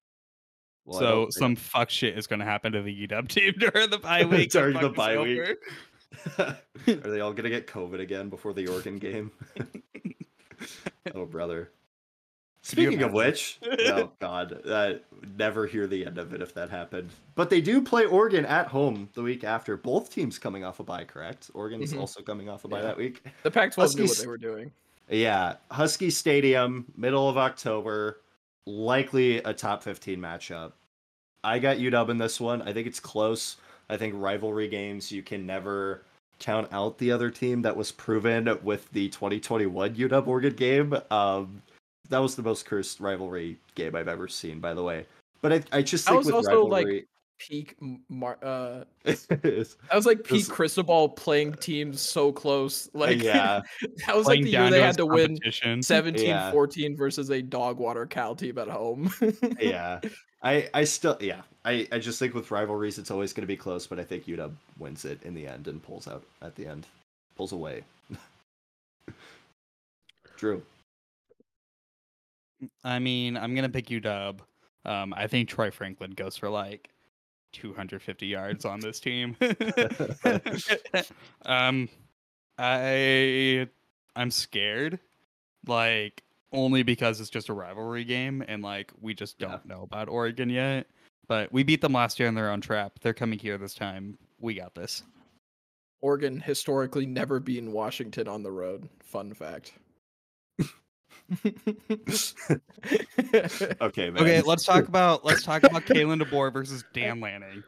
Well, 0.84 0.98
so 1.00 1.22
think- 1.24 1.32
some 1.34 1.56
fuck 1.56 1.90
shit 1.90 2.16
is 2.16 2.26
going 2.26 2.38
to 2.38 2.46
happen 2.46 2.72
to 2.72 2.80
the 2.80 3.06
UW 3.08 3.28
team 3.28 3.52
during 3.58 3.90
the 3.90 3.98
bye 3.98 4.24
week. 4.30 4.50
During 4.50 4.80
the 4.80 4.88
bye 4.88 5.18
week. 5.18 5.40
Are 6.38 6.56
they 6.86 7.20
all 7.20 7.34
gonna 7.34 7.50
get 7.50 7.66
COVID 7.66 8.00
again 8.00 8.30
before 8.30 8.54
the 8.54 8.66
Oregon 8.68 8.96
game? 8.96 9.30
oh 11.14 11.26
brother. 11.26 11.70
Speaking 12.70 13.02
of 13.02 13.12
which, 13.14 13.58
oh 13.66 14.10
god, 14.20 14.60
uh, 14.68 14.94
never 15.38 15.66
hear 15.66 15.86
the 15.86 16.04
end 16.04 16.18
of 16.18 16.34
it 16.34 16.42
if 16.42 16.52
that 16.52 16.68
happened. 16.68 17.08
But 17.34 17.48
they 17.48 17.62
do 17.62 17.80
play 17.80 18.04
Oregon 18.04 18.44
at 18.44 18.66
home 18.66 19.08
the 19.14 19.22
week 19.22 19.42
after. 19.42 19.76
Both 19.78 20.10
teams 20.12 20.38
coming 20.38 20.64
off 20.64 20.78
a 20.78 20.84
bye, 20.84 21.04
correct? 21.04 21.50
Oregon's 21.54 21.94
Mhm. 21.94 22.00
also 22.00 22.20
coming 22.20 22.48
off 22.50 22.64
a 22.66 22.68
bye 22.68 22.78
Yeah. 22.80 22.84
that 22.88 22.96
week. 22.98 23.22
the 23.42 23.50
Pac 23.50 23.72
12 23.72 23.96
knew 23.96 24.04
what 24.04 24.18
they 24.18 24.26
were 24.26 24.36
doing. 24.36 24.70
Yeah, 25.10 25.54
Husky 25.70 26.10
Stadium, 26.10 26.84
middle 26.94 27.26
of 27.30 27.38
October, 27.38 28.20
likely 28.66 29.38
a 29.38 29.54
top 29.54 29.82
15 29.82 30.20
matchup. 30.20 30.72
I 31.42 31.58
got 31.60 31.78
UW 31.78 32.10
in 32.10 32.18
this 32.18 32.38
one. 32.38 32.60
I 32.60 32.74
think 32.74 32.86
it's 32.86 33.00
close. 33.00 33.56
I 33.88 33.96
think 33.96 34.12
rivalry 34.16 34.68
games, 34.68 35.10
you 35.10 35.22
can 35.22 35.46
never 35.46 36.02
count 36.38 36.68
out 36.70 36.98
the 36.98 37.10
other 37.12 37.30
team. 37.30 37.62
That 37.62 37.76
was 37.78 37.90
proven 37.92 38.58
with 38.62 38.90
the 38.92 39.08
2021 39.08 39.94
UW 39.94 40.26
Oregon 40.26 40.52
game. 40.52 40.94
Um, 41.10 41.62
that 42.08 42.18
was 42.18 42.34
the 42.36 42.42
most 42.42 42.66
cursed 42.66 43.00
rivalry 43.00 43.58
game 43.74 43.94
I've 43.94 44.08
ever 44.08 44.28
seen, 44.28 44.60
by 44.60 44.74
the 44.74 44.82
way. 44.82 45.06
But 45.40 45.52
I, 45.52 45.62
I 45.72 45.82
just 45.82 46.04
That 46.06 46.12
think 46.12 46.18
was 46.24 46.26
with 46.26 46.34
also, 46.36 46.64
like, 46.66 46.84
rivalry, 46.86 47.06
Peak, 47.38 47.76
m- 47.80 48.00
mar- 48.08 48.38
uh, 48.42 48.82
it's- 49.04 49.26
that 49.28 49.94
was 49.94 50.06
like 50.06 50.18
peak 50.24 50.40
This- 50.40 50.48
Cristobal 50.48 51.10
playing 51.10 51.52
teams 51.54 52.00
so 52.00 52.32
close. 52.32 52.90
Like, 52.94 53.22
yeah, 53.22 53.60
that 54.06 54.16
was 54.16 54.26
like 54.26 54.42
the 54.42 54.50
year 54.50 54.70
they 54.70 54.80
had 54.82 54.96
to 54.96 55.06
win 55.06 55.28
competition. 55.36 55.82
17 55.82 56.26
Yeah. 56.26 56.50
14 56.50 56.96
versus 56.96 57.30
a 57.30 57.40
dog 57.40 57.78
water 57.78 58.06
Cal 58.06 58.34
team 58.34 58.58
at 58.58 58.66
home. 58.68 59.12
yeah. 59.60 60.00
I, 60.42 60.68
I 60.72 60.84
still 60.84 61.16
yeah 61.20 61.42
I, 61.64 61.88
I 61.90 61.98
just 61.98 62.20
think 62.20 62.32
with 62.32 62.52
rivalries 62.52 62.96
it's 62.96 63.10
always 63.10 63.32
going 63.32 63.42
to 63.42 63.48
be 63.48 63.56
close 63.56 63.88
but 63.88 63.98
I 63.98 64.04
think 64.04 64.26
UW 64.26 64.52
wins 64.78 65.04
it 65.04 65.20
in 65.24 65.34
the 65.34 65.48
end 65.48 65.66
and 65.66 65.82
pulls 65.82 66.06
out 66.06 66.22
at 66.42 66.54
the 66.54 66.64
end 66.64 66.86
pulls 67.34 67.50
away 67.50 67.82
Drew 70.36 70.62
I 72.84 72.98
mean, 72.98 73.36
I'm 73.36 73.54
gonna 73.54 73.68
pick 73.68 73.86
UW. 73.86 74.38
Um, 74.84 75.14
I 75.16 75.26
think 75.26 75.48
Troy 75.48 75.70
Franklin 75.70 76.12
goes 76.12 76.36
for 76.36 76.48
like 76.48 76.90
250 77.52 78.26
yards 78.26 78.64
on 78.64 78.80
this 78.80 79.00
team. 79.00 79.36
um, 81.46 81.88
I 82.58 83.68
I'm 84.16 84.30
scared, 84.30 84.98
like 85.66 86.22
only 86.52 86.82
because 86.82 87.20
it's 87.20 87.30
just 87.30 87.48
a 87.48 87.52
rivalry 87.52 88.04
game 88.04 88.42
and 88.48 88.62
like 88.62 88.92
we 89.00 89.14
just 89.14 89.38
don't 89.38 89.64
know 89.66 89.82
about 89.82 90.08
Oregon 90.08 90.50
yet. 90.50 90.86
But 91.26 91.52
we 91.52 91.62
beat 91.62 91.82
them 91.82 91.92
last 91.92 92.18
year 92.18 92.28
in 92.28 92.34
their 92.34 92.50
own 92.50 92.62
trap. 92.62 92.98
They're 93.02 93.12
coming 93.12 93.38
here 93.38 93.58
this 93.58 93.74
time. 93.74 94.16
We 94.40 94.54
got 94.54 94.74
this. 94.74 95.02
Oregon 96.00 96.40
historically 96.40 97.06
never 97.06 97.38
beaten 97.38 97.72
Washington 97.72 98.28
on 98.28 98.42
the 98.42 98.50
road. 98.50 98.88
Fun 99.00 99.34
fact. 99.34 99.72
okay 103.80 104.10
man 104.10 104.22
Okay, 104.22 104.40
let's 104.42 104.64
talk 104.64 104.88
about 104.88 105.24
let's 105.24 105.42
talk 105.42 105.62
about 105.62 105.84
Kalen 105.84 106.22
DeBoer 106.22 106.52
versus 106.52 106.84
Dan 106.92 107.20
Lanning, 107.20 107.62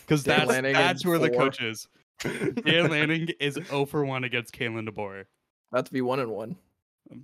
because 0.00 0.24
that's 0.24 0.48
Lanning 0.48 0.72
that's 0.72 1.02
and 1.02 1.08
who 1.08 1.12
are 1.14 1.18
the 1.18 1.28
four. 1.28 1.38
coaches. 1.44 1.88
Dan 2.64 2.90
Lanning 2.90 3.28
is 3.40 3.54
0 3.54 3.86
for 3.86 4.04
1 4.04 4.24
against 4.24 4.54
Kalen 4.54 4.88
DeBoer. 4.88 5.24
Not 5.72 5.86
to 5.86 5.92
be 5.92 6.00
one 6.00 6.20
and 6.20 6.30
one. 6.30 6.56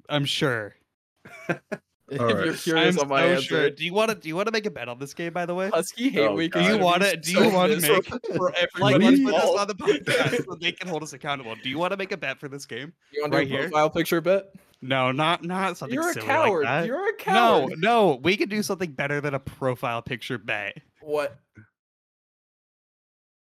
I'm 0.09 0.24
sure. 0.24 0.74
If 1.48 2.20
Alright. 2.20 2.44
you're 2.44 2.55
curious 2.55 2.96
I'm 2.96 3.03
on 3.03 3.09
my 3.09 3.20
so 3.22 3.29
answer, 3.29 3.42
sure. 3.46 3.70
Do 3.70 3.85
you 3.85 3.94
want 3.94 4.09
to 4.11 4.16
do 4.16 4.29
you 4.29 4.35
want 4.35 4.46
to 4.48 4.53
make 4.53 4.66
a 4.66 4.70
bet 4.70 4.88
on 4.88 4.98
this 4.98 5.14
game? 5.14 5.33
By 5.33 5.46
the 5.46 5.55
way, 5.55 5.70
Husky 5.70 6.11
hate 6.11 6.26
Oh, 6.26 6.35
week. 6.35 6.53
Do 6.53 6.61
you 6.61 6.76
wanna- 6.76 7.12
be 7.12 7.16
do 7.18 7.33
so 7.35 7.42
you 7.44 7.50
wanna 7.55 7.76
miserable 7.76 8.18
for 8.37 8.50
like 8.81 8.96
everybody 8.96 9.24
let's 9.24 9.31
put 9.31 9.42
this 9.42 9.61
on 9.61 9.66
the 9.68 9.74
podcast 9.74 10.44
so 10.44 10.55
they 10.57 10.72
can 10.72 10.88
hold 10.88 11.05
us 11.05 11.12
accountable. 11.12 11.55
Do 11.62 11.68
you 11.70 11.79
want 11.79 11.92
to 11.92 11.96
make 11.96 12.11
a 12.11 12.16
bet 12.16 12.40
for 12.40 12.48
this 12.48 12.66
game? 12.66 12.92
You 13.12 13.22
want 13.22 13.33
to 13.33 13.38
right 13.38 13.48
do 13.48 13.55
a 13.55 13.59
here? 13.59 13.68
profile 13.70 13.90
picture 13.90 14.20
bet? 14.20 14.46
No, 14.82 15.12
not 15.12 15.44
not 15.44 15.76
something 15.76 15.94
You're 15.94 16.10
a 16.10 16.14
silly 16.14 16.26
coward. 16.26 16.64
like 16.64 16.82
that. 16.82 16.86
You're 16.86 17.08
a 17.10 17.12
coward. 17.14 17.74
no, 17.78 18.08
no, 18.10 18.20
we 18.22 18.36
could 18.36 18.48
do 18.48 18.62
something 18.62 18.92
better 18.92 19.20
than 19.20 19.34
a 19.34 19.38
profile 19.38 20.00
picture 20.02 20.38
bet. 20.38 20.78
What? 21.00 21.38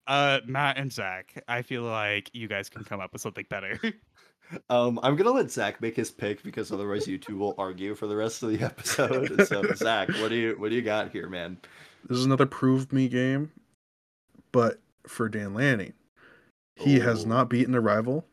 Uh, 0.06 0.38
Matt 0.46 0.78
and 0.78 0.92
Zach, 0.92 1.42
I 1.48 1.62
feel 1.62 1.82
like 1.82 2.30
you 2.32 2.46
guys 2.48 2.68
can 2.68 2.84
come 2.84 3.00
up 3.00 3.12
with 3.12 3.20
something 3.22 3.44
better. 3.50 3.78
um 4.70 5.00
I'm 5.02 5.16
gonna 5.16 5.32
let 5.32 5.50
Zach 5.50 5.80
make 5.82 5.96
his 5.96 6.12
pick 6.12 6.40
because 6.44 6.70
otherwise 6.70 7.08
you 7.08 7.18
two 7.18 7.36
will 7.36 7.56
argue 7.58 7.96
for 7.96 8.06
the 8.06 8.14
rest 8.14 8.44
of 8.44 8.50
the 8.50 8.64
episode 8.64 9.44
so 9.48 9.60
Zach 9.74 10.08
what 10.20 10.28
do 10.28 10.36
you 10.36 10.54
what 10.58 10.70
do 10.70 10.76
you 10.76 10.82
got 10.82 11.10
here 11.10 11.28
man 11.28 11.58
This 12.08 12.18
is 12.18 12.26
another 12.26 12.46
prove 12.46 12.92
me 12.92 13.08
game, 13.08 13.50
but 14.52 14.78
for 15.08 15.28
Dan 15.28 15.52
Lanning. 15.52 15.94
He 16.76 17.00
has 17.00 17.24
Oh. 17.24 17.28
not 17.28 17.50
beaten 17.50 17.74
a 17.74 17.80
rival. 17.80 18.24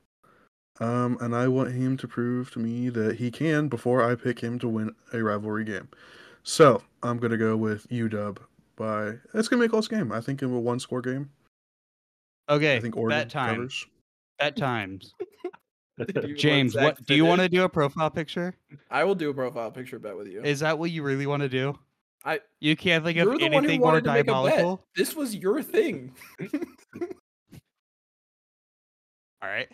Um, 0.79 1.17
and 1.21 1.35
I 1.35 1.47
want 1.47 1.71
him 1.71 1.97
to 1.97 2.07
prove 2.07 2.49
to 2.51 2.59
me 2.59 2.89
that 2.89 3.17
he 3.17 3.29
can 3.29 3.67
before 3.67 4.03
I 4.03 4.15
pick 4.15 4.39
him 4.39 4.57
to 4.59 4.67
win 4.67 4.95
a 5.13 5.21
rivalry 5.23 5.63
game. 5.63 5.87
So 6.43 6.81
I'm 7.03 7.19
gonna 7.19 7.37
go 7.37 7.55
with 7.55 7.87
UW 7.89 8.37
by 8.75 9.13
it's 9.33 9.47
gonna 9.47 9.61
be 9.61 9.67
a 9.67 9.69
close 9.69 9.87
game. 9.87 10.11
I 10.11 10.19
think 10.19 10.41
in 10.41 10.51
a 10.51 10.59
one 10.59 10.79
score 10.79 11.01
game. 11.01 11.29
okay, 12.49 12.75
I 12.75 12.79
think 12.79 12.97
Oregon 12.97 13.19
bet 13.19 13.29
time. 13.29 13.55
covers. 13.55 13.85
Bet 14.39 14.55
times. 14.57 15.13
Did 15.99 16.15
you 16.15 16.21
let 16.29 16.37
James, 16.37 16.75
what 16.75 17.05
do 17.05 17.13
you 17.13 17.23
want 17.23 17.41
to 17.41 17.47
do 17.47 17.63
a 17.63 17.69
profile 17.69 18.09
picture? 18.09 18.55
I 18.89 19.03
will 19.03 19.13
do 19.13 19.29
a 19.29 19.33
profile 19.33 19.69
picture 19.69 19.99
bet 19.99 20.17
with 20.17 20.27
you. 20.27 20.41
Is 20.41 20.61
that 20.61 20.79
what 20.79 20.89
you 20.89 21.03
really 21.03 21.27
want 21.27 21.43
to 21.43 21.49
do? 21.49 21.77
I- 22.25 22.39
you 22.59 22.75
can't 22.75 23.05
think 23.05 23.19
of 23.19 23.25
the 23.25 23.31
one 23.31 23.39
who 23.39 23.45
anything 23.45 23.79
more 23.79 23.89
wanted 23.91 24.05
to 24.05 24.13
make 24.13 24.21
a 24.21 24.23
bet. 24.23 24.33
diabolical. 24.33 24.87
This 24.95 25.15
was 25.15 25.35
your 25.35 25.61
thing. 25.61 26.15
All 29.41 29.49
right. 29.49 29.69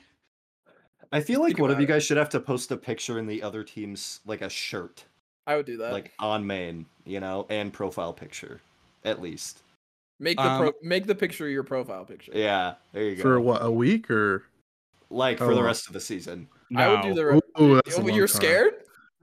I 1.11 1.21
feel 1.21 1.39
like 1.39 1.49
Think 1.49 1.59
one 1.59 1.69
of 1.71 1.77
about 1.77 1.81
you 1.81 1.87
guys 1.87 2.03
should 2.05 2.17
have 2.17 2.29
to 2.29 2.39
post 2.39 2.71
a 2.71 2.77
picture 2.77 3.17
in 3.17 3.25
the 3.27 3.41
other 3.41 3.63
team's 3.63 4.19
like 4.25 4.41
a 4.41 4.49
shirt 4.49 5.05
I 5.47 5.55
would 5.55 5.65
do 5.65 5.77
that. 5.77 5.91
like 5.93 6.11
on 6.19 6.45
main 6.45 6.85
you 7.05 7.19
know 7.19 7.45
and 7.49 7.73
profile 7.73 8.13
picture 8.13 8.61
at 9.03 9.21
least 9.21 9.59
make 10.19 10.37
the 10.37 10.43
um, 10.43 10.61
pro- 10.61 10.73
make 10.83 11.07
the 11.07 11.15
picture 11.15 11.47
your 11.49 11.63
profile 11.63 12.05
picture. 12.05 12.31
yeah 12.35 12.75
there 12.93 13.03
you 13.05 13.15
go 13.15 13.21
For 13.23 13.39
what, 13.39 13.63
a 13.63 13.71
week 13.71 14.11
or 14.11 14.43
like 15.09 15.39
for 15.39 15.45
Oh, 15.45 15.55
the 15.55 15.61
wow. 15.61 15.65
rest 15.65 15.87
of 15.87 15.93
the 15.93 15.99
season 16.01 16.47
I 16.75 16.87
would 16.87 17.01
do 17.01 17.13
the. 17.15 17.25
Re- 17.25 17.39
Ooh, 17.59 17.75
that's 17.75 17.97
a 17.97 18.01
oh, 18.01 18.03
long 18.03 18.13
you're 18.15 18.27
time. 18.27 18.35
scared? 18.35 18.73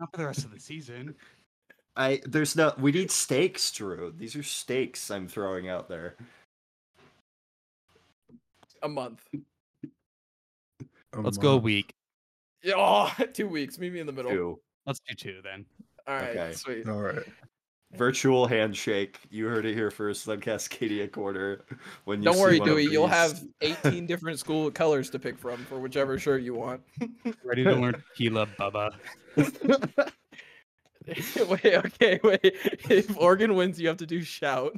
not 0.00 0.10
for 0.10 0.16
the 0.16 0.26
rest 0.26 0.44
of 0.44 0.50
the 0.50 0.58
season. 0.58 1.14
I 1.94 2.20
there's 2.26 2.56
no 2.56 2.74
we 2.76 2.90
need 2.90 3.10
stakes, 3.12 3.70
Drew. 3.70 4.12
These 4.18 4.34
are 4.34 4.42
stakes 4.42 5.10
I'm 5.12 5.28
throwing 5.28 5.68
out 5.68 5.88
there. 5.88 6.16
A 8.82 8.88
month. 8.88 9.22
A 11.18 11.22
Let's 11.22 11.38
go 11.38 11.50
a 11.50 11.52
month? 11.52 11.64
week. 11.64 11.94
Yeah, 12.62 12.74
oh, 12.76 13.12
two 13.32 13.48
weeks. 13.48 13.78
Meet 13.78 13.92
me 13.92 14.00
in 14.00 14.06
the 14.06 14.12
middle. 14.12 14.30
Two. 14.30 14.60
Let's 14.86 15.00
do 15.08 15.14
two 15.14 15.40
then. 15.42 15.64
All 16.06 16.14
right, 16.14 16.30
Okay. 16.36 16.52
sweet. 16.52 16.88
All 16.88 17.00
right. 17.00 17.22
Virtual 17.94 18.46
handshake. 18.46 19.18
You 19.30 19.46
heard 19.46 19.64
it 19.64 19.74
here 19.74 19.90
first 19.90 20.28
on 20.28 20.40
Cascadia 20.40 21.10
Corner. 21.10 21.64
When 22.04 22.18
you 22.20 22.24
Don't 22.24 22.34
see 22.34 22.40
worry, 22.40 22.58
one 22.60 22.68
of 22.68 22.74
Dewey. 22.74 22.84
You'll 22.90 23.06
these. 23.06 23.14
have 23.14 23.42
18 23.60 24.06
different 24.06 24.38
school 24.38 24.70
colors 24.70 25.08
to 25.10 25.18
pick 25.18 25.38
from 25.38 25.64
for 25.66 25.78
whichever 25.80 26.18
shirt 26.18 26.42
you 26.42 26.54
want. 26.54 26.82
Ready 27.44 27.64
to 27.64 27.74
learn 27.74 27.94
tequila, 27.94 28.46
Bubba. 28.58 28.90
wait, 31.48 31.64
okay, 31.74 32.20
wait. 32.22 32.40
If 32.90 33.16
Oregon 33.16 33.54
wins, 33.54 33.80
you 33.80 33.88
have 33.88 33.96
to 33.98 34.06
do 34.06 34.22
shout. 34.22 34.76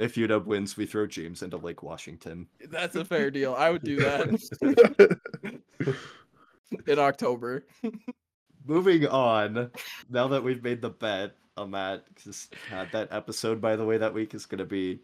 If 0.00 0.14
UW 0.14 0.44
wins, 0.44 0.76
we 0.76 0.86
throw 0.86 1.06
James 1.06 1.42
into 1.42 1.56
Lake 1.56 1.82
Washington. 1.82 2.46
That's 2.68 2.96
a 2.96 3.04
fair 3.04 3.30
deal. 3.30 3.54
I 3.54 3.70
would 3.70 3.82
do 3.82 3.96
that 3.96 5.60
in 6.86 6.98
October. 6.98 7.66
Moving 8.66 9.06
on. 9.06 9.70
Now 10.08 10.28
that 10.28 10.42
we've 10.42 10.62
made 10.62 10.82
the 10.82 10.90
bet 10.90 11.36
on 11.56 11.70
that, 11.72 12.04
because 12.14 12.48
had 12.68 12.88
uh, 12.88 12.90
that 12.92 13.08
episode, 13.12 13.60
by 13.60 13.76
the 13.76 13.84
way, 13.84 13.98
that 13.98 14.14
week 14.14 14.34
is 14.34 14.46
going 14.46 14.58
to 14.58 14.64
be 14.64 15.00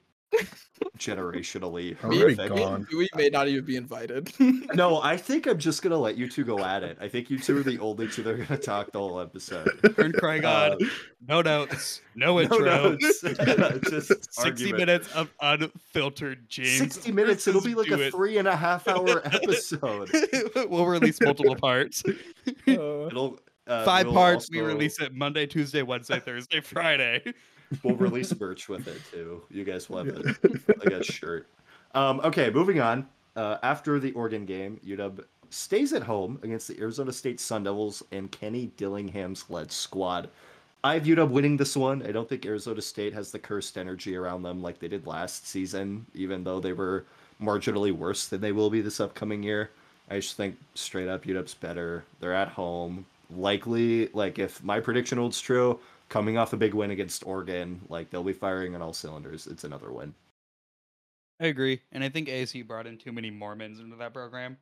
generationally 0.99 1.97
Already 2.05 2.35
horrific. 2.35 2.49
gone. 2.57 2.87
We 2.97 3.09
may 3.15 3.29
not 3.29 3.49
even 3.49 3.65
be 3.65 3.77
invited. 3.77 4.33
No, 4.75 5.01
I 5.03 5.17
think 5.17 5.47
I'm 5.47 5.59
just 5.59 5.83
gonna 5.83 5.97
let 5.99 6.17
you 6.17 6.29
two 6.29 6.45
go 6.45 6.59
at 6.65 6.83
it. 6.83 6.99
I 7.01 7.09
think 7.09 7.31
you 7.31 7.39
two 7.39 7.59
are 7.59 7.63
the 7.63 7.79
only 7.79 8.09
two 8.09 8.23
that 8.23 8.31
are 8.35 8.45
gonna 8.45 8.61
talk 8.61 8.93
the 8.93 8.99
whole 8.99 9.21
episode. 9.21 9.69
Turn 9.97 10.13
Craig 10.13 10.45
Uh, 10.45 10.77
on. 10.81 10.91
No 11.29 11.43
notes. 11.43 12.03
No 12.15 12.27
no 12.35 12.41
intro. 12.41 12.59
notes. 12.61 13.21
just 13.91 14.09
60 14.09 14.43
argument. 14.43 14.77
minutes 14.79 15.13
of 15.15 15.31
unfiltered 15.41 16.49
James. 16.49 16.79
60 16.79 17.13
minutes. 17.13 17.47
It'll 17.49 17.61
be 17.63 17.75
like 17.75 17.89
a 17.91 18.01
it. 18.09 18.13
three 18.13 18.39
and 18.39 18.49
a 18.49 18.57
half 18.57 18.87
hour 18.89 19.23
episode. 19.27 20.11
we'll 20.69 20.87
release 20.87 21.21
multiple 21.21 21.57
parts. 21.57 22.03
Uh, 22.07 22.53
It'll 22.67 23.39
uh, 23.67 23.85
Five 23.85 24.07
we'll 24.07 24.15
parts. 24.15 24.49
We 24.51 24.61
release 24.61 25.01
it 25.01 25.13
Monday, 25.15 25.47
Tuesday, 25.47 25.83
Wednesday, 25.83 26.21
Thursday, 26.21 26.61
Friday. 26.61 27.23
We'll 27.83 27.97
release 27.97 28.39
merch 28.39 28.69
with 28.69 28.89
it 28.89 29.01
too. 29.11 29.43
You 29.51 29.65
guys 29.65 29.89
will 29.89 29.99
have 29.99 30.09
a, 30.09 30.35
like 30.79 30.93
a 30.93 31.05
shirt. 31.05 31.49
Um, 31.95 32.21
okay, 32.21 32.51
moving 32.51 32.81
on. 32.81 33.07
Uh, 33.35 33.59
after 33.63 33.99
the 33.99 34.13
Oregon 34.13 34.47
game, 34.47 34.81
UW 34.87 35.25
stays 35.51 35.93
at 35.93 36.03
home 36.03 36.39
against 36.43 36.69
the 36.69 36.79
Arizona 36.81 37.13
State 37.13 37.41
Sun 37.41 37.65
Devils 37.65 38.03
and 38.13 38.31
Kenny 38.31 38.73
Dillingham's 38.77 39.45
led 39.49 39.71
squad. 39.71 40.29
I 40.85 40.95
have 40.95 41.05
UW 41.05 41.31
winning 41.31 41.57
this 41.57 41.77
one. 41.77 42.07
I 42.07 42.13
don't 42.13 42.29
think 42.29 42.47
Arizona 42.47 42.81
State 42.81 43.13
has 43.13 43.33
the 43.33 43.39
cursed 43.39 43.77
energy 43.77 44.17
around 44.17 44.43
them 44.43 44.63
like 44.63 44.79
they 44.79 44.89
did 44.89 45.07
last 45.07 45.49
season, 45.49 46.07
even 46.15 46.45
though 46.45 46.61
they 46.61 46.73
were 46.73 47.05
marginally 47.43 47.93
worse 47.93 48.29
than 48.29 48.41
they 48.41 48.53
will 48.53 48.71
be 48.71 48.81
this 48.81 49.01
upcoming 49.01 49.43
year. 49.43 49.71
I 50.11 50.17
just 50.17 50.37
think 50.37 50.57
straight 50.75 51.09
up 51.09 51.25
UW's 51.25 51.55
better. 51.55 52.05
They're 52.21 52.35
at 52.35 52.49
home. 52.49 53.05
Likely, 53.31 54.09
like 54.13 54.39
if 54.39 54.63
my 54.63 54.79
prediction 54.79 55.19
holds 55.19 55.41
true, 55.41 55.81
coming 56.09 56.39
off 56.39 56.53
a 56.53 56.57
big 56.57 56.75
win 56.75 56.91
against 56.91 57.27
Oregon, 57.27 57.81
like 57.89 58.11
they'll 58.11 58.23
be 58.23 58.33
firing 58.33 58.75
on 58.75 58.83
all 58.83 58.93
cylinders. 58.93 59.47
It's 59.47 59.65
another 59.65 59.93
win. 59.93 60.15
I 61.41 61.47
agree. 61.47 61.81
And 61.93 62.03
I 62.03 62.09
think 62.09 62.29
ASU 62.29 62.67
brought 62.67 62.87
in 62.87 62.97
too 62.97 63.13
many 63.13 63.31
Mormons 63.31 63.81
into 63.81 63.97
that 63.97 64.15
program. 64.15 64.57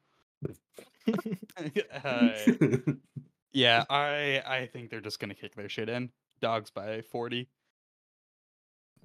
uh, 2.05 2.31
yeah, 3.53 3.85
I 3.89 4.43
I 4.47 4.69
think 4.73 4.91
they're 4.91 5.01
just 5.01 5.21
gonna 5.21 5.35
kick 5.35 5.55
their 5.55 5.69
shit 5.69 5.89
in. 5.89 6.11
Dogs 6.41 6.71
by 6.71 7.03
40. 7.03 7.49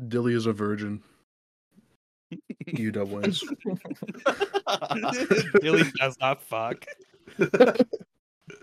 Dilly 0.07 0.33
is 0.33 0.45
a 0.45 0.53
virgin. 0.53 1.03
UW 2.67 3.07
wins. 3.07 3.43
Billy 5.61 5.83
does 5.97 6.17
not 6.19 6.41
fuck. 6.41 6.85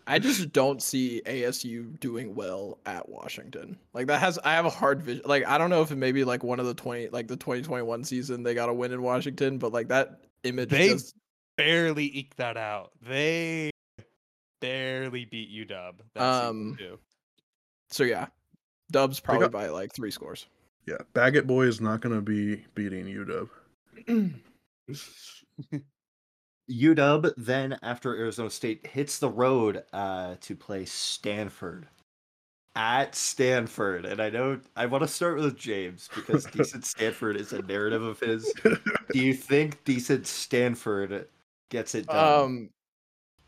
I 0.08 0.18
just 0.20 0.52
don't 0.52 0.80
see 0.82 1.20
ASU 1.26 1.98
doing 1.98 2.34
well 2.34 2.78
at 2.86 3.08
Washington. 3.08 3.76
Like 3.92 4.06
that 4.06 4.20
has 4.20 4.38
I 4.44 4.52
have 4.52 4.64
a 4.66 4.70
hard 4.70 5.02
vision. 5.02 5.24
Like 5.26 5.44
I 5.46 5.58
don't 5.58 5.70
know 5.70 5.82
if 5.82 5.90
it 5.90 5.96
may 5.96 6.12
be 6.12 6.22
like 6.24 6.44
one 6.44 6.60
of 6.60 6.66
the 6.66 6.74
20 6.74 7.08
like 7.08 7.26
the 7.26 7.36
2021 7.36 8.04
season 8.04 8.42
they 8.42 8.54
got 8.54 8.68
a 8.68 8.72
win 8.72 8.92
in 8.92 9.02
Washington, 9.02 9.58
but 9.58 9.72
like 9.72 9.88
that 9.88 10.20
image 10.44 10.70
They- 10.70 10.90
just 10.90 11.14
Barely 11.56 12.04
eked 12.14 12.36
that 12.36 12.58
out. 12.58 12.92
They 13.00 13.70
barely 14.60 15.24
beat 15.24 15.50
UW. 15.50 15.94
That 16.14 16.22
Um, 16.22 16.76
so 17.90 18.04
yeah. 18.04 18.26
Dubs 18.92 19.20
probably 19.20 19.44
got- 19.46 19.52
by 19.52 19.68
like 19.68 19.94
3 19.94 20.10
scores. 20.10 20.46
Yeah, 20.86 20.98
Baggett 21.14 21.46
Boy 21.46 21.62
is 21.66 21.80
not 21.80 22.00
going 22.02 22.14
to 22.14 22.20
be 22.20 22.64
beating 22.74 23.06
UW. 23.06 23.48
UW 26.70 27.32
then 27.36 27.78
after 27.82 28.16
Arizona 28.16 28.50
State 28.50 28.86
hits 28.86 29.18
the 29.18 29.30
road 29.30 29.84
uh, 29.92 30.36
to 30.40 30.56
play 30.56 30.84
Stanford 30.84 31.88
at 32.76 33.14
Stanford, 33.14 34.04
and 34.04 34.20
I 34.20 34.28
know 34.28 34.60
I 34.76 34.84
want 34.86 35.02
to 35.02 35.08
start 35.08 35.38
with 35.38 35.56
James 35.56 36.10
because 36.14 36.44
decent 36.44 36.84
Stanford 36.84 37.36
is 37.36 37.52
a 37.52 37.62
narrative 37.62 38.02
of 38.02 38.20
his. 38.20 38.52
Do 38.62 39.18
you 39.18 39.32
think 39.32 39.82
decent 39.84 40.26
Stanford 40.26 41.26
gets 41.70 41.94
it 41.94 42.06
done? 42.06 42.42
Um 42.42 42.70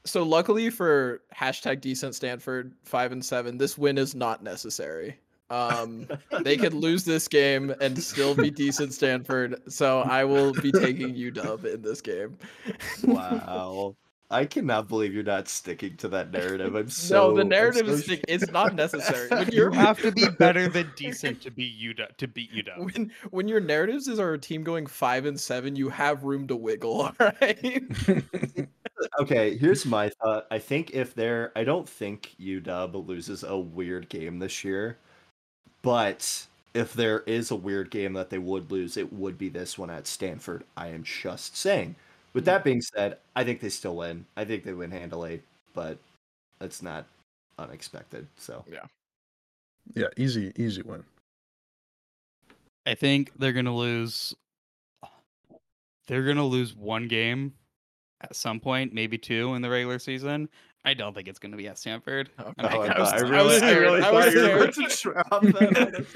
so 0.06 0.22
luckily 0.22 0.70
for 0.70 1.20
hashtag 1.36 1.82
decent 1.82 2.14
Stanford 2.14 2.72
5 2.84 3.12
and 3.12 3.24
7, 3.24 3.58
this 3.58 3.76
win 3.76 3.98
is 3.98 4.14
not 4.14 4.42
necessary. 4.42 5.18
Um 5.50 6.08
they 6.42 6.56
could 6.56 6.74
lose 6.74 7.04
this 7.04 7.28
game 7.28 7.74
and 7.80 8.02
still 8.02 8.34
be 8.34 8.50
decent 8.50 8.92
Stanford. 8.94 9.60
So 9.70 10.00
I 10.00 10.24
will 10.24 10.52
be 10.52 10.72
taking 10.72 11.14
UW 11.14 11.74
in 11.74 11.82
this 11.82 12.00
game. 12.00 12.38
wow. 13.04 13.94
I 14.30 14.44
cannot 14.44 14.88
believe 14.88 15.14
you're 15.14 15.22
not 15.22 15.48
sticking 15.48 15.96
to 15.96 16.08
that 16.08 16.30
narrative. 16.30 16.74
I'm 16.74 16.90
so 16.90 17.30
no, 17.30 17.36
the 17.36 17.44
narrative 17.44 17.86
so 17.86 17.92
is 17.92 18.00
sh- 18.02 18.04
stick- 18.04 18.24
it's 18.28 18.50
not 18.50 18.74
necessary. 18.74 19.28
When 19.28 19.50
You 19.50 19.70
have 19.70 20.02
to 20.02 20.12
be 20.12 20.28
better 20.28 20.68
than 20.68 20.92
decent 20.96 21.40
to 21.42 21.50
beat 21.50 21.80
UW 21.80 22.14
to 22.14 22.28
beat 22.28 22.52
UW. 22.52 22.92
when 22.94 23.12
when 23.30 23.48
your 23.48 23.60
narratives 23.60 24.06
is 24.06 24.18
our 24.18 24.36
team 24.36 24.64
going 24.64 24.86
five 24.86 25.24
and 25.24 25.40
seven, 25.40 25.76
you 25.76 25.88
have 25.88 26.24
room 26.24 26.46
to 26.48 26.56
wiggle. 26.56 27.00
All 27.00 27.14
right. 27.18 27.88
Okay, 29.20 29.56
here's 29.56 29.86
my 29.86 30.10
thought. 30.22 30.46
I 30.50 30.58
think 30.58 30.90
if 30.92 31.14
they're, 31.14 31.52
I 31.56 31.64
don't 31.64 31.88
think 31.88 32.34
UW 32.40 33.06
loses 33.06 33.44
a 33.44 33.56
weird 33.56 34.08
game 34.08 34.38
this 34.38 34.64
year, 34.64 34.98
but 35.88 36.46
if 36.74 36.92
there 36.92 37.20
is 37.20 37.50
a 37.50 37.56
weird 37.56 37.90
game 37.90 38.12
that 38.12 38.28
they 38.28 38.36
would 38.36 38.70
lose, 38.70 38.98
it 38.98 39.10
would 39.10 39.38
be 39.38 39.48
this 39.48 39.78
one 39.78 39.88
at 39.88 40.06
Stanford. 40.06 40.64
I 40.76 40.88
am 40.88 41.02
just 41.02 41.56
saying. 41.56 41.94
With 42.34 42.44
that 42.44 42.62
being 42.62 42.82
said, 42.82 43.16
I 43.34 43.42
think 43.42 43.62
they 43.62 43.70
still 43.70 43.96
win. 43.96 44.26
I 44.36 44.44
think 44.44 44.64
they 44.64 44.74
win 44.74 44.90
handily, 44.90 45.40
but 45.72 45.96
it's 46.60 46.82
not 46.82 47.06
unexpected. 47.58 48.26
So 48.36 48.66
yeah, 48.70 48.84
yeah, 49.94 50.08
easy, 50.18 50.52
easy 50.56 50.82
win. 50.82 51.04
I 52.84 52.94
think 52.94 53.32
they're 53.38 53.54
gonna 53.54 53.74
lose. 53.74 54.34
They're 56.06 56.26
gonna 56.26 56.44
lose 56.44 56.76
one 56.76 57.08
game 57.08 57.54
at 58.20 58.36
some 58.36 58.60
point, 58.60 58.92
maybe 58.92 59.16
two 59.16 59.54
in 59.54 59.62
the 59.62 59.70
regular 59.70 59.98
season. 59.98 60.50
I 60.84 60.94
don't 60.94 61.14
think 61.14 61.28
it's 61.28 61.38
gonna 61.38 61.56
be 61.56 61.68
at 61.68 61.78
Stanford. 61.78 62.30
Oh, 62.38 62.52
making 62.56 62.78
I, 62.80 62.86
up 62.88 62.98
was- 62.98 63.12
I 63.12 63.18
stuff. 63.18 63.20
I 63.20 63.22
was 63.22 63.30
really, 63.30 63.54
I 63.54 63.58
scared. 63.58 63.82
really 63.82 64.02
I 64.02 64.10
was 64.10 64.24
thought 64.24 64.34
you 64.34 64.40
were 64.40 64.72
scared. 64.92 65.16
about 65.26 65.42
to 65.42 65.52
drop 65.52 65.70
that. 65.86 66.06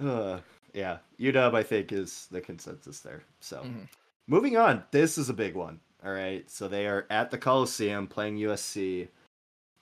uh, 0.06 0.38
yeah, 0.74 0.98
UW 1.20 1.54
I 1.54 1.62
think 1.62 1.92
is 1.92 2.26
the 2.30 2.40
consensus 2.40 3.00
there. 3.00 3.22
So 3.40 3.58
Mhm. 3.62 3.88
moving 4.26 4.56
on, 4.56 4.84
this 4.90 5.18
is 5.18 5.28
a 5.28 5.34
big 5.34 5.54
one. 5.54 5.80
All 6.04 6.12
right, 6.12 6.48
so 6.50 6.66
they 6.68 6.86
are 6.86 7.06
at 7.10 7.30
the 7.30 7.38
Coliseum 7.38 8.08
playing 8.08 8.36
USC. 8.38 9.08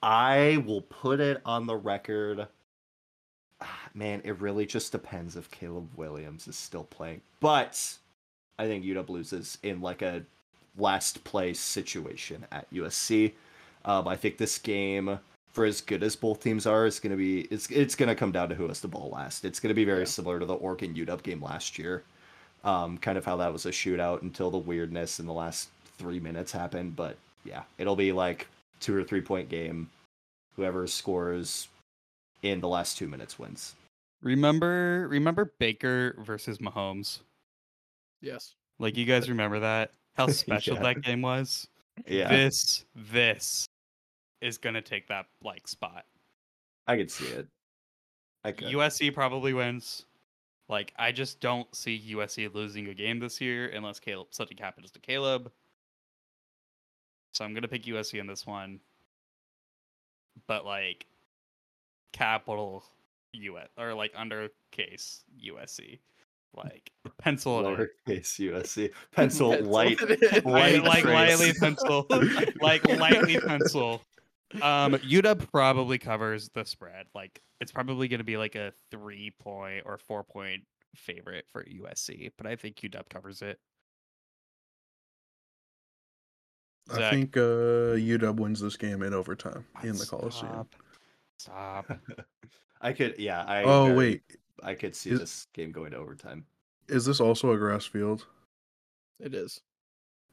I 0.03 0.63
will 0.65 0.81
put 0.81 1.19
it 1.19 1.41
on 1.45 1.65
the 1.65 1.75
record. 1.75 2.47
Ah, 3.59 3.79
Man, 3.93 4.21
it 4.23 4.39
really 4.39 4.65
just 4.65 4.91
depends 4.91 5.35
if 5.35 5.49
Caleb 5.51 5.89
Williams 5.95 6.47
is 6.47 6.55
still 6.57 6.83
playing, 6.83 7.21
but 7.39 7.97
I 8.59 8.65
think 8.65 8.83
UW 8.85 9.09
loses 9.09 9.57
in 9.63 9.81
like 9.81 10.01
a 10.01 10.23
last 10.77 11.23
place 11.23 11.59
situation 11.59 12.45
at 12.51 12.69
USC. 12.71 13.33
Um, 13.85 14.07
I 14.07 14.15
think 14.15 14.37
this 14.37 14.57
game, 14.57 15.19
for 15.51 15.65
as 15.65 15.81
good 15.81 16.03
as 16.03 16.15
both 16.15 16.41
teams 16.43 16.65
are, 16.65 16.85
is 16.85 16.99
going 16.99 17.11
to 17.11 17.17
be 17.17 17.41
it's 17.51 17.69
it's 17.71 17.95
going 17.95 18.09
to 18.09 18.15
come 18.15 18.31
down 18.31 18.49
to 18.49 18.55
who 18.55 18.67
has 18.67 18.81
the 18.81 18.87
ball 18.87 19.09
last. 19.11 19.43
It's 19.45 19.59
going 19.59 19.69
to 19.69 19.73
be 19.75 19.85
very 19.85 20.05
Yeah. 20.05 20.05
similar 20.05 20.39
to 20.39 20.45
the 20.45 20.53
Oregon 20.55 20.93
UW 20.95 21.21
game 21.23 21.41
last 21.41 21.77
year, 21.79 22.03
um, 22.63 22.97
kind 22.97 23.17
of 23.17 23.25
how 23.25 23.37
that 23.37 23.51
was 23.51 23.65
a 23.65 23.71
shootout 23.71 24.21
until 24.21 24.51
the 24.51 24.57
weirdness 24.57 25.19
in 25.19 25.25
the 25.25 25.33
last 25.33 25.69
three 25.97 26.19
minutes 26.19 26.51
happened. 26.51 26.95
But 26.95 27.17
yeah, 27.43 27.63
it'll 27.77 27.95
be 27.95 28.11
like 28.11 28.47
two 28.79 28.95
or 28.95 29.03
three 29.03 29.21
point 29.21 29.49
game. 29.49 29.89
Whoever 30.57 30.85
scores 30.85 31.69
in 32.43 32.59
the 32.59 32.67
last 32.67 32.97
two 32.97 33.07
minutes 33.07 33.39
wins. 33.39 33.73
Remember, 34.21 35.07
remember 35.09 35.53
Baker 35.59 36.15
versus 36.19 36.59
Mahomes. 36.59 37.19
Yes. 38.21 38.53
Like 38.77 38.97
you 38.97 39.05
guys 39.05 39.29
remember 39.29 39.59
that? 39.61 39.91
How 40.15 40.27
special 40.27 40.75
Yeah. 40.75 40.81
that 40.83 41.01
game 41.01 41.21
was. 41.21 41.67
Yeah, 42.07 42.29
This, 42.29 42.85
this 42.95 43.67
is 44.41 44.57
gonna 44.57 44.81
take 44.81 45.07
that 45.07 45.27
like 45.43 45.67
spot. 45.67 46.05
I 46.87 46.97
could 46.97 47.11
see 47.11 47.27
it. 47.27 47.47
I 48.43 48.51
could. 48.53 48.67
USC 48.69 49.13
probably 49.13 49.53
wins. 49.53 50.05
Like 50.67 50.93
I 50.97 51.11
just 51.11 51.39
don't 51.41 51.73
see 51.75 52.13
USC 52.15 52.53
losing 52.53 52.87
a 52.87 52.93
game 52.93 53.19
this 53.19 53.39
year 53.41 53.67
unless 53.69 53.99
Caleb 53.99 54.27
something 54.31 54.57
happens 54.57 54.89
to 54.91 54.99
Caleb. 54.99 55.51
So 57.33 57.45
I'm 57.45 57.53
gonna 57.53 57.67
pick 57.67 57.83
USC 57.83 58.19
in 58.19 58.27
this 58.27 58.45
one. 58.47 58.79
but 60.47 60.65
like 60.65 61.05
capital 62.13 62.83
US 63.33 63.67
or 63.77 63.93
like 63.93 64.13
undercase 64.13 65.23
USC, 65.41 65.99
like 66.53 66.91
pencil. 67.17 67.61
Lowercase 67.63 68.39
USC. 68.39 68.91
Pencil 69.11 69.51
Pencil 69.51 69.65
light. 69.71 69.99
light 70.45 70.83
Like, 70.83 70.83
like 70.83 71.05
lightly 71.05 71.53
pencil, 71.53 72.05
like 72.61 72.85
lightly 72.87 73.39
pencil. 73.39 74.01
Um, 74.55 74.93
UW 74.93 75.49
probably 75.51 75.97
covers 75.97 76.49
the 76.53 76.65
spread. 76.65 77.05
Like 77.15 77.41
it's 77.59 77.71
probably 77.71 78.07
going 78.07 78.19
to 78.19 78.23
be 78.25 78.37
like 78.37 78.55
a 78.55 78.73
three 78.91 79.31
point 79.39 79.83
or 79.85 79.97
four 79.97 80.23
point 80.23 80.63
favorite 80.95 81.45
for 81.49 81.63
USC, 81.63 82.31
but 82.37 82.47
I 82.47 82.55
think 82.55 82.77
UW 82.77 83.07
covers 83.09 83.41
it. 83.41 83.59
I 86.93 87.09
think 87.09 87.37
uh, 87.37 87.95
UW 87.95 88.35
wins 88.37 88.59
this 88.59 88.75
game 88.75 89.01
in 89.03 89.13
overtime 89.13 89.65
in 89.83 89.95
the 89.95 90.05
Coliseum. 90.05 90.67
Stop. 91.37 91.87
Stop. 91.87 91.99
I 92.81 92.93
could, 92.93 93.15
yeah. 93.19 93.43
I 93.43 93.63
Oh 93.63 93.85
very- 93.85 93.97
wait, 93.97 94.21
I 94.63 94.73
could 94.75 94.95
see 94.95 95.11
Is- 95.11 95.19
this 95.19 95.47
game 95.53 95.71
going 95.71 95.91
to 95.91 95.97
overtime. 95.97 96.45
is 96.87 97.05
this 97.05 97.19
also 97.19 97.51
a 97.51 97.57
grass 97.57 97.85
field? 97.85 98.25
It 99.19 99.33
is. 99.33 99.61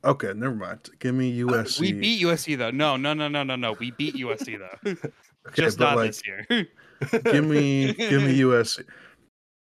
Okay, 0.04 0.32
never 0.34 0.54
mind. 0.54 0.88
Give 1.00 1.14
me 1.14 1.40
USC. 1.40 1.78
Uh, 1.78 1.80
We 1.80 1.92
beat 1.92 2.22
USC 2.22 2.56
though. 2.56 2.70
No, 2.70 2.96
no, 2.96 3.14
no, 3.14 3.26
no, 3.28 3.42
no, 3.42 3.56
no. 3.56 3.72
We 3.72 3.90
beat 3.92 4.14
USC 4.14 4.58
though. 4.58 4.94
Okay, 5.46 5.62
Just 5.62 5.78
not 5.78 5.96
like, 5.96 6.10
this 6.10 6.22
year. 6.26 6.44
give 7.24 7.44
me 7.44 7.92
give 7.94 8.22
me 8.22 8.38
USC. 8.46 8.84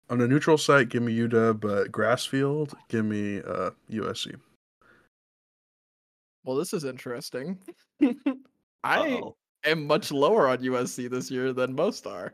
On 0.09 0.21
a 0.21 0.27
neutral 0.27 0.57
site, 0.57 0.89
give 0.89 1.01
me 1.01 1.17
UW, 1.17 1.59
but 1.59 1.91
grass 1.91 2.25
field, 2.25 2.73
give 2.89 3.05
me 3.05 3.39
uh, 3.39 3.71
USC. 3.89 4.35
Well, 6.43 6.57
this 6.57 6.73
is 6.73 6.83
interesting. 6.83 7.57
I 8.83 9.21
am 9.63 9.87
much 9.87 10.11
lower 10.11 10.47
on 10.49 10.57
USC 10.59 11.09
this 11.09 11.31
year 11.31 11.53
than 11.53 11.73
most 11.73 12.05
are. 12.05 12.33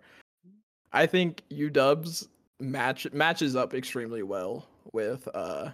I 0.93 1.05
think 1.05 1.43
UW's 1.51 2.27
match 2.59 3.11
matches 3.13 3.55
up 3.55 3.73
extremely 3.73 4.23
well 4.23 4.67
with 4.93 5.27
uh 5.33 5.69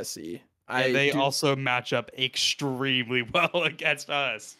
SC. 0.00 0.40
I 0.68 0.84
and 0.84 0.94
they 0.94 1.10
do- 1.10 1.20
also 1.20 1.56
match 1.56 1.92
up 1.92 2.10
extremely 2.18 3.22
well 3.34 3.62
against 3.64 4.10
us. 4.10 4.56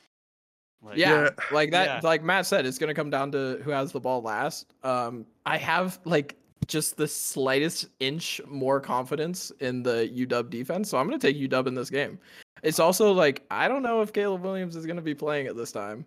Like, 0.83 0.97
yeah, 0.97 1.23
Yeah. 1.25 1.31
like 1.53 1.71
that 1.71 1.87
Yeah. 1.87 2.01
like 2.03 2.23
Matt 2.23 2.47
said 2.47 2.67
it's 2.67 2.79
going 2.79 2.89
to 2.89 2.95
come 2.95 3.11
down 3.11 3.31
to 3.33 3.61
who 3.63 3.71
has 3.71 3.93
the 3.93 4.01
ball 4.01 4.23
last. 4.23 4.73
Um 4.83 5.27
I 5.47 5.57
have 5.59 6.01
like 6.05 6.37
just 6.69 6.97
the 6.97 7.09
slightest 7.09 7.87
inch 8.01 8.41
more 8.47 8.81
confidence 8.81 9.51
in 9.61 9.83
the 9.83 10.09
UW 10.15 10.49
defense, 10.49 10.89
so 10.89 10.97
I'm 10.97 11.09
going 11.09 11.19
to 11.19 11.27
take 11.27 11.37
UW 11.51 11.67
in 11.67 11.75
this 11.75 11.91
game. 11.91 12.19
It's 12.63 12.79
also 12.79 13.13
like 13.13 13.45
I 13.51 13.69
don't 13.69 13.83
know 13.83 14.01
if 14.01 14.13
Caleb 14.13 14.43
Williams 14.43 14.77
is 14.77 14.87
going 14.87 14.97
to 14.97 15.03
be 15.03 15.15
playing 15.15 15.49
at 15.49 15.57
this 15.57 15.73
time. 15.73 16.05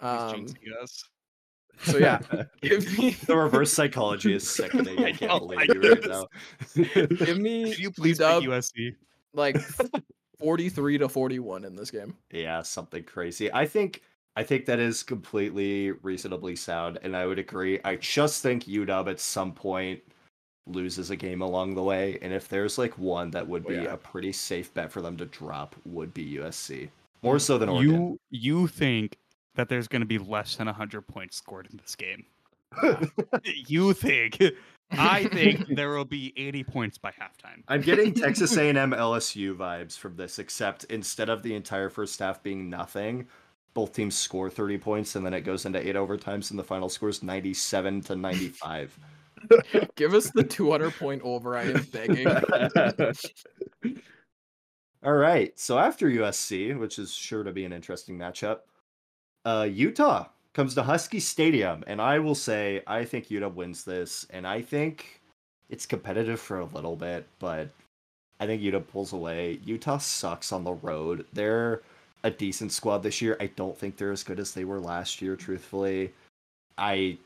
he's 0.00 0.08
Um, 0.08 0.32
jinxing 0.46 0.82
us. 0.82 1.04
So 1.82 1.98
yeah, 1.98 2.20
give 2.62 2.98
me 2.98 3.10
the 3.26 3.36
reverse 3.36 3.72
psychology 3.72 4.34
is 4.34 4.48
sickening. 4.48 5.04
I 5.04 5.12
can't 5.18 5.32
Oh 5.32 5.38
believe 5.40 5.58
my 5.58 5.66
you 5.74 5.80
right 5.92 6.06
now. 6.06 6.26
give 7.24 7.38
me 7.38 7.70
Could 7.70 7.78
you 7.78 7.90
please 7.90 8.18
UW 8.18 8.40
pick 8.40 8.48
USC? 8.50 8.94
like 9.34 9.56
43 10.38 10.98
to 10.98 11.08
41 11.08 11.64
in 11.64 11.76
this 11.76 11.90
game. 11.90 12.16
yeah, 12.30 12.62
something 12.62 13.02
crazy. 13.04 13.52
I 13.52 13.66
think 13.66 14.02
I 14.36 14.42
think 14.42 14.66
that 14.66 14.80
is 14.80 15.02
completely 15.02 15.92
reasonably 16.02 16.56
sound, 16.56 16.98
and 17.02 17.16
I 17.16 17.26
would 17.26 17.38
agree. 17.38 17.78
I 17.84 17.96
just 17.96 18.42
think 18.42 18.64
UW 18.64 19.08
at 19.10 19.20
some 19.20 19.52
point 19.52 20.00
loses 20.66 21.10
a 21.10 21.16
game 21.16 21.40
along 21.42 21.74
the 21.74 21.82
way, 21.82 22.18
and 22.22 22.32
if 22.32 22.48
there's 22.48 22.78
like 22.78 22.98
one 22.98 23.30
that 23.30 23.46
would 23.46 23.64
Oh, 23.66 23.68
be 23.68 23.74
yeah. 23.76 23.92
a 23.92 23.96
pretty 23.96 24.32
safe 24.32 24.72
bet 24.74 24.90
for 24.90 25.00
them 25.02 25.16
to 25.18 25.26
drop, 25.26 25.76
would 25.84 26.12
be 26.14 26.34
USC. 26.36 26.88
More 27.22 27.38
so 27.38 27.58
than 27.58 27.68
Oregon. 27.68 27.92
You 27.92 28.20
you 28.30 28.66
think 28.66 29.16
that 29.54 29.68
there's 29.68 29.88
going 29.88 30.00
to 30.00 30.06
be 30.06 30.18
less 30.18 30.56
than 30.56 30.66
100 30.66 31.02
points 31.02 31.36
scored 31.36 31.68
in 31.70 31.78
this 31.78 31.94
game? 31.94 32.24
you 33.44 33.92
think? 33.92 34.42
I 34.90 35.24
think 35.24 35.66
there 35.74 35.90
will 35.90 36.04
be 36.04 36.32
80 36.36 36.64
points 36.64 36.98
by 36.98 37.10
halftime. 37.10 37.62
I'm 37.68 37.80
getting 37.80 38.12
Texas 38.12 38.56
A&M 38.58 38.76
LSU 38.76 39.56
vibes 39.56 39.98
from 39.98 40.16
this, 40.16 40.38
except 40.38 40.84
instead 40.84 41.28
of 41.28 41.42
the 41.42 41.54
entire 41.54 41.90
first 41.90 42.18
half 42.18 42.42
being 42.42 42.68
nothing, 42.68 43.26
both 43.74 43.92
teams 43.92 44.16
score 44.16 44.50
30 44.50 44.78
points, 44.78 45.16
and 45.16 45.26
then 45.26 45.34
it 45.34 45.40
goes 45.42 45.66
into 45.66 45.86
eight 45.86 45.96
overtimes, 45.96 46.50
and 46.50 46.58
the 46.58 46.64
final 46.64 46.88
score 46.88 47.08
is 47.08 47.22
97 47.22 48.02
to 48.02 48.16
95. 48.16 48.98
Give 49.96 50.14
us 50.14 50.30
the 50.30 50.44
200 50.44 50.92
point 50.94 51.22
over. 51.22 51.56
I 51.56 51.64
am 51.64 51.82
begging. 51.92 52.26
All 55.04 55.12
right. 55.12 55.58
So 55.58 55.78
after 55.78 56.08
USC, 56.08 56.78
which 56.78 56.98
is 56.98 57.12
sure 57.12 57.42
to 57.42 57.52
be 57.52 57.66
an 57.66 57.72
interesting 57.72 58.16
matchup, 58.16 58.60
uh, 59.44 59.68
Utah 59.70 60.26
comes 60.52 60.74
to 60.74 60.82
Husky 60.82 61.20
Stadium, 61.20 61.84
and 61.86 62.00
I 62.00 62.18
will 62.18 62.34
say 62.34 62.82
I 62.86 63.04
think 63.04 63.30
Utah 63.30 63.48
wins 63.48 63.84
this, 63.84 64.26
and 64.30 64.46
I 64.46 64.62
think 64.62 65.20
it's 65.70 65.86
competitive 65.86 66.40
for 66.40 66.60
a 66.60 66.64
little 66.66 66.96
bit, 66.96 67.26
but 67.38 67.68
I 68.40 68.46
think 68.46 68.62
Utah 68.62 68.80
pulls 68.80 69.12
away. 69.12 69.60
Utah 69.64 69.98
sucks 69.98 70.52
on 70.52 70.64
the 70.64 70.74
road. 70.74 71.26
They're 71.32 71.82
a 72.22 72.30
decent 72.30 72.72
squad 72.72 72.98
this 73.02 73.20
year. 73.20 73.36
I 73.40 73.46
don't 73.48 73.76
think 73.76 73.96
they're 73.96 74.12
as 74.12 74.22
good 74.24 74.40
as 74.40 74.52
they 74.52 74.64
were 74.64 74.80
last 74.80 75.20
year. 75.22 75.36
Truthfully, 75.36 76.12
I 76.78 77.18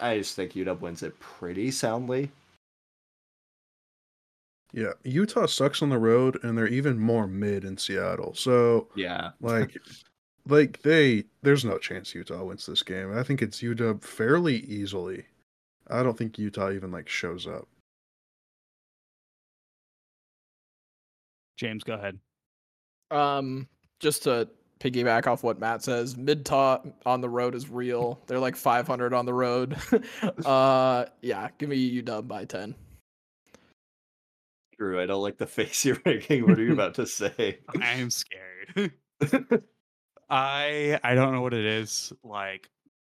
I 0.00 0.18
just 0.18 0.34
think 0.36 0.56
Utah 0.56 0.74
wins 0.74 1.02
it 1.02 1.18
pretty 1.20 1.70
soundly. 1.70 2.30
Yeah, 4.72 4.92
Utah 5.02 5.46
sucks 5.46 5.82
on 5.82 5.88
the 5.88 5.98
road, 5.98 6.38
and 6.44 6.56
they're 6.56 6.68
even 6.68 6.98
more 6.98 7.26
mid 7.26 7.64
in 7.64 7.76
Seattle. 7.76 8.34
So 8.34 8.86
Yeah. 8.94 9.30
like, 9.40 9.76
like 10.46 10.82
they, 10.82 11.24
there's 11.42 11.64
no 11.64 11.78
chance 11.78 12.14
Utah 12.14 12.44
wins 12.44 12.66
this 12.66 12.82
game. 12.82 13.16
I 13.16 13.22
think 13.22 13.42
it's 13.42 13.62
UW 13.62 14.02
fairly 14.02 14.56
easily. 14.56 15.24
I 15.88 16.02
don't 16.02 16.16
think 16.16 16.38
Utah 16.38 16.70
even 16.70 16.90
like 16.90 17.08
shows 17.08 17.46
up. 17.46 17.68
James, 21.56 21.84
go 21.84 21.94
ahead. 21.94 22.18
Um, 23.10 23.68
just 23.98 24.22
to 24.22 24.48
piggyback 24.78 25.26
off 25.26 25.42
what 25.42 25.60
Matt 25.60 25.82
says, 25.82 26.16
mid 26.16 26.46
top 26.46 26.86
on 27.04 27.20
the 27.20 27.28
road 27.28 27.54
is 27.54 27.68
real. 27.68 28.18
They're 28.26 28.38
like 28.38 28.56
500 28.56 29.12
on 29.12 29.26
the 29.26 29.34
road. 29.34 29.76
uh, 30.46 31.04
yeah, 31.20 31.48
give 31.58 31.68
me 31.68 32.02
UW 32.02 32.26
by 32.26 32.44
10. 32.44 32.74
Drew, 34.78 35.00
I 35.00 35.06
don't 35.06 35.22
like 35.22 35.36
the 35.36 35.46
face 35.46 35.84
you're 35.84 36.00
making. 36.06 36.48
What 36.48 36.58
are 36.58 36.62
you 36.62 36.72
about 36.72 36.94
to 36.94 37.06
say? 37.06 37.58
I 37.80 37.92
am 37.92 38.10
scared. 38.10 38.92
I 40.30 40.98
I 41.02 41.14
don't 41.14 41.32
know 41.32 41.42
what 41.42 41.54
it 41.54 41.64
is. 41.64 42.12
Like 42.22 42.68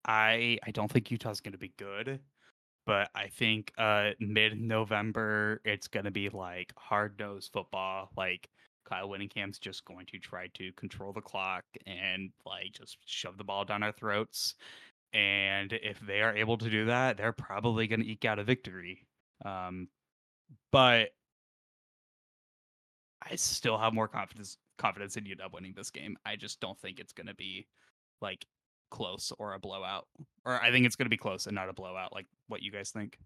I 0.06 0.58
I 0.66 0.70
don't 0.72 0.90
think 0.90 1.10
Utah's 1.10 1.40
to 1.52 1.58
be 1.58 1.72
good, 1.78 2.20
but 2.86 3.10
I 3.14 3.28
think 3.28 3.72
uh 3.78 4.12
mid-November 4.20 5.60
it's 5.64 5.88
going 5.88 6.04
to 6.04 6.10
be 6.10 6.28
like 6.30 6.72
hard-nosed 6.78 7.52
football. 7.52 8.10
Like 8.16 8.48
Kyle 8.88 9.08
Whittingham's 9.08 9.58
just 9.58 9.84
going 9.84 10.06
to 10.06 10.18
try 10.18 10.48
to 10.54 10.72
control 10.74 11.12
the 11.12 11.20
clock 11.22 11.64
and 11.86 12.30
like 12.46 12.72
just 12.72 12.98
shove 13.06 13.38
the 13.38 13.44
ball 13.44 13.64
down 13.64 13.82
our 13.82 13.92
throats. 13.92 14.56
And 15.14 15.72
if 15.72 16.00
they 16.00 16.22
are 16.22 16.36
able 16.36 16.58
to 16.58 16.70
do 16.70 16.86
that, 16.86 17.16
they're 17.18 17.32
probably 17.32 17.86
to 18.00 18.08
eke 18.10 18.24
out 18.26 18.38
a 18.40 18.44
victory. 18.44 19.06
Um 19.44 19.88
but 20.72 21.10
I 23.30 23.36
still 23.36 23.78
have 23.78 23.92
more 23.94 24.08
confidence 24.08 24.56
confidence 24.78 25.16
in 25.16 25.24
UW 25.24 25.52
winning 25.52 25.72
this 25.76 25.90
game. 25.90 26.16
I 26.26 26.36
just 26.36 26.60
don't 26.60 26.78
think 26.78 26.98
it's 27.00 27.12
going 27.12 27.26
to 27.28 27.34
be 27.34 27.66
like 28.20 28.44
close 28.90 29.32
or 29.38 29.54
a 29.54 29.58
blowout. 29.58 30.06
Or 30.44 30.60
I 30.60 30.70
think 30.70 30.84
it's 30.86 30.96
going 30.96 31.06
to 31.06 31.10
be 31.10 31.16
close 31.16 31.46
and 31.46 31.54
not 31.54 31.68
a 31.68 31.72
blowout 31.72 32.12
like 32.12 32.26
what 32.48 32.62
you 32.62 32.70
guys 32.70 32.90
think. 32.90 33.18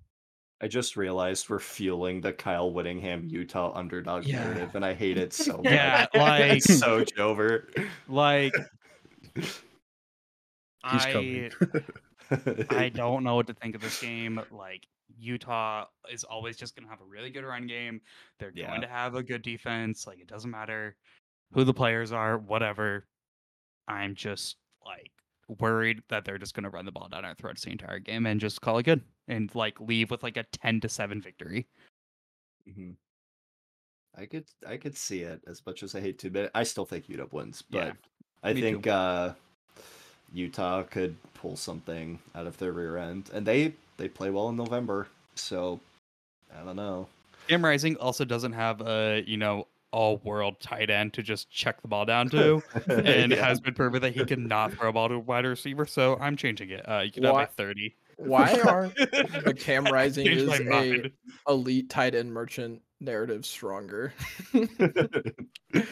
I 0.61 0.67
just 0.69 0.97
realized 0.97 1.49
we're 1.49 1.61
fueling 1.61 2.21
the 2.21 2.33
Kyle 2.33 2.73
Whittingham 2.73 3.27
Utah 3.29 3.73
underdog 3.77 4.25
Yeah. 4.27 4.43
narrative, 4.43 4.75
and 4.75 4.85
I 4.85 4.93
hate 4.95 5.17
it 5.17 5.33
so 5.33 5.57
much. 5.63 5.65
Yeah, 5.73 6.07
like 6.15 6.53
it's 6.57 6.79
so 6.79 7.05
Jover. 7.05 7.89
like 8.09 8.53
He's 9.35 9.57
I 10.85 11.13
coming. 11.13 11.51
I 12.71 12.89
don't 12.95 13.25
know 13.25 13.35
what 13.37 13.47
to 13.49 13.55
think 13.55 13.75
of 13.75 13.81
this 13.83 14.01
game. 14.01 14.41
Like 14.51 14.87
Utah 15.17 15.87
is 16.11 16.25
always 16.25 16.57
just 16.57 16.75
going 16.77 16.85
to 16.85 16.91
have 16.91 17.01
a 17.01 17.05
really 17.05 17.31
good 17.31 17.45
run 17.45 17.67
game. 17.67 18.01
They're 18.39 18.53
Yeah. 18.55 18.69
going 18.69 18.81
to 18.83 18.89
have 18.89 19.15
a 19.15 19.23
good 19.23 19.43
defense. 19.43 20.07
Like 20.07 20.19
it 20.21 20.29
doesn't 20.29 20.51
matter 20.51 20.97
who 21.53 21.65
the 21.65 21.75
players 21.75 22.13
are, 22.13 22.39
whatever. 22.39 23.07
I'm 23.87 24.15
just 24.15 24.57
like 24.85 25.11
worried 25.59 26.03
that 26.09 26.25
they're 26.25 26.39
just 26.39 26.55
going 26.55 26.65
to 26.65 26.71
run 26.71 26.85
the 26.85 26.93
ball 26.93 27.09
down 27.09 27.25
our 27.25 27.35
throats 27.35 27.63
the 27.65 27.71
entire 27.71 27.99
game 27.99 28.27
and 28.27 28.41
just 28.41 28.61
call 28.61 28.79
it 28.79 28.83
good 28.85 29.03
and 29.29 29.55
like 29.55 29.81
leave 29.81 30.11
with 30.11 30.23
like 30.23 30.37
a 30.37 30.45
10 30.53 30.81
to 30.81 30.89
7 30.89 31.23
victory. 31.23 31.67
Mhm. 32.69 32.97
I 34.15 34.27
could 34.27 34.47
I 34.67 34.77
could 34.77 34.97
see 34.97 35.23
it 35.23 35.43
as 35.47 35.65
much 35.65 35.83
as 35.83 35.95
I 35.95 36.01
hate 36.01 36.19
to, 36.21 36.31
but 36.31 36.51
I 36.55 36.65
still 36.65 36.85
think 36.85 37.09
UW 37.09 37.33
wins. 37.33 37.63
But 37.63 37.79
Yeah, 37.79 37.93
I 38.43 38.53
think 38.53 38.87
uh, 38.87 39.35
Utah 40.33 40.83
could 40.83 41.17
pull 41.35 41.57
something 41.57 42.19
out 42.35 42.47
of 42.47 42.59
their 42.59 42.73
rear 42.73 42.97
end, 42.99 43.31
and 43.33 43.47
they 43.47 43.75
they 43.99 44.09
play 44.09 44.31
well 44.31 44.49
in 44.49 44.57
November. 44.57 45.09
So 45.35 45.79
I 46.59 46.65
don't 46.65 46.77
know. 46.77 47.07
Cam 47.49 47.63
Rising 47.65 47.97
also 47.97 48.25
doesn't 48.25 48.53
have 48.55 48.81
a, 48.81 49.23
you 49.27 49.37
know, 49.37 49.67
all 49.91 50.19
world 50.25 50.61
tight 50.61 50.91
end 50.91 51.15
to 51.15 51.23
just 51.23 51.51
check 51.51 51.81
the 51.83 51.89
ball 51.89 52.05
down 52.05 52.29
to, 52.31 52.63
and 52.89 53.33
Yeah. 53.33 53.47
has 53.47 53.59
been 53.61 53.75
proven 53.75 54.03
that 54.03 54.15
he 54.15 54.25
cannot 54.25 54.73
throw 54.75 54.89
a 54.91 54.93
ball 54.93 55.09
to 55.09 55.15
a 55.15 55.19
wide 55.19 55.45
receiver. 55.47 55.87
So 55.87 56.17
I'm 56.21 56.37
changing 56.37 56.71
it. 56.71 56.87
Uh, 56.89 57.01
you 57.01 57.11
can 57.13 57.25
have 57.25 57.35
my 57.35 57.41
Why- 57.43 57.47
30. 57.47 57.95
Why 58.17 58.61
aren't 58.67 58.97
the 58.97 59.55
Cam 59.57 59.85
Rising 59.85 60.27
is 60.27 60.43
a 60.61 60.65
mind. 60.65 61.13
elite 61.49 61.89
tight 61.89 62.15
end 62.17 62.33
merchant 62.33 62.83
narrative 63.01 63.45
stronger? 63.47 64.13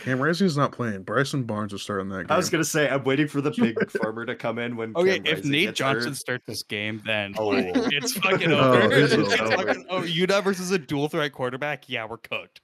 Cam 0.05 0.21
Rising's 0.21 0.57
not 0.57 0.73
playing. 0.73 1.03
Bryson 1.03 1.45
Barnes 1.45 1.73
is 1.73 1.83
starting 1.83 2.09
that 2.09 2.25
game. 2.25 2.27
I 2.31 2.37
was 2.37 2.51
gonna 2.51 2.65
say 2.65 2.89
I'm 2.89 3.05
waiting 3.05 3.29
for 3.29 3.41
the 3.41 3.51
big 3.51 3.91
farmer 3.91 4.25
to 4.27 4.35
come 4.35 4.59
in 4.59 4.77
when. 4.77 4.93
Okay, 4.97 5.19
Cam 5.19 5.27
if 5.27 5.37
Rising 5.39 5.51
Nate 5.51 5.75
Johnson 5.75 6.11
hurt. 6.13 6.17
starts 6.17 6.47
this 6.47 6.63
game, 6.63 7.03
then 7.05 7.35
Oh. 7.39 7.53
it's 7.55 8.13
fucking 8.19 8.51
Oh, 8.53 8.73
over. 8.75 8.93
it's 8.93 9.13
it's 9.15 9.41
over. 9.41 9.57
fucking, 9.57 9.87
oh, 9.91 10.01
UW 10.03 10.43
versus 10.45 10.71
a 10.71 10.79
dual 10.79 11.09
threat 11.09 11.33
quarterback. 11.33 11.89
Yeah, 11.89 12.07
we're 12.07 12.17
cooked. 12.19 12.61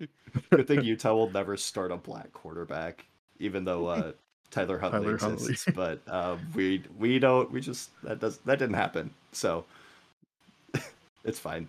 Good 0.51 0.67
thing 0.67 0.83
Utah 0.85 1.15
will 1.15 1.31
never 1.31 1.57
start 1.57 1.93
a 1.93 1.97
black 1.97 2.33
quarterback, 2.33 3.05
even 3.39 3.65
though 3.65 3.87
uh, 3.87 4.13
Tyler 4.51 4.79
Huntley 4.79 5.01
Tyler 5.01 5.15
exists. 5.15 5.65
Huntley. 5.67 5.99
But 6.07 6.13
um, 6.13 6.41
we 6.55 6.83
we 6.99 7.19
don't 7.19 7.51
we 7.53 7.61
just 7.61 7.91
that 8.03 8.19
does 8.21 8.39
that 8.39 8.59
didn't 8.59 8.75
happen. 8.77 9.11
So 9.33 9.65
it's 11.25 11.39
fine. 11.39 11.69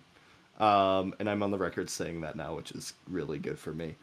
Um, 0.58 1.14
and 1.18 1.28
I'm 1.28 1.42
on 1.42 1.50
the 1.50 1.58
record 1.58 1.90
saying 1.90 2.20
that 2.20 2.36
now, 2.36 2.54
which 2.54 2.70
is 2.72 2.94
really 3.08 3.38
good 3.38 3.58
for 3.58 3.72
me. 3.72 3.96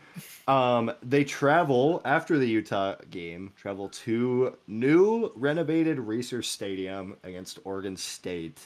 Um, 0.47 0.91
they 1.01 1.23
travel 1.23 2.01
after 2.03 2.37
the 2.37 2.47
Utah 2.47 2.95
game, 3.09 3.53
travel 3.55 3.87
to 3.89 4.57
new 4.67 5.31
renovated 5.35 5.97
Reser 5.97 6.43
Stadium 6.43 7.15
against 7.23 7.59
Oregon 7.63 7.95
State. 7.95 8.59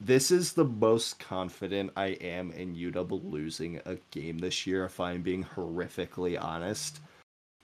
This 0.00 0.30
is 0.30 0.52
the 0.52 0.64
most 0.64 1.18
confident 1.18 1.92
I 1.96 2.08
am 2.20 2.52
in 2.52 2.76
UW 2.76 3.30
losing 3.30 3.80
a 3.84 3.96
game 4.12 4.38
this 4.38 4.66
year, 4.66 4.84
if 4.84 5.00
I'm 5.00 5.22
being 5.22 5.44
horrifically 5.44 6.42
honest. 6.42 7.00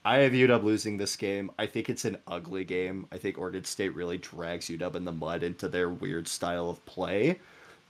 I 0.05 0.19
have 0.19 0.33
UW 0.33 0.63
losing 0.63 0.97
this 0.97 1.15
game. 1.15 1.51
I 1.57 1.65
think 1.65 1.89
it's 1.89 2.05
an 2.05 2.17
ugly 2.27 2.63
game. 2.63 3.07
I 3.11 3.17
think 3.17 3.37
Oregon 3.37 3.63
State 3.63 3.95
really 3.95 4.17
drags 4.17 4.67
UW 4.67 4.95
in 4.95 5.05
the 5.05 5.11
mud 5.11 5.43
into 5.43 5.67
their 5.67 5.89
weird 5.89 6.27
style 6.27 6.69
of 6.69 6.85
play. 6.85 7.39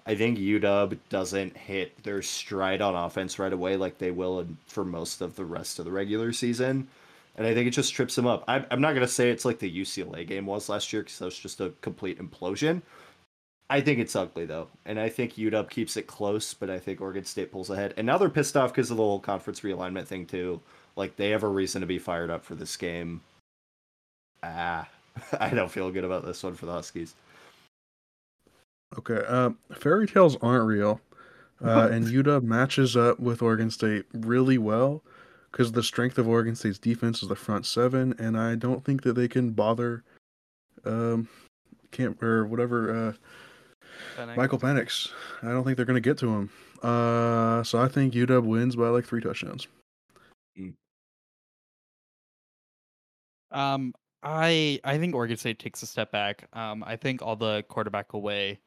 I 0.07 0.15
think 0.15 0.39
UW 0.39 0.97
doesn't 1.09 1.57
hit 1.57 2.01
their 2.03 2.21
stride 2.21 2.81
on 2.81 2.95
offense 2.95 3.37
right 3.39 3.51
away 3.51 3.75
like 3.75 3.97
they 3.97 4.11
will 4.11 4.47
for 4.65 4.85
most 4.85 5.19
of 5.19 5.35
the 5.35 5.43
rest 5.43 5.79
of 5.79 5.85
the 5.85 5.91
regular 5.91 6.31
season. 6.31 6.87
And 7.35 7.45
I 7.45 7.53
think 7.53 7.67
it 7.67 7.71
just 7.71 7.93
trips 7.93 8.15
them 8.15 8.25
up. 8.25 8.45
I'm, 8.47 8.65
I'm 8.71 8.79
not 8.79 8.93
going 8.93 9.05
to 9.05 9.11
say 9.11 9.29
it's 9.29 9.43
like 9.43 9.59
the 9.59 9.81
UCLA 9.81 10.25
game 10.25 10.45
was 10.45 10.69
last 10.69 10.93
year 10.93 11.03
because 11.03 11.19
that 11.19 11.25
was 11.25 11.37
just 11.37 11.59
a 11.59 11.73
complete 11.81 12.19
implosion. 12.19 12.81
I 13.69 13.81
think 13.81 13.99
it's 13.99 14.15
ugly 14.15 14.45
though, 14.45 14.69
and 14.85 14.97
I 14.97 15.09
think 15.09 15.33
UW 15.33 15.69
keeps 15.69 15.97
it 15.97 16.07
close, 16.07 16.53
but 16.53 16.69
I 16.69 16.79
think 16.79 17.01
Oregon 17.01 17.25
State 17.25 17.51
pulls 17.51 17.69
ahead. 17.69 17.93
And 17.97 18.07
now 18.07 18.17
they're 18.17 18.29
pissed 18.29 18.55
off 18.55 18.71
because 18.71 18.89
of 18.91 18.95
the 18.95 19.03
whole 19.03 19.19
conference 19.19 19.59
realignment 19.59 20.05
thing 20.05 20.25
too. 20.25 20.61
Like 20.95 21.17
they 21.17 21.31
have 21.31 21.43
a 21.43 21.49
reason 21.49 21.81
to 21.81 21.85
be 21.85 21.99
fired 21.99 22.31
up 22.31 22.45
for 22.45 22.55
this 22.55 22.77
game. 22.77 23.21
Ah, 24.41 24.87
I 25.39 25.49
don't 25.49 25.69
feel 25.69 25.91
good 25.91 26.05
about 26.05 26.25
this 26.25 26.43
one 26.43 26.53
for 26.53 26.65
the 26.65 26.71
Huskies. 26.71 27.13
Okay. 28.97 29.25
Um, 29.25 29.57
fairy 29.73 30.07
tales 30.07 30.37
aren't 30.41 30.65
real, 30.67 31.01
uh, 31.63 31.89
and 31.91 32.05
UW 32.05 32.43
matches 32.43 32.97
up 32.97 33.19
with 33.19 33.41
Oregon 33.41 33.69
State 33.69 34.05
really 34.13 34.57
well 34.57 35.03
because 35.51 35.71
the 35.71 35.83
strength 35.83 36.17
of 36.17 36.27
Oregon 36.27 36.55
State's 36.55 36.79
defense 36.79 37.21
is 37.21 37.29
the 37.29 37.35
front 37.35 37.65
seven, 37.65 38.15
and 38.19 38.37
I 38.37 38.55
don't 38.55 38.83
think 38.83 39.03
that 39.03 39.13
they 39.13 39.27
can 39.27 39.51
bother, 39.51 40.03
um, 40.85 41.27
camp 41.91 42.21
or 42.21 42.45
whatever. 42.45 43.15
Uh, 44.17 44.25
Michael 44.35 44.59
Penix. 44.59 45.11
I 45.41 45.49
don't 45.49 45.63
think 45.63 45.77
they're 45.77 45.85
going 45.85 46.01
to 46.01 46.01
get 46.01 46.17
to 46.19 46.27
him. 46.27 46.49
Uh, 46.83 47.63
so 47.63 47.79
I 47.79 47.87
think 47.87 48.13
UW 48.13 48.43
wins 48.43 48.75
by 48.75 48.89
like 48.89 49.05
three 49.05 49.21
touchdowns. 49.21 49.67
Um, 53.51 53.93
I 54.23 54.79
I 54.83 54.97
think 54.97 55.15
Oregon 55.15 55.37
State 55.37 55.59
takes 55.59 55.81
a 55.81 55.87
step 55.87 56.11
back. 56.11 56.47
Um, 56.53 56.83
I 56.85 56.95
think 56.95 57.21
all 57.21 57.35
the 57.35 57.63
quarterback 57.69 58.13
away 58.13 58.59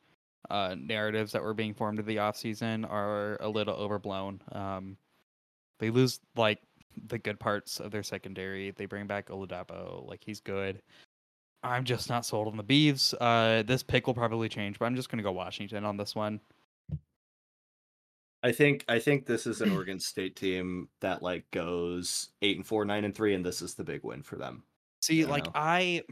uh, 0.49 0.75
narratives 0.79 1.33
that 1.33 1.43
were 1.43 1.55
being 1.55 1.75
formed 1.75 1.99
in 1.99 2.07
the 2.07 2.17
offseason 2.17 2.89
are 2.89 3.37
a 3.41 3.49
little 3.49 3.75
overblown. 3.75 4.41
Um, 4.53 4.97
they 5.79 5.91
lose 5.91 6.21
like 6.37 6.61
the 7.09 7.19
good 7.19 7.39
parts 7.39 7.81
of 7.81 7.91
their 7.91 8.03
secondary. 8.03 8.71
They 8.71 8.87
bring 8.87 9.07
back 9.07 9.29
Oladapo, 9.29 10.09
like 10.09 10.23
he's 10.25 10.41
good. 10.41 10.83
I'm 11.63 11.85
just 11.85 12.09
not 12.09 12.25
sold 12.25 12.49
on 12.49 12.57
the 12.57 12.65
Beavs. 12.65 13.15
Uh, 13.21 13.63
this 13.63 13.83
pick 13.83 14.07
will 14.07 14.15
probably 14.15 14.49
change, 14.49 14.79
but 14.79 14.87
I'm 14.87 14.97
just 14.97 15.11
gonna 15.11 15.23
go 15.23 15.33
Washington 15.33 15.85
on 15.85 15.97
this 15.97 16.15
one. 16.15 16.41
I 18.43 18.53
think 18.53 18.85
I 18.89 18.99
think 18.99 19.27
this 19.27 19.47
is 19.47 19.61
an 19.61 19.73
Oregon 19.73 20.01
State 20.01 20.37
team 20.37 20.89
that 21.01 21.23
like 21.23 21.51
goes 21.51 22.31
eight 22.41 22.57
and 22.57 22.67
four, 22.67 22.85
nine 22.85 23.05
and 23.05 23.15
three, 23.15 23.35
and 23.35 23.45
this 23.45 23.61
is 23.61 23.75
the 23.75 23.85
big 23.85 24.03
win 24.03 24.23
for 24.23 24.37
them. 24.37 24.63
See, 25.01 25.25
like 25.25 25.45
know. 25.45 25.53
I, 25.55 26.03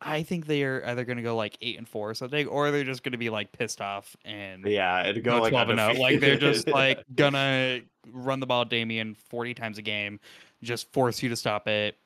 I 0.00 0.22
think 0.22 0.46
they 0.46 0.64
are 0.64 0.84
either 0.86 1.04
gonna 1.04 1.22
go 1.22 1.34
like 1.34 1.56
eight 1.62 1.78
and 1.78 1.88
four 1.88 2.10
or 2.10 2.14
something, 2.14 2.46
or 2.46 2.70
they're 2.70 2.84
just 2.84 3.02
gonna 3.02 3.18
be 3.18 3.30
like 3.30 3.52
pissed 3.52 3.80
off 3.80 4.14
and 4.24 4.66
Yeah, 4.66 5.06
it'd 5.06 5.24
go 5.24 5.36
go 5.36 5.42
like 5.42 5.50
12 5.50 5.70
and 5.70 5.78
0. 5.78 5.94
Like 5.98 6.20
they're 6.20 6.36
just 6.36 6.68
like 6.68 7.02
gonna 7.14 7.80
run 8.12 8.40
the 8.40 8.46
ball 8.46 8.62
at 8.62 8.68
Damien 8.68 9.14
40 9.14 9.54
times 9.54 9.78
a 9.78 9.82
game, 9.82 10.20
just 10.62 10.92
force 10.92 11.22
you 11.22 11.30
to 11.30 11.36
stop 11.36 11.66
it. 11.68 11.96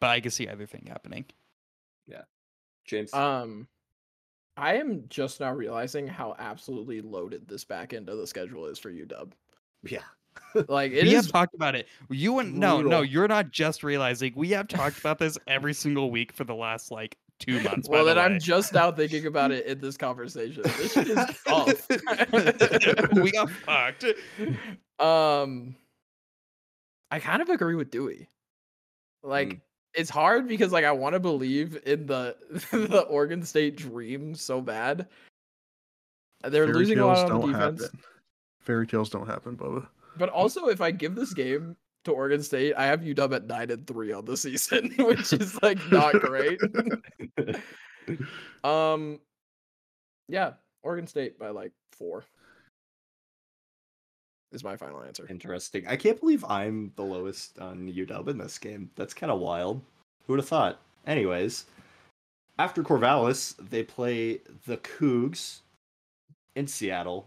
But 0.00 0.10
I 0.10 0.20
can 0.20 0.32
see 0.32 0.48
either 0.48 0.66
thing 0.66 0.86
happening. 0.88 1.24
Yeah, 2.08 2.22
James. 2.84 3.14
Um, 3.14 3.68
I 4.56 4.74
am 4.74 5.04
just 5.08 5.40
now 5.40 5.52
realizing 5.52 6.06
how 6.06 6.34
absolutely 6.38 7.00
loaded 7.00 7.46
this 7.46 7.64
back 7.64 7.92
end 7.92 8.08
of 8.08 8.18
the 8.18 8.26
schedule 8.26 8.66
is 8.66 8.78
for 8.78 8.90
UW. 8.90 9.30
yeah, 9.84 10.00
Like 10.68 10.92
it 10.92 11.04
we 11.04 11.14
is 11.14 11.24
have 11.26 11.32
talked 11.32 11.54
about 11.54 11.74
it. 11.74 11.88
You 12.10 12.38
and 12.38 12.54
no, 12.54 12.80
no, 12.80 13.02
you're 13.02 13.26
not 13.28 13.50
just 13.50 13.82
realizing. 13.82 14.32
We 14.36 14.50
have 14.50 14.68
talked 14.68 14.98
about 14.98 15.18
this 15.18 15.36
every 15.48 15.74
single 15.74 16.10
week 16.10 16.32
for 16.32 16.44
the 16.44 16.54
last 16.54 16.90
like 16.92 17.16
two 17.40 17.60
months. 17.62 17.88
well, 17.88 18.04
then 18.04 18.16
the 18.16 18.22
I'm 18.22 18.38
just 18.38 18.72
now 18.72 18.92
thinking 18.92 19.26
about 19.26 19.50
it 19.52 19.66
in 19.66 19.80
this 19.80 19.96
conversation. 19.96 20.62
This 20.62 20.96
is 20.96 21.18
tough. 21.46 21.88
we 23.14 23.32
got 23.32 23.50
fucked. 23.50 24.04
Um, 25.00 25.74
I 27.10 27.18
kind 27.18 27.42
of 27.42 27.48
agree 27.48 27.74
with 27.74 27.90
Dewey. 27.90 28.28
Like, 29.22 29.48
Mm. 29.54 29.60
it's 29.94 30.10
hard 30.10 30.46
because 30.46 30.70
like 30.72 30.84
I 30.84 30.92
want 30.92 31.14
to 31.14 31.20
believe 31.20 31.80
in 31.86 32.06
the 32.06 32.36
the 32.70 33.00
Oregon 33.02 33.42
State 33.42 33.76
dream 33.76 34.34
so 34.34 34.60
bad. 34.60 35.08
They're 36.42 36.66
Fairy 36.66 36.74
losing 36.74 36.98
a 36.98 37.06
lot 37.06 37.30
on 37.30 37.40
the 37.40 37.46
defense, 37.48 37.82
happen. 37.82 37.98
Fairy 38.60 38.86
tales 38.86 39.10
don't 39.10 39.26
happen, 39.26 39.56
Bubba. 39.56 39.86
But 40.16 40.28
also 40.28 40.66
if 40.66 40.80
I 40.80 40.90
give 40.90 41.14
this 41.14 41.32
game 41.32 41.76
to 42.04 42.12
Oregon 42.12 42.42
State, 42.42 42.74
I 42.76 42.86
have 42.86 43.00
UW 43.00 43.34
at 43.34 43.46
nine 43.46 43.70
and 43.70 43.86
three 43.86 44.12
on 44.12 44.24
the 44.24 44.36
season, 44.36 44.94
which 44.98 45.32
is 45.32 45.60
like 45.62 45.78
not 45.90 46.14
great. 46.20 46.60
um, 48.64 49.20
yeah, 50.28 50.52
Oregon 50.82 51.06
State 51.06 51.38
by 51.38 51.50
like 51.50 51.72
four 51.92 52.24
is 54.52 54.64
my 54.64 54.76
final 54.76 55.02
answer. 55.02 55.26
Interesting. 55.28 55.86
I 55.86 55.96
can't 55.96 56.20
believe 56.20 56.44
I'm 56.44 56.92
the 56.96 57.02
lowest 57.02 57.58
on 57.58 57.92
UW 57.92 58.28
in 58.28 58.38
this 58.38 58.58
game. 58.58 58.90
That's 58.96 59.12
kind 59.12 59.32
of 59.32 59.40
wild. 59.40 59.80
Who 60.26 60.34
would 60.34 60.40
have 60.40 60.48
thought? 60.48 60.80
Anyways, 61.06 61.66
after 62.58 62.82
Corvallis, 62.82 63.56
they 63.70 63.82
play 63.82 64.40
the 64.66 64.76
Cougs 64.78 65.60
in 66.54 66.66
Seattle. 66.66 67.26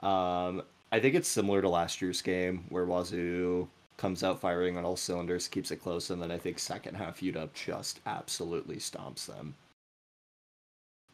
Um, 0.00 0.62
I 0.92 1.00
think 1.00 1.14
it's 1.14 1.28
similar 1.28 1.62
to 1.62 1.68
last 1.70 2.02
year's 2.02 2.20
game 2.20 2.64
where 2.68 2.84
Wazoo 2.84 3.66
comes 3.96 4.22
out 4.22 4.40
firing 4.40 4.76
on 4.76 4.84
all 4.84 4.96
cylinders, 4.96 5.48
keeps 5.48 5.70
it 5.70 5.76
close, 5.76 6.10
and 6.10 6.20
then 6.20 6.30
I 6.30 6.36
think 6.36 6.58
second 6.58 6.94
half 6.96 7.20
UW 7.20 7.48
just 7.54 8.00
absolutely 8.04 8.76
stomps 8.76 9.26
them. 9.26 9.54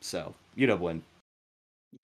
So 0.01 0.35
UW 0.57 0.79
win. 0.81 1.03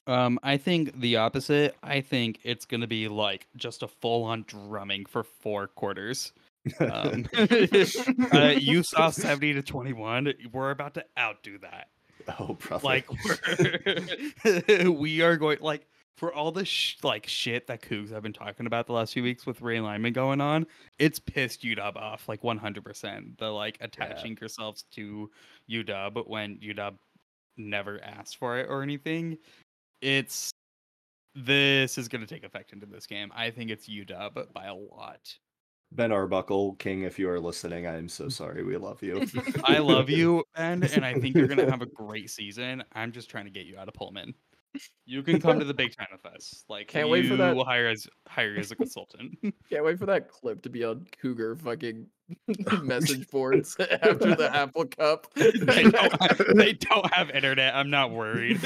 Um, 0.07 0.39
I 0.43 0.57
think 0.57 0.99
the 1.01 1.16
opposite. 1.16 1.77
I 1.83 2.01
think 2.01 2.39
it's 2.45 2.64
gonna 2.64 2.87
be 2.87 3.09
like 3.09 3.49
just 3.57 3.83
a 3.83 3.89
full-on 3.89 4.45
drumming 4.47 5.05
for 5.07 5.25
four 5.25 5.66
quarters. 5.66 6.33
Um, 6.79 7.27
uh, 8.33 8.55
you 8.57 8.83
saw 8.83 9.11
seventy 9.11 9.53
to 9.53 9.62
twenty-one. 9.62 10.33
We're 10.53 10.70
about 10.70 10.95
to 10.95 11.05
outdo 11.18 11.59
that. 11.59 11.89
oh, 12.39 12.55
brother. 12.55 12.85
Like 12.85 13.07
we're, 14.45 14.91
we 14.91 15.20
are 15.20 15.37
going 15.37 15.59
like 15.61 15.87
for 16.17 16.33
all 16.33 16.53
the 16.53 16.65
sh- 16.65 16.97
like 17.03 17.27
shit 17.27 17.67
that 17.67 17.83
Cougs 17.83 18.11
have 18.11 18.23
been 18.23 18.33
talking 18.33 18.67
about 18.67 18.87
the 18.87 18.93
last 18.93 19.12
few 19.12 19.23
weeks 19.23 19.47
with 19.47 19.61
realignment 19.61 20.12
going 20.12 20.41
on. 20.41 20.67
It's 20.99 21.19
pissed 21.19 21.62
UW 21.62 21.97
off 21.97 22.29
like 22.29 22.45
one 22.45 22.59
hundred 22.59 22.85
percent. 22.85 23.39
The 23.39 23.51
like 23.51 23.79
attaching 23.81 24.37
yourselves 24.41 24.85
to 24.93 25.31
UW 25.71 26.29
when 26.29 26.59
UW 26.59 26.97
never 27.57 28.01
asked 28.03 28.37
for 28.37 28.59
it 28.59 28.67
or 28.69 28.83
anything. 28.83 29.39
It's 30.01 30.51
this 31.35 31.99
is 31.99 32.09
going 32.09 32.25
to 32.25 32.33
take 32.33 32.45
effect 32.45 32.73
into 32.73 32.87
this 32.87 33.07
game. 33.07 33.33
I 33.35 33.51
think 33.51 33.71
it's 33.71 33.89
UW 33.89 34.53
by 34.53 34.67
a 34.67 34.75
lot. 34.75 35.35
Ben 35.93 36.11
Arbuckle, 36.11 36.75
King, 36.75 37.03
if 37.03 37.19
you 37.19 37.29
are 37.29 37.39
listening, 37.39 37.87
I 37.87 37.97
am 37.97 38.09
so 38.09 38.29
sorry. 38.29 38.65
We 38.65 38.77
love 38.77 39.03
you. 39.03 39.27
I 39.65 39.79
love 39.79 40.11
you, 40.11 40.45
Ben, 40.57 40.83
and 40.83 41.05
I 41.05 41.15
think 41.15 41.37
you're 41.37 41.47
going 41.47 41.59
to 41.59 41.71
have 41.71 41.83
a 41.83 41.87
great 41.95 42.31
season. 42.31 42.83
I'm 42.93 43.12
just 43.12 43.31
trying 43.31 43.45
to 43.45 43.51
get 43.51 43.67
you 43.67 43.79
out 43.79 43.89
of 43.89 43.95
Pullman. 43.95 44.35
You 45.07 45.22
can 45.22 45.41
come 45.41 45.59
to 45.61 45.64
the 45.64 45.75
Big 45.75 45.95
Ten 45.97 46.07
with 46.11 46.25
us. 46.27 46.64
Like, 46.68 46.89
Can't 46.89 47.09
wait 47.09 47.27
for 47.29 47.37
that- 47.37 47.57
you 47.57 47.62
Hire 47.64 47.87
as 47.89 48.07
hire 48.27 48.53
you 48.53 48.59
as 48.59 48.70
a 48.72 48.77
consultant. 48.85 49.37
Can't 49.70 49.85
wait 49.85 49.99
for 49.99 50.07
that 50.07 50.29
clip 50.29 50.62
to 50.62 50.68
be 50.70 50.83
on 50.85 51.07
Cougar 51.20 51.57
fucking 51.57 52.07
message 52.83 53.29
boards 53.31 53.77
after 54.03 54.35
the 54.35 54.51
Apple 54.55 54.87
Cup. 54.87 55.27
they, 55.35 55.83
don't 55.85 56.22
have, 56.22 56.43
they 56.57 56.72
don't 56.72 57.12
have 57.14 57.31
internet. 57.31 57.75
I'm 57.75 57.91
not 57.91 58.11
worried. 58.12 58.61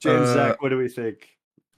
James, 0.00 0.28
Uh, 0.28 0.34
Zach, 0.34 0.62
what 0.62 0.68
do 0.70 0.78
we 0.78 0.88
think? 0.88 1.28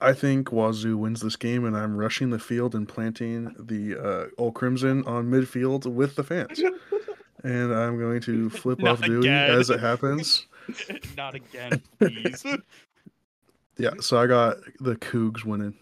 I 0.02 0.12
think 0.12 0.48
Wazoo 0.52 0.96
wins 0.96 1.20
this 1.20 1.36
game, 1.36 1.64
and 1.64 1.76
I'm 1.76 1.96
rushing 1.96 2.30
the 2.30 2.38
field 2.38 2.74
and 2.74 2.88
planting 2.88 3.54
the 3.58 3.96
uh, 3.96 4.26
Old 4.38 4.54
Crimson 4.54 5.04
on 5.04 5.26
midfield 5.30 5.86
with 5.86 6.14
the 6.16 6.24
fans. 6.24 6.60
And 7.42 7.72
I'm 7.74 7.98
going 7.98 8.20
to 8.22 8.48
flip 8.50 8.78
Not 8.80 8.92
off 8.92 9.02
Dewey 9.02 9.20
again. 9.20 9.50
as 9.50 9.70
it 9.70 9.80
happens. 9.80 10.46
not 11.16 11.34
again, 11.34 11.82
please. 11.98 12.44
Yeah, 13.78 13.90
so 14.00 14.18
I 14.18 14.26
got 14.26 14.58
the 14.80 14.96
Cougs 14.96 15.44
winning. 15.44 15.74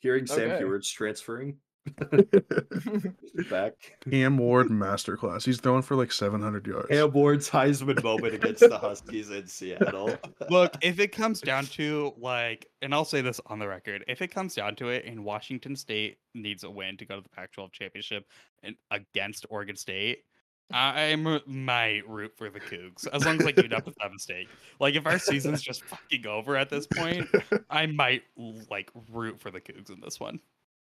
Hearing 0.00 0.26
Sam 0.26 0.50
Okay. 0.52 0.64
Huard's 0.64 0.90
transferring 0.90 1.56
back. 3.50 3.74
Cam 4.08 4.38
Ward 4.38 4.68
masterclass. 4.68 5.44
He's 5.44 5.58
throwing 5.60 5.82
for 5.82 5.96
like 5.96 6.12
700 6.12 6.66
yards. 6.66 6.88
Cam 6.88 7.10
Ward's 7.12 7.48
Heisman 7.50 8.02
moment 8.02 8.34
against 8.34 8.60
the 8.60 8.78
Huskies 8.78 9.30
in 9.30 9.46
Seattle. 9.46 10.16
Look, 10.50 10.76
if 10.82 11.00
it 11.00 11.08
comes 11.12 11.40
down 11.40 11.64
to 11.66 12.12
like, 12.18 12.66
and 12.82 12.94
I'll 12.94 13.04
say 13.04 13.20
this 13.20 13.40
on 13.46 13.58
the 13.58 13.66
record, 13.68 14.04
if 14.06 14.22
it 14.22 14.28
comes 14.28 14.54
down 14.54 14.76
to 14.76 14.88
it, 14.90 15.04
and 15.06 15.24
Washington 15.24 15.74
State 15.76 16.18
needs 16.34 16.62
a 16.64 16.70
win 16.70 16.96
to 16.98 17.04
go 17.04 17.16
to 17.16 17.22
the 17.22 17.28
Pac-12 17.30 17.72
championship 17.72 18.26
and 18.62 18.76
against 18.90 19.46
Oregon 19.50 19.76
State, 19.76 20.24
I 20.70 21.00
m- 21.12 21.40
might 21.46 22.08
root 22.08 22.36
for 22.36 22.50
the 22.50 22.60
Cougs 22.60 23.06
as 23.12 23.24
long 23.24 23.40
as 23.40 23.46
I 23.46 23.52
UW 23.52 23.70
doesn't 23.70 23.96
have 24.00 24.10
a 24.10 24.14
mistake. 24.14 24.48
Like 24.80 24.94
if 24.94 25.06
our 25.06 25.18
season's 25.18 25.62
just 25.62 25.82
fucking 25.84 26.26
over 26.26 26.56
at 26.56 26.68
this 26.68 26.86
point, 26.86 27.26
I 27.70 27.86
might 27.86 28.22
like 28.70 28.90
root 29.10 29.40
for 29.40 29.50
the 29.50 29.60
Cougs 29.60 29.90
in 29.90 30.00
this 30.00 30.20
one. 30.20 30.40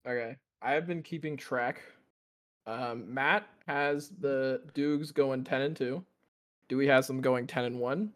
Okay. 0.07 0.37
I 0.63 0.73
have 0.73 0.87
been 0.87 1.03
keeping 1.03 1.37
track. 1.37 1.83
Um, 2.67 3.13
Matt 3.13 3.47
has 3.67 4.11
the 4.21 4.63
Dukes 4.75 5.11
going 5.11 5.45
10 5.45 5.61
and 5.61 5.77
2. 5.77 6.05
Dewey 6.69 6.87
has 6.87 7.07
them 7.07 7.21
going 7.21 7.47
10 7.47 7.65
and 7.65 7.81
1. 7.81 8.13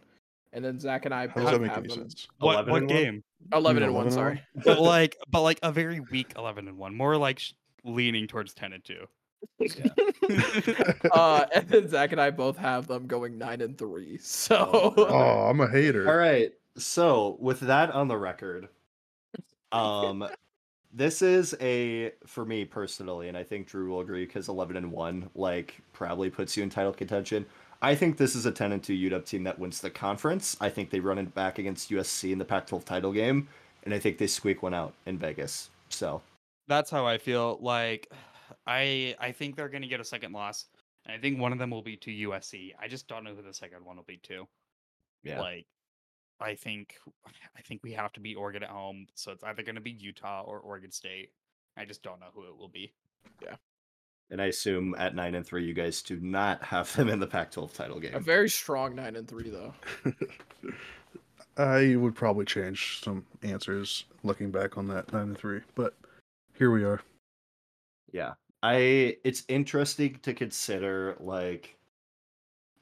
And 0.55 0.65
then 0.65 0.79
Zach 0.81 1.05
and 1.05 1.13
I 1.13 1.27
How 1.27 1.35
does 1.35 1.45
both 1.45 1.53
that 1.53 1.61
make 1.61 1.71
have 1.71 1.85
any 1.85 1.89
them 1.89 2.09
sense? 2.09 2.29
What 2.39 2.53
11 2.55 2.71
what 2.73 2.83
and 2.83 2.91
one? 2.91 2.97
game? 2.97 3.25
11 3.53 3.83
and 3.83 3.95
1, 3.95 4.05
and 4.07 4.13
sorry. 4.15 4.43
But 4.65 4.81
like, 4.81 5.17
but 5.31 5.43
like 5.43 5.59
a 5.63 5.71
very 5.71 6.01
weak 6.01 6.33
eleven 6.37 6.69
and 6.69 6.79
one, 6.79 6.95
more 6.95 7.17
like 7.17 7.41
leaning 7.85 8.27
towards 8.27 8.55
ten 8.55 8.73
and 8.73 8.83
two. 8.83 9.07
uh, 11.13 11.47
and 11.55 11.69
then 11.69 11.89
Zach 11.89 12.13
and 12.13 12.21
I 12.21 12.31
both 12.31 12.57
have 12.59 12.87
them 12.87 13.07
going 13.07 13.39
9 13.39 13.61
and 13.61 13.79
3. 13.79 14.19
So 14.23 14.95
Oh, 14.97 15.49
I'm 15.49 15.61
a 15.61 15.69
hater. 15.69 16.09
All 16.09 16.17
right. 16.17 16.53
So 16.77 17.37
with 17.41 17.61
that 17.61 17.91
on 17.91 18.09
the 18.09 18.17
record, 18.17 18.69
um, 19.73 20.29
this 20.93 21.23
is 21.23 21.55
a 21.61 22.13
for 22.27 22.45
me 22.45 22.65
personally, 22.65 23.29
and 23.29 23.37
I 23.37 23.43
think 23.43 23.67
Drew 23.67 23.91
will 23.91 24.01
agree 24.01 24.25
because 24.25 24.49
eleven 24.49 24.77
and 24.77 24.91
one 24.93 25.29
like 25.35 25.81
probably 25.93 26.31
puts 26.31 26.57
you 26.57 26.63
in 26.63 26.71
title 26.71 26.93
contention. 26.93 27.45
I 27.83 27.95
think 27.95 28.17
this 28.17 28.35
is 28.35 28.47
a 28.47 28.53
ten 28.53 28.73
and 28.73 28.83
two 28.83 28.95
UW 28.95 29.25
team 29.25 29.45
that 29.45 29.59
wins 29.59 29.81
the 29.81 29.91
conference. 29.91 30.57
I 30.61 30.69
think 30.69 30.91
they 30.91 31.01
run 31.01 31.19
it 31.19 31.35
back 31.35 31.59
against 31.59 31.91
USC 31.91 32.33
in 32.33 32.39
the 32.39 32.45
Pac-12 32.45 32.85
title 32.85 33.13
game, 33.13 33.49
and 33.85 33.93
I 33.93 33.99
think 33.99 34.19
they 34.19 34.27
squeak 34.27 34.63
one 34.63 34.75
out 34.75 34.95
in 35.07 35.19
Vegas. 35.19 35.71
So 35.89 36.23
That's 36.69 36.91
how 36.91 37.07
I 37.07 37.19
feel. 37.19 37.59
Like, 37.61 38.11
I 38.67 39.15
I 39.19 39.33
think 39.33 39.57
they're 39.57 39.69
gonna 39.69 39.87
get 39.87 40.01
a 40.01 40.05
second 40.05 40.33
loss, 40.33 40.67
and 41.05 41.15
I 41.15 41.19
think 41.19 41.39
one 41.39 41.53
of 41.53 41.59
them 41.59 41.71
will 41.71 41.83
be 41.83 41.97
to 41.99 42.11
USC. 42.11 42.73
I 42.81 42.89
just 42.89 43.09
don't 43.09 43.25
know 43.25 43.35
who 43.35 43.43
the 43.43 43.55
second 43.55 43.85
one 43.85 43.97
will 43.97 44.05
be 44.05 44.19
to. 44.25 44.47
yeah, 45.23 45.41
Like, 45.41 45.67
I 46.41 46.55
think 46.55 46.97
I 47.57 47.63
think 47.63 47.83
we 47.83 47.93
have 47.93 48.13
to 48.15 48.21
beat 48.21 48.37
Oregon 48.37 48.63
at 48.63 48.71
home, 48.71 49.07
so 49.15 49.33
it's 49.33 49.45
either 49.45 49.63
gonna 49.63 49.81
be 49.81 49.93
Utah 49.93 50.43
or 50.43 50.59
Oregon 50.61 50.91
State. 50.91 51.31
I 51.77 51.85
just 51.85 52.03
don't 52.03 52.21
know 52.21 52.31
who 52.35 52.45
it 52.45 52.57
will 52.57 52.69
be. 52.69 52.93
Yeah. 53.43 53.57
And 54.31 54.43
I 54.43 54.47
assume 54.47 54.95
at 54.99 55.15
nine 55.15 55.35
and 55.35 55.47
three, 55.47 55.65
you 55.65 55.73
guys 55.73 56.03
do 56.03 56.19
not 56.21 56.63
have 56.63 56.95
them 56.95 57.09
in 57.09 57.19
the 57.19 57.27
Pac-12 57.27 57.73
title 57.73 57.99
game. 57.99 58.15
a 58.15 58.21
very 58.21 58.51
strong 58.51 58.95
9 58.95 59.17
and 59.17 59.27
3 59.27 59.51
though. 59.51 59.75
I 61.57 61.97
would 61.97 62.15
probably 62.15 62.45
change 62.45 63.01
some 63.03 63.25
answers 63.43 64.05
looking 64.23 64.51
back 64.51 64.77
on 64.77 64.87
that 64.89 65.13
9 65.13 65.23
and 65.23 65.39
3, 65.39 65.61
but 65.75 65.95
here 66.57 66.71
we 66.71 66.85
are. 66.85 67.01
Yeah. 68.13 68.35
I 68.63 69.17
it's 69.25 69.45
interesting 69.49 70.19
to 70.23 70.35
consider 70.35 71.17
like 71.21 71.77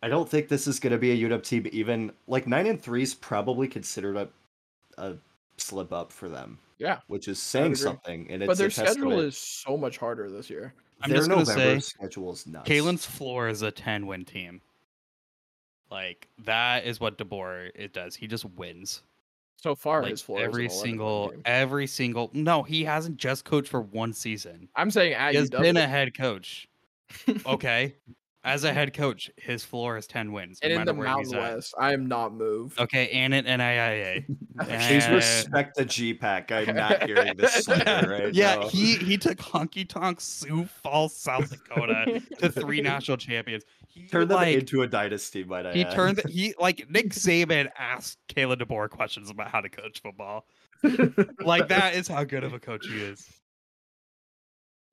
I 0.02 0.08
don't 0.08 0.28
think 0.28 0.48
this 0.48 0.66
is 0.66 0.80
gonna 0.80 0.98
be 0.98 1.10
a 1.12 1.28
UW 1.28 1.42
team 1.42 1.66
even 1.72 2.12
like 2.26 2.46
nine 2.46 2.66
and 2.66 2.80
three 2.80 3.02
is 3.02 3.14
probably 3.14 3.68
considered 3.68 4.16
a 4.16 4.28
a 4.98 5.16
slip 5.58 5.92
up 5.92 6.12
for 6.12 6.28
them, 6.28 6.58
Yeah. 6.78 7.00
which 7.08 7.28
is 7.28 7.38
saying 7.40 7.74
something. 7.74 8.30
And 8.30 8.42
it's 8.42 8.48
But 8.48 8.58
their 8.58 8.70
schedule 8.70 8.94
testament- 8.94 9.20
is 9.22 9.36
so 9.36 9.76
much 9.76 9.98
harder 9.98 10.30
this 10.30 10.48
year. 10.48 10.74
I'm 11.02 11.10
their 11.10 11.18
just 11.18 11.28
gonna 11.28 11.40
November 11.40 11.80
say, 11.80 11.80
schedule 11.80 12.32
is 12.32 12.46
nuts. 12.46 12.68
Kalen's 12.68 13.04
floor 13.04 13.48
is 13.48 13.60
a 13.62 13.70
ten 13.70 14.06
win 14.06 14.24
team. 14.24 14.62
Like 15.90 16.28
that 16.38 16.84
is 16.86 16.98
what 17.00 17.18
DeBoer 17.18 17.70
it 17.74 17.92
does. 17.92 18.16
He 18.16 18.26
just 18.26 18.44
wins. 18.44 19.02
So 19.62 19.74
far, 19.74 20.02
like 20.02 20.11
his 20.12 20.22
floor 20.22 20.40
every 20.40 20.68
single 20.68 21.32
every 21.44 21.86
single 21.86 22.30
no, 22.32 22.62
he 22.62 22.84
hasn't 22.84 23.16
just 23.16 23.44
coached 23.44 23.68
for 23.68 23.80
one 23.80 24.12
season. 24.12 24.68
I'm 24.76 24.90
saying 24.90 25.14
at 25.14 25.32
He 25.32 25.38
has 25.38 25.50
UW. 25.50 25.62
been 25.62 25.76
a 25.76 25.86
head 25.88 26.16
coach. 26.16 26.68
Okay. 27.46 27.94
As 28.47 28.62
a 28.62 28.72
head 28.72 28.94
coach, 28.94 29.28
his 29.36 29.64
floor 29.64 29.97
is 29.97 30.07
ten 30.07 30.30
wins. 30.30 30.61
No 30.62 30.70
and 30.70 30.78
in 30.78 30.86
the 30.86 30.94
where 30.94 31.09
he's 31.09 31.32
Mountain 31.32 31.34
at. 31.34 31.55
West, 31.57 31.74
I 31.80 31.92
am 31.92 32.07
not 32.07 32.32
moved. 32.32 32.78
Okay, 32.78 33.09
and 33.09 33.34
at 33.34 33.44
NAIA. 33.44 34.24
Please 34.61 35.09
respect 35.09 35.76
the 35.76 35.84
G 35.84 36.14
Pack. 36.14 36.53
I'm 36.53 36.76
not 36.76 37.03
hearing 37.03 37.36
this 37.36 37.64
slander 37.64 38.09
right 38.09 38.32
yeah, 38.32 38.55
now. 38.55 38.68
he 38.68 38.94
he 38.99 39.18
took 39.18 39.38
Honky 39.38 39.86
Tonk 39.86 40.20
Sioux 40.20 40.64
Falls, 40.64 41.16
South 41.16 41.51
Dakota 41.51 42.22
to 42.38 42.49
three 42.49 42.80
national 42.80 43.16
champions. 43.16 43.64
He 43.88 44.07
turned 44.07 44.30
them 44.30 44.40
into 44.44 44.82
a 44.82 44.86
dynasty, 44.86 45.42
might 45.42 45.66
I 45.66 45.72
he 45.72 45.84
add. 45.84 45.92
turned 45.92 46.18
the, 46.18 46.28
he 46.30 46.55
like 46.61 46.88
Nick 46.88 47.09
Saban 47.09 47.68
asked 47.76 48.18
Kalen 48.28 48.62
DeBoer 48.62 48.88
questions 48.90 49.28
about 49.28 49.51
how 49.51 49.61
to 49.61 49.68
coach 49.68 50.01
football. 50.01 50.47
Like 51.40 51.66
that 51.66 51.97
is 51.97 52.07
how 52.07 52.22
good 52.22 52.44
of 52.44 52.53
a 52.53 52.61
coach 52.61 52.86
he 52.86 52.94
is. 52.94 53.28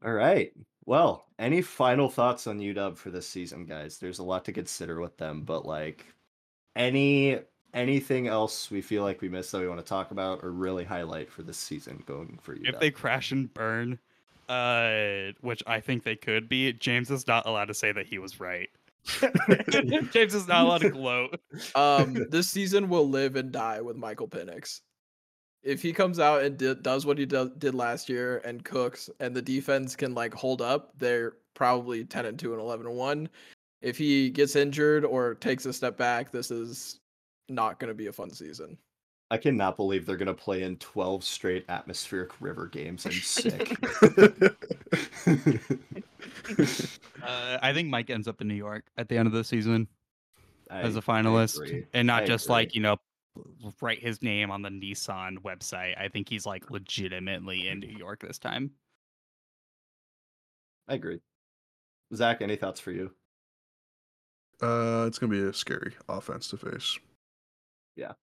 All 0.03 0.11
right. 0.11 0.51
Well, 0.85 1.25
any 1.39 1.61
final 1.61 2.09
thoughts 2.09 2.47
on 2.47 2.59
UW 2.59 2.97
for 2.97 3.09
this 3.09 3.27
season, 3.27 3.65
guys? 3.65 3.97
There's 3.97 4.19
a 4.19 4.23
lot 4.23 4.45
to 4.45 4.51
consider 4.51 4.99
with 4.99 5.17
them, 5.17 5.43
but 5.43 5.65
like 5.65 6.05
any 6.75 7.39
anything 7.73 8.27
else 8.27 8.69
we 8.69 8.81
feel 8.81 9.03
like 9.03 9.21
we 9.21 9.29
missed 9.29 9.51
that 9.51 9.61
we 9.61 9.67
want 9.67 9.79
to 9.79 9.85
talk 9.85 10.11
about 10.11 10.43
or 10.43 10.51
really 10.51 10.83
highlight 10.83 11.31
for 11.31 11.41
this 11.41 11.57
season 11.57 12.03
going 12.05 12.39
for 12.41 12.55
UW? 12.55 12.69
If 12.69 12.79
they 12.79 12.91
crash 12.91 13.31
and 13.31 13.53
burn, 13.53 13.99
uh, 14.49 15.31
which 15.41 15.63
I 15.65 15.79
think 15.79 16.03
they 16.03 16.15
could 16.15 16.49
be, 16.49 16.73
James 16.73 17.09
is 17.09 17.27
not 17.27 17.47
allowed 17.47 17.65
to 17.65 17.73
say 17.73 17.91
that 17.91 18.05
he 18.05 18.19
was 18.19 18.39
right. 18.39 18.69
James 20.11 20.33
is 20.33 20.47
not 20.47 20.65
allowed 20.65 20.81
to 20.81 20.89
gloat. 20.89 21.39
Um, 21.75 22.13
this 22.29 22.49
season 22.49 22.89
will 22.89 23.09
live 23.09 23.35
and 23.35 23.51
die 23.51 23.81
with 23.81 23.95
Michael 23.95 24.27
Penix. 24.27 24.81
If 25.63 25.81
he 25.81 25.93
comes 25.93 26.19
out 26.19 26.43
and 26.43 26.57
di- 26.57 26.75
does 26.75 27.05
what 27.05 27.17
he 27.17 27.25
do- 27.25 27.53
did 27.57 27.73
last 27.73 28.09
year 28.09 28.41
and 28.45 28.63
cooks, 28.63 29.09
and 29.19 29.35
the 29.35 29.41
defense 29.41 29.95
can 29.95 30.13
like 30.13 30.33
hold 30.33 30.61
up, 30.61 30.93
they're 30.97 31.33
probably 31.53 32.03
ten 32.03 32.25
and 32.25 32.37
two 32.37 32.51
and 32.51 32.61
eleven 32.61 32.85
and 32.85 32.95
one. 32.95 33.29
If 33.81 33.97
he 33.97 34.29
gets 34.29 34.55
injured 34.55 35.05
or 35.05 35.35
takes 35.35 35.65
a 35.65 35.73
step 35.73 35.97
back, 35.97 36.31
this 36.31 36.51
is 36.51 36.99
not 37.49 37.79
going 37.79 37.89
to 37.89 37.93
be 37.95 38.07
a 38.07 38.13
fun 38.13 38.29
season. 38.31 38.77
I 39.31 39.37
cannot 39.37 39.77
believe 39.77 40.05
they're 40.05 40.15
gonna 40.15 40.33
play 40.33 40.61
in 40.61 40.77
12 40.77 41.23
straight 41.23 41.65
atmospheric 41.67 42.39
river 42.39 42.67
games. 42.67 43.05
I'm 43.05 43.13
sick. 43.13 43.75
Uh, 47.23 47.57
I 47.61 47.73
think 47.73 47.89
Mike 47.89 48.09
ends 48.09 48.27
up 48.27 48.41
in 48.41 48.47
New 48.49 48.53
York 48.53 48.83
at 48.97 49.07
the 49.07 49.17
end 49.17 49.27
of 49.27 49.33
the 49.33 49.43
season 49.43 49.87
as 50.69 50.97
a 50.97 51.01
finalist, 51.01 51.85
and 51.93 52.05
not 52.05 52.23
I 52.23 52.25
just 52.25 52.45
agree. 52.45 52.53
like 52.53 52.75
you 52.75 52.81
know 52.81 52.97
write 53.81 54.01
his 54.01 54.21
name 54.21 54.51
on 54.51 54.61
the 54.61 54.69
Nissan 54.69 55.37
website. 55.39 55.99
I 55.99 56.07
think 56.07 56.29
he's 56.29 56.45
like 56.45 56.69
legitimately 56.69 57.67
in 57.67 57.79
New 57.79 57.95
York 57.97 58.21
this 58.21 58.39
time. 58.39 58.71
I 60.87 60.95
agree. 60.95 61.19
Zach, 62.13 62.41
any 62.41 62.55
thoughts 62.55 62.79
for 62.79 62.91
you? 62.91 63.11
Uh, 64.61 65.05
it's 65.07 65.19
gonna 65.19 65.31
be 65.31 65.41
a 65.41 65.53
scary 65.53 65.93
offense 66.07 66.47
to 66.49 66.57
face. 66.57 66.97
Yeah, 67.95 68.13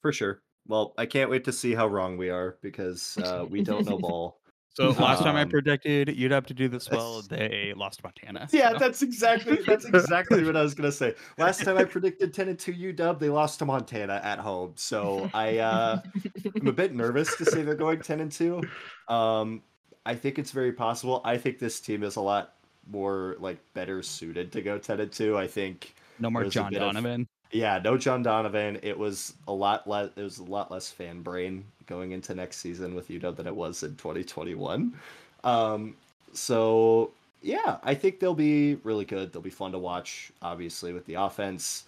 for 0.00 0.12
sure. 0.12 0.42
Well, 0.66 0.94
I 0.96 1.06
can't 1.06 1.30
wait 1.30 1.44
to 1.44 1.52
see 1.52 1.74
how 1.74 1.88
wrong 1.88 2.16
we 2.16 2.30
are 2.30 2.58
because 2.62 3.18
uh, 3.18 3.44
we 3.48 3.62
don't 3.62 3.86
know 3.86 3.98
ball. 3.98 4.41
So 4.74 4.90
last 4.98 5.22
time 5.22 5.36
I 5.36 5.42
Um, 5.42 5.48
predicted 5.50 6.16
you'd 6.16 6.32
have 6.32 6.46
to 6.46 6.54
do 6.54 6.68
this 6.68 6.90
well, 6.90 7.22
they 7.22 7.74
lost 7.76 8.02
Montana. 8.02 8.48
Yeah, 8.52 8.72
so- 8.72 8.78
that's 8.78 9.02
exactly 9.02 9.56
that's 9.66 9.84
exactly 9.84 10.42
what 10.44 10.56
I 10.56 10.62
was 10.62 10.74
gonna 10.74 10.92
say. 10.92 11.14
Last 11.38 11.62
time 11.64 11.76
I 11.76 11.84
predicted 11.84 12.32
ten 12.32 12.48
and 12.48 12.58
two 12.58 12.72
UW, 12.72 13.18
they 13.18 13.28
lost 13.28 13.58
to 13.58 13.66
Montana 13.66 14.20
at 14.24 14.38
home. 14.38 14.72
So 14.76 15.30
I 15.34 15.58
uh 15.58 16.00
I'm 16.60 16.66
a 16.68 16.72
bit 16.72 16.94
nervous 16.94 17.36
to 17.36 17.44
say 17.44 17.62
they're 17.62 17.74
going 17.74 18.00
ten 18.00 18.20
and 18.20 18.32
two. 18.32 18.62
Um 19.08 19.62
I 20.04 20.14
think 20.16 20.38
it's 20.38 20.50
very 20.50 20.72
possible. 20.72 21.20
I 21.24 21.36
think 21.38 21.58
this 21.58 21.78
team 21.80 22.02
is 22.02 22.16
a 22.16 22.20
lot 22.20 22.54
more 22.90 23.36
like 23.38 23.58
better 23.74 24.02
suited 24.02 24.52
to 24.52 24.62
go 24.62 24.78
ten 24.78 25.00
and 25.00 25.12
two. 25.12 25.36
I 25.38 25.46
think 25.46 25.94
no 26.18 26.30
more 26.30 26.44
John 26.46 26.70
bit 26.72 26.82
of- 26.82 26.92
Donovan. 26.94 27.28
Yeah, 27.52 27.78
no 27.82 27.96
John 27.98 28.22
Donovan. 28.22 28.78
It 28.82 28.98
was 28.98 29.34
a 29.46 29.52
lot 29.52 29.86
less. 29.86 30.10
It 30.16 30.22
was 30.22 30.38
a 30.38 30.44
lot 30.44 30.70
less 30.70 30.90
fan 30.90 31.22
brain 31.22 31.64
going 31.86 32.12
into 32.12 32.34
next 32.34 32.58
season 32.58 32.94
with 32.94 33.08
UW 33.08 33.36
than 33.36 33.46
it 33.46 33.54
was 33.54 33.82
in 33.82 33.96
2021. 33.96 34.94
Um, 35.44 35.96
so 36.32 37.12
yeah, 37.42 37.76
I 37.82 37.94
think 37.94 38.20
they'll 38.20 38.34
be 38.34 38.76
really 38.76 39.04
good. 39.04 39.32
They'll 39.32 39.42
be 39.42 39.50
fun 39.50 39.72
to 39.72 39.78
watch. 39.78 40.32
Obviously, 40.40 40.92
with 40.92 41.04
the 41.06 41.14
offense, 41.14 41.84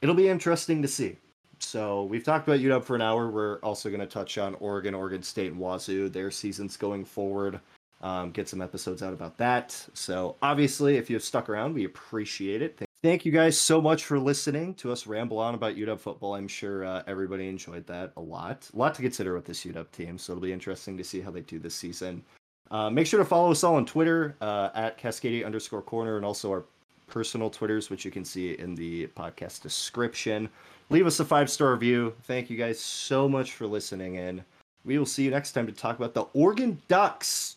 it'll 0.00 0.14
be 0.14 0.28
interesting 0.28 0.80
to 0.82 0.88
see. 0.88 1.16
So 1.58 2.04
we've 2.04 2.24
talked 2.24 2.46
about 2.48 2.60
UW 2.60 2.82
for 2.82 2.96
an 2.96 3.02
hour. 3.02 3.30
We're 3.30 3.58
also 3.58 3.88
going 3.88 4.00
to 4.00 4.06
touch 4.06 4.38
on 4.38 4.54
Oregon, 4.56 4.94
Oregon 4.94 5.22
State, 5.22 5.52
and 5.52 5.60
Wazoo, 5.60 6.08
their 6.08 6.30
seasons 6.30 6.76
going 6.76 7.04
forward. 7.04 7.60
Um, 8.02 8.32
get 8.32 8.48
some 8.48 8.60
episodes 8.60 9.02
out 9.02 9.12
about 9.12 9.38
that. 9.38 9.72
So 9.94 10.36
obviously, 10.42 10.96
if 10.96 11.08
you've 11.08 11.22
stuck 11.22 11.48
around, 11.48 11.74
we 11.74 11.84
appreciate 11.84 12.60
it. 12.60 12.76
Thank 12.76 12.88
you 13.04 13.32
guys 13.32 13.60
so 13.60 13.82
much 13.82 14.06
for 14.06 14.18
listening 14.18 14.72
to 14.76 14.90
us 14.90 15.06
ramble 15.06 15.38
on 15.38 15.54
about 15.54 15.76
UW 15.76 16.00
football. 16.00 16.34
I'm 16.36 16.48
sure 16.48 16.86
uh, 16.86 17.02
everybody 17.06 17.48
enjoyed 17.48 17.86
that 17.86 18.12
a 18.16 18.20
lot. 18.20 18.70
A 18.72 18.78
lot 18.78 18.94
to 18.94 19.02
consider 19.02 19.34
with 19.34 19.44
this 19.44 19.62
UW 19.62 19.90
team, 19.90 20.16
so 20.16 20.32
it'll 20.32 20.40
be 20.40 20.54
interesting 20.54 20.96
to 20.96 21.04
see 21.04 21.20
how 21.20 21.30
they 21.30 21.42
do 21.42 21.58
this 21.58 21.74
season. 21.74 22.24
Uh, 22.70 22.88
make 22.88 23.06
sure 23.06 23.18
to 23.18 23.24
follow 23.26 23.50
us 23.50 23.62
all 23.62 23.74
on 23.74 23.84
Twitter 23.84 24.36
uh, 24.40 24.70
at 24.74 24.96
Cascadia 24.96 25.44
underscore 25.44 25.82
corner 25.82 26.16
and 26.16 26.24
also 26.24 26.50
our 26.50 26.64
personal 27.06 27.50
Twitters, 27.50 27.90
which 27.90 28.06
you 28.06 28.10
can 28.10 28.24
see 28.24 28.54
in 28.54 28.74
the 28.74 29.06
podcast 29.08 29.60
description. 29.60 30.48
Leave 30.88 31.06
us 31.06 31.20
a 31.20 31.26
five 31.26 31.50
star 31.50 31.72
review. 31.72 32.14
Thank 32.22 32.48
you 32.48 32.56
guys 32.56 32.80
so 32.80 33.28
much 33.28 33.52
for 33.52 33.66
listening 33.66 34.14
in. 34.14 34.42
We 34.86 34.98
will 34.98 35.04
see 35.04 35.24
you 35.24 35.30
next 35.30 35.52
time 35.52 35.66
to 35.66 35.72
talk 35.72 35.98
about 35.98 36.14
the 36.14 36.24
Oregon 36.32 36.80
Ducks. 36.88 37.56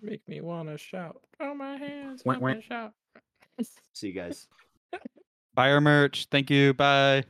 Make 0.00 0.26
me 0.28 0.40
wanna 0.40 0.78
shout. 0.78 1.20
Throw 1.36 1.52
my 1.52 1.76
hands 1.76 2.22
Wait, 2.24 2.36
up 2.36 2.42
wait. 2.42 2.62
shout. 2.62 2.92
See 3.94 4.08
you 4.08 4.12
guys. 4.12 4.46
Buy 5.54 5.70
our 5.72 5.80
merch. 5.80 6.26
Thank 6.30 6.50
you. 6.50 6.74
Bye. 6.74 7.24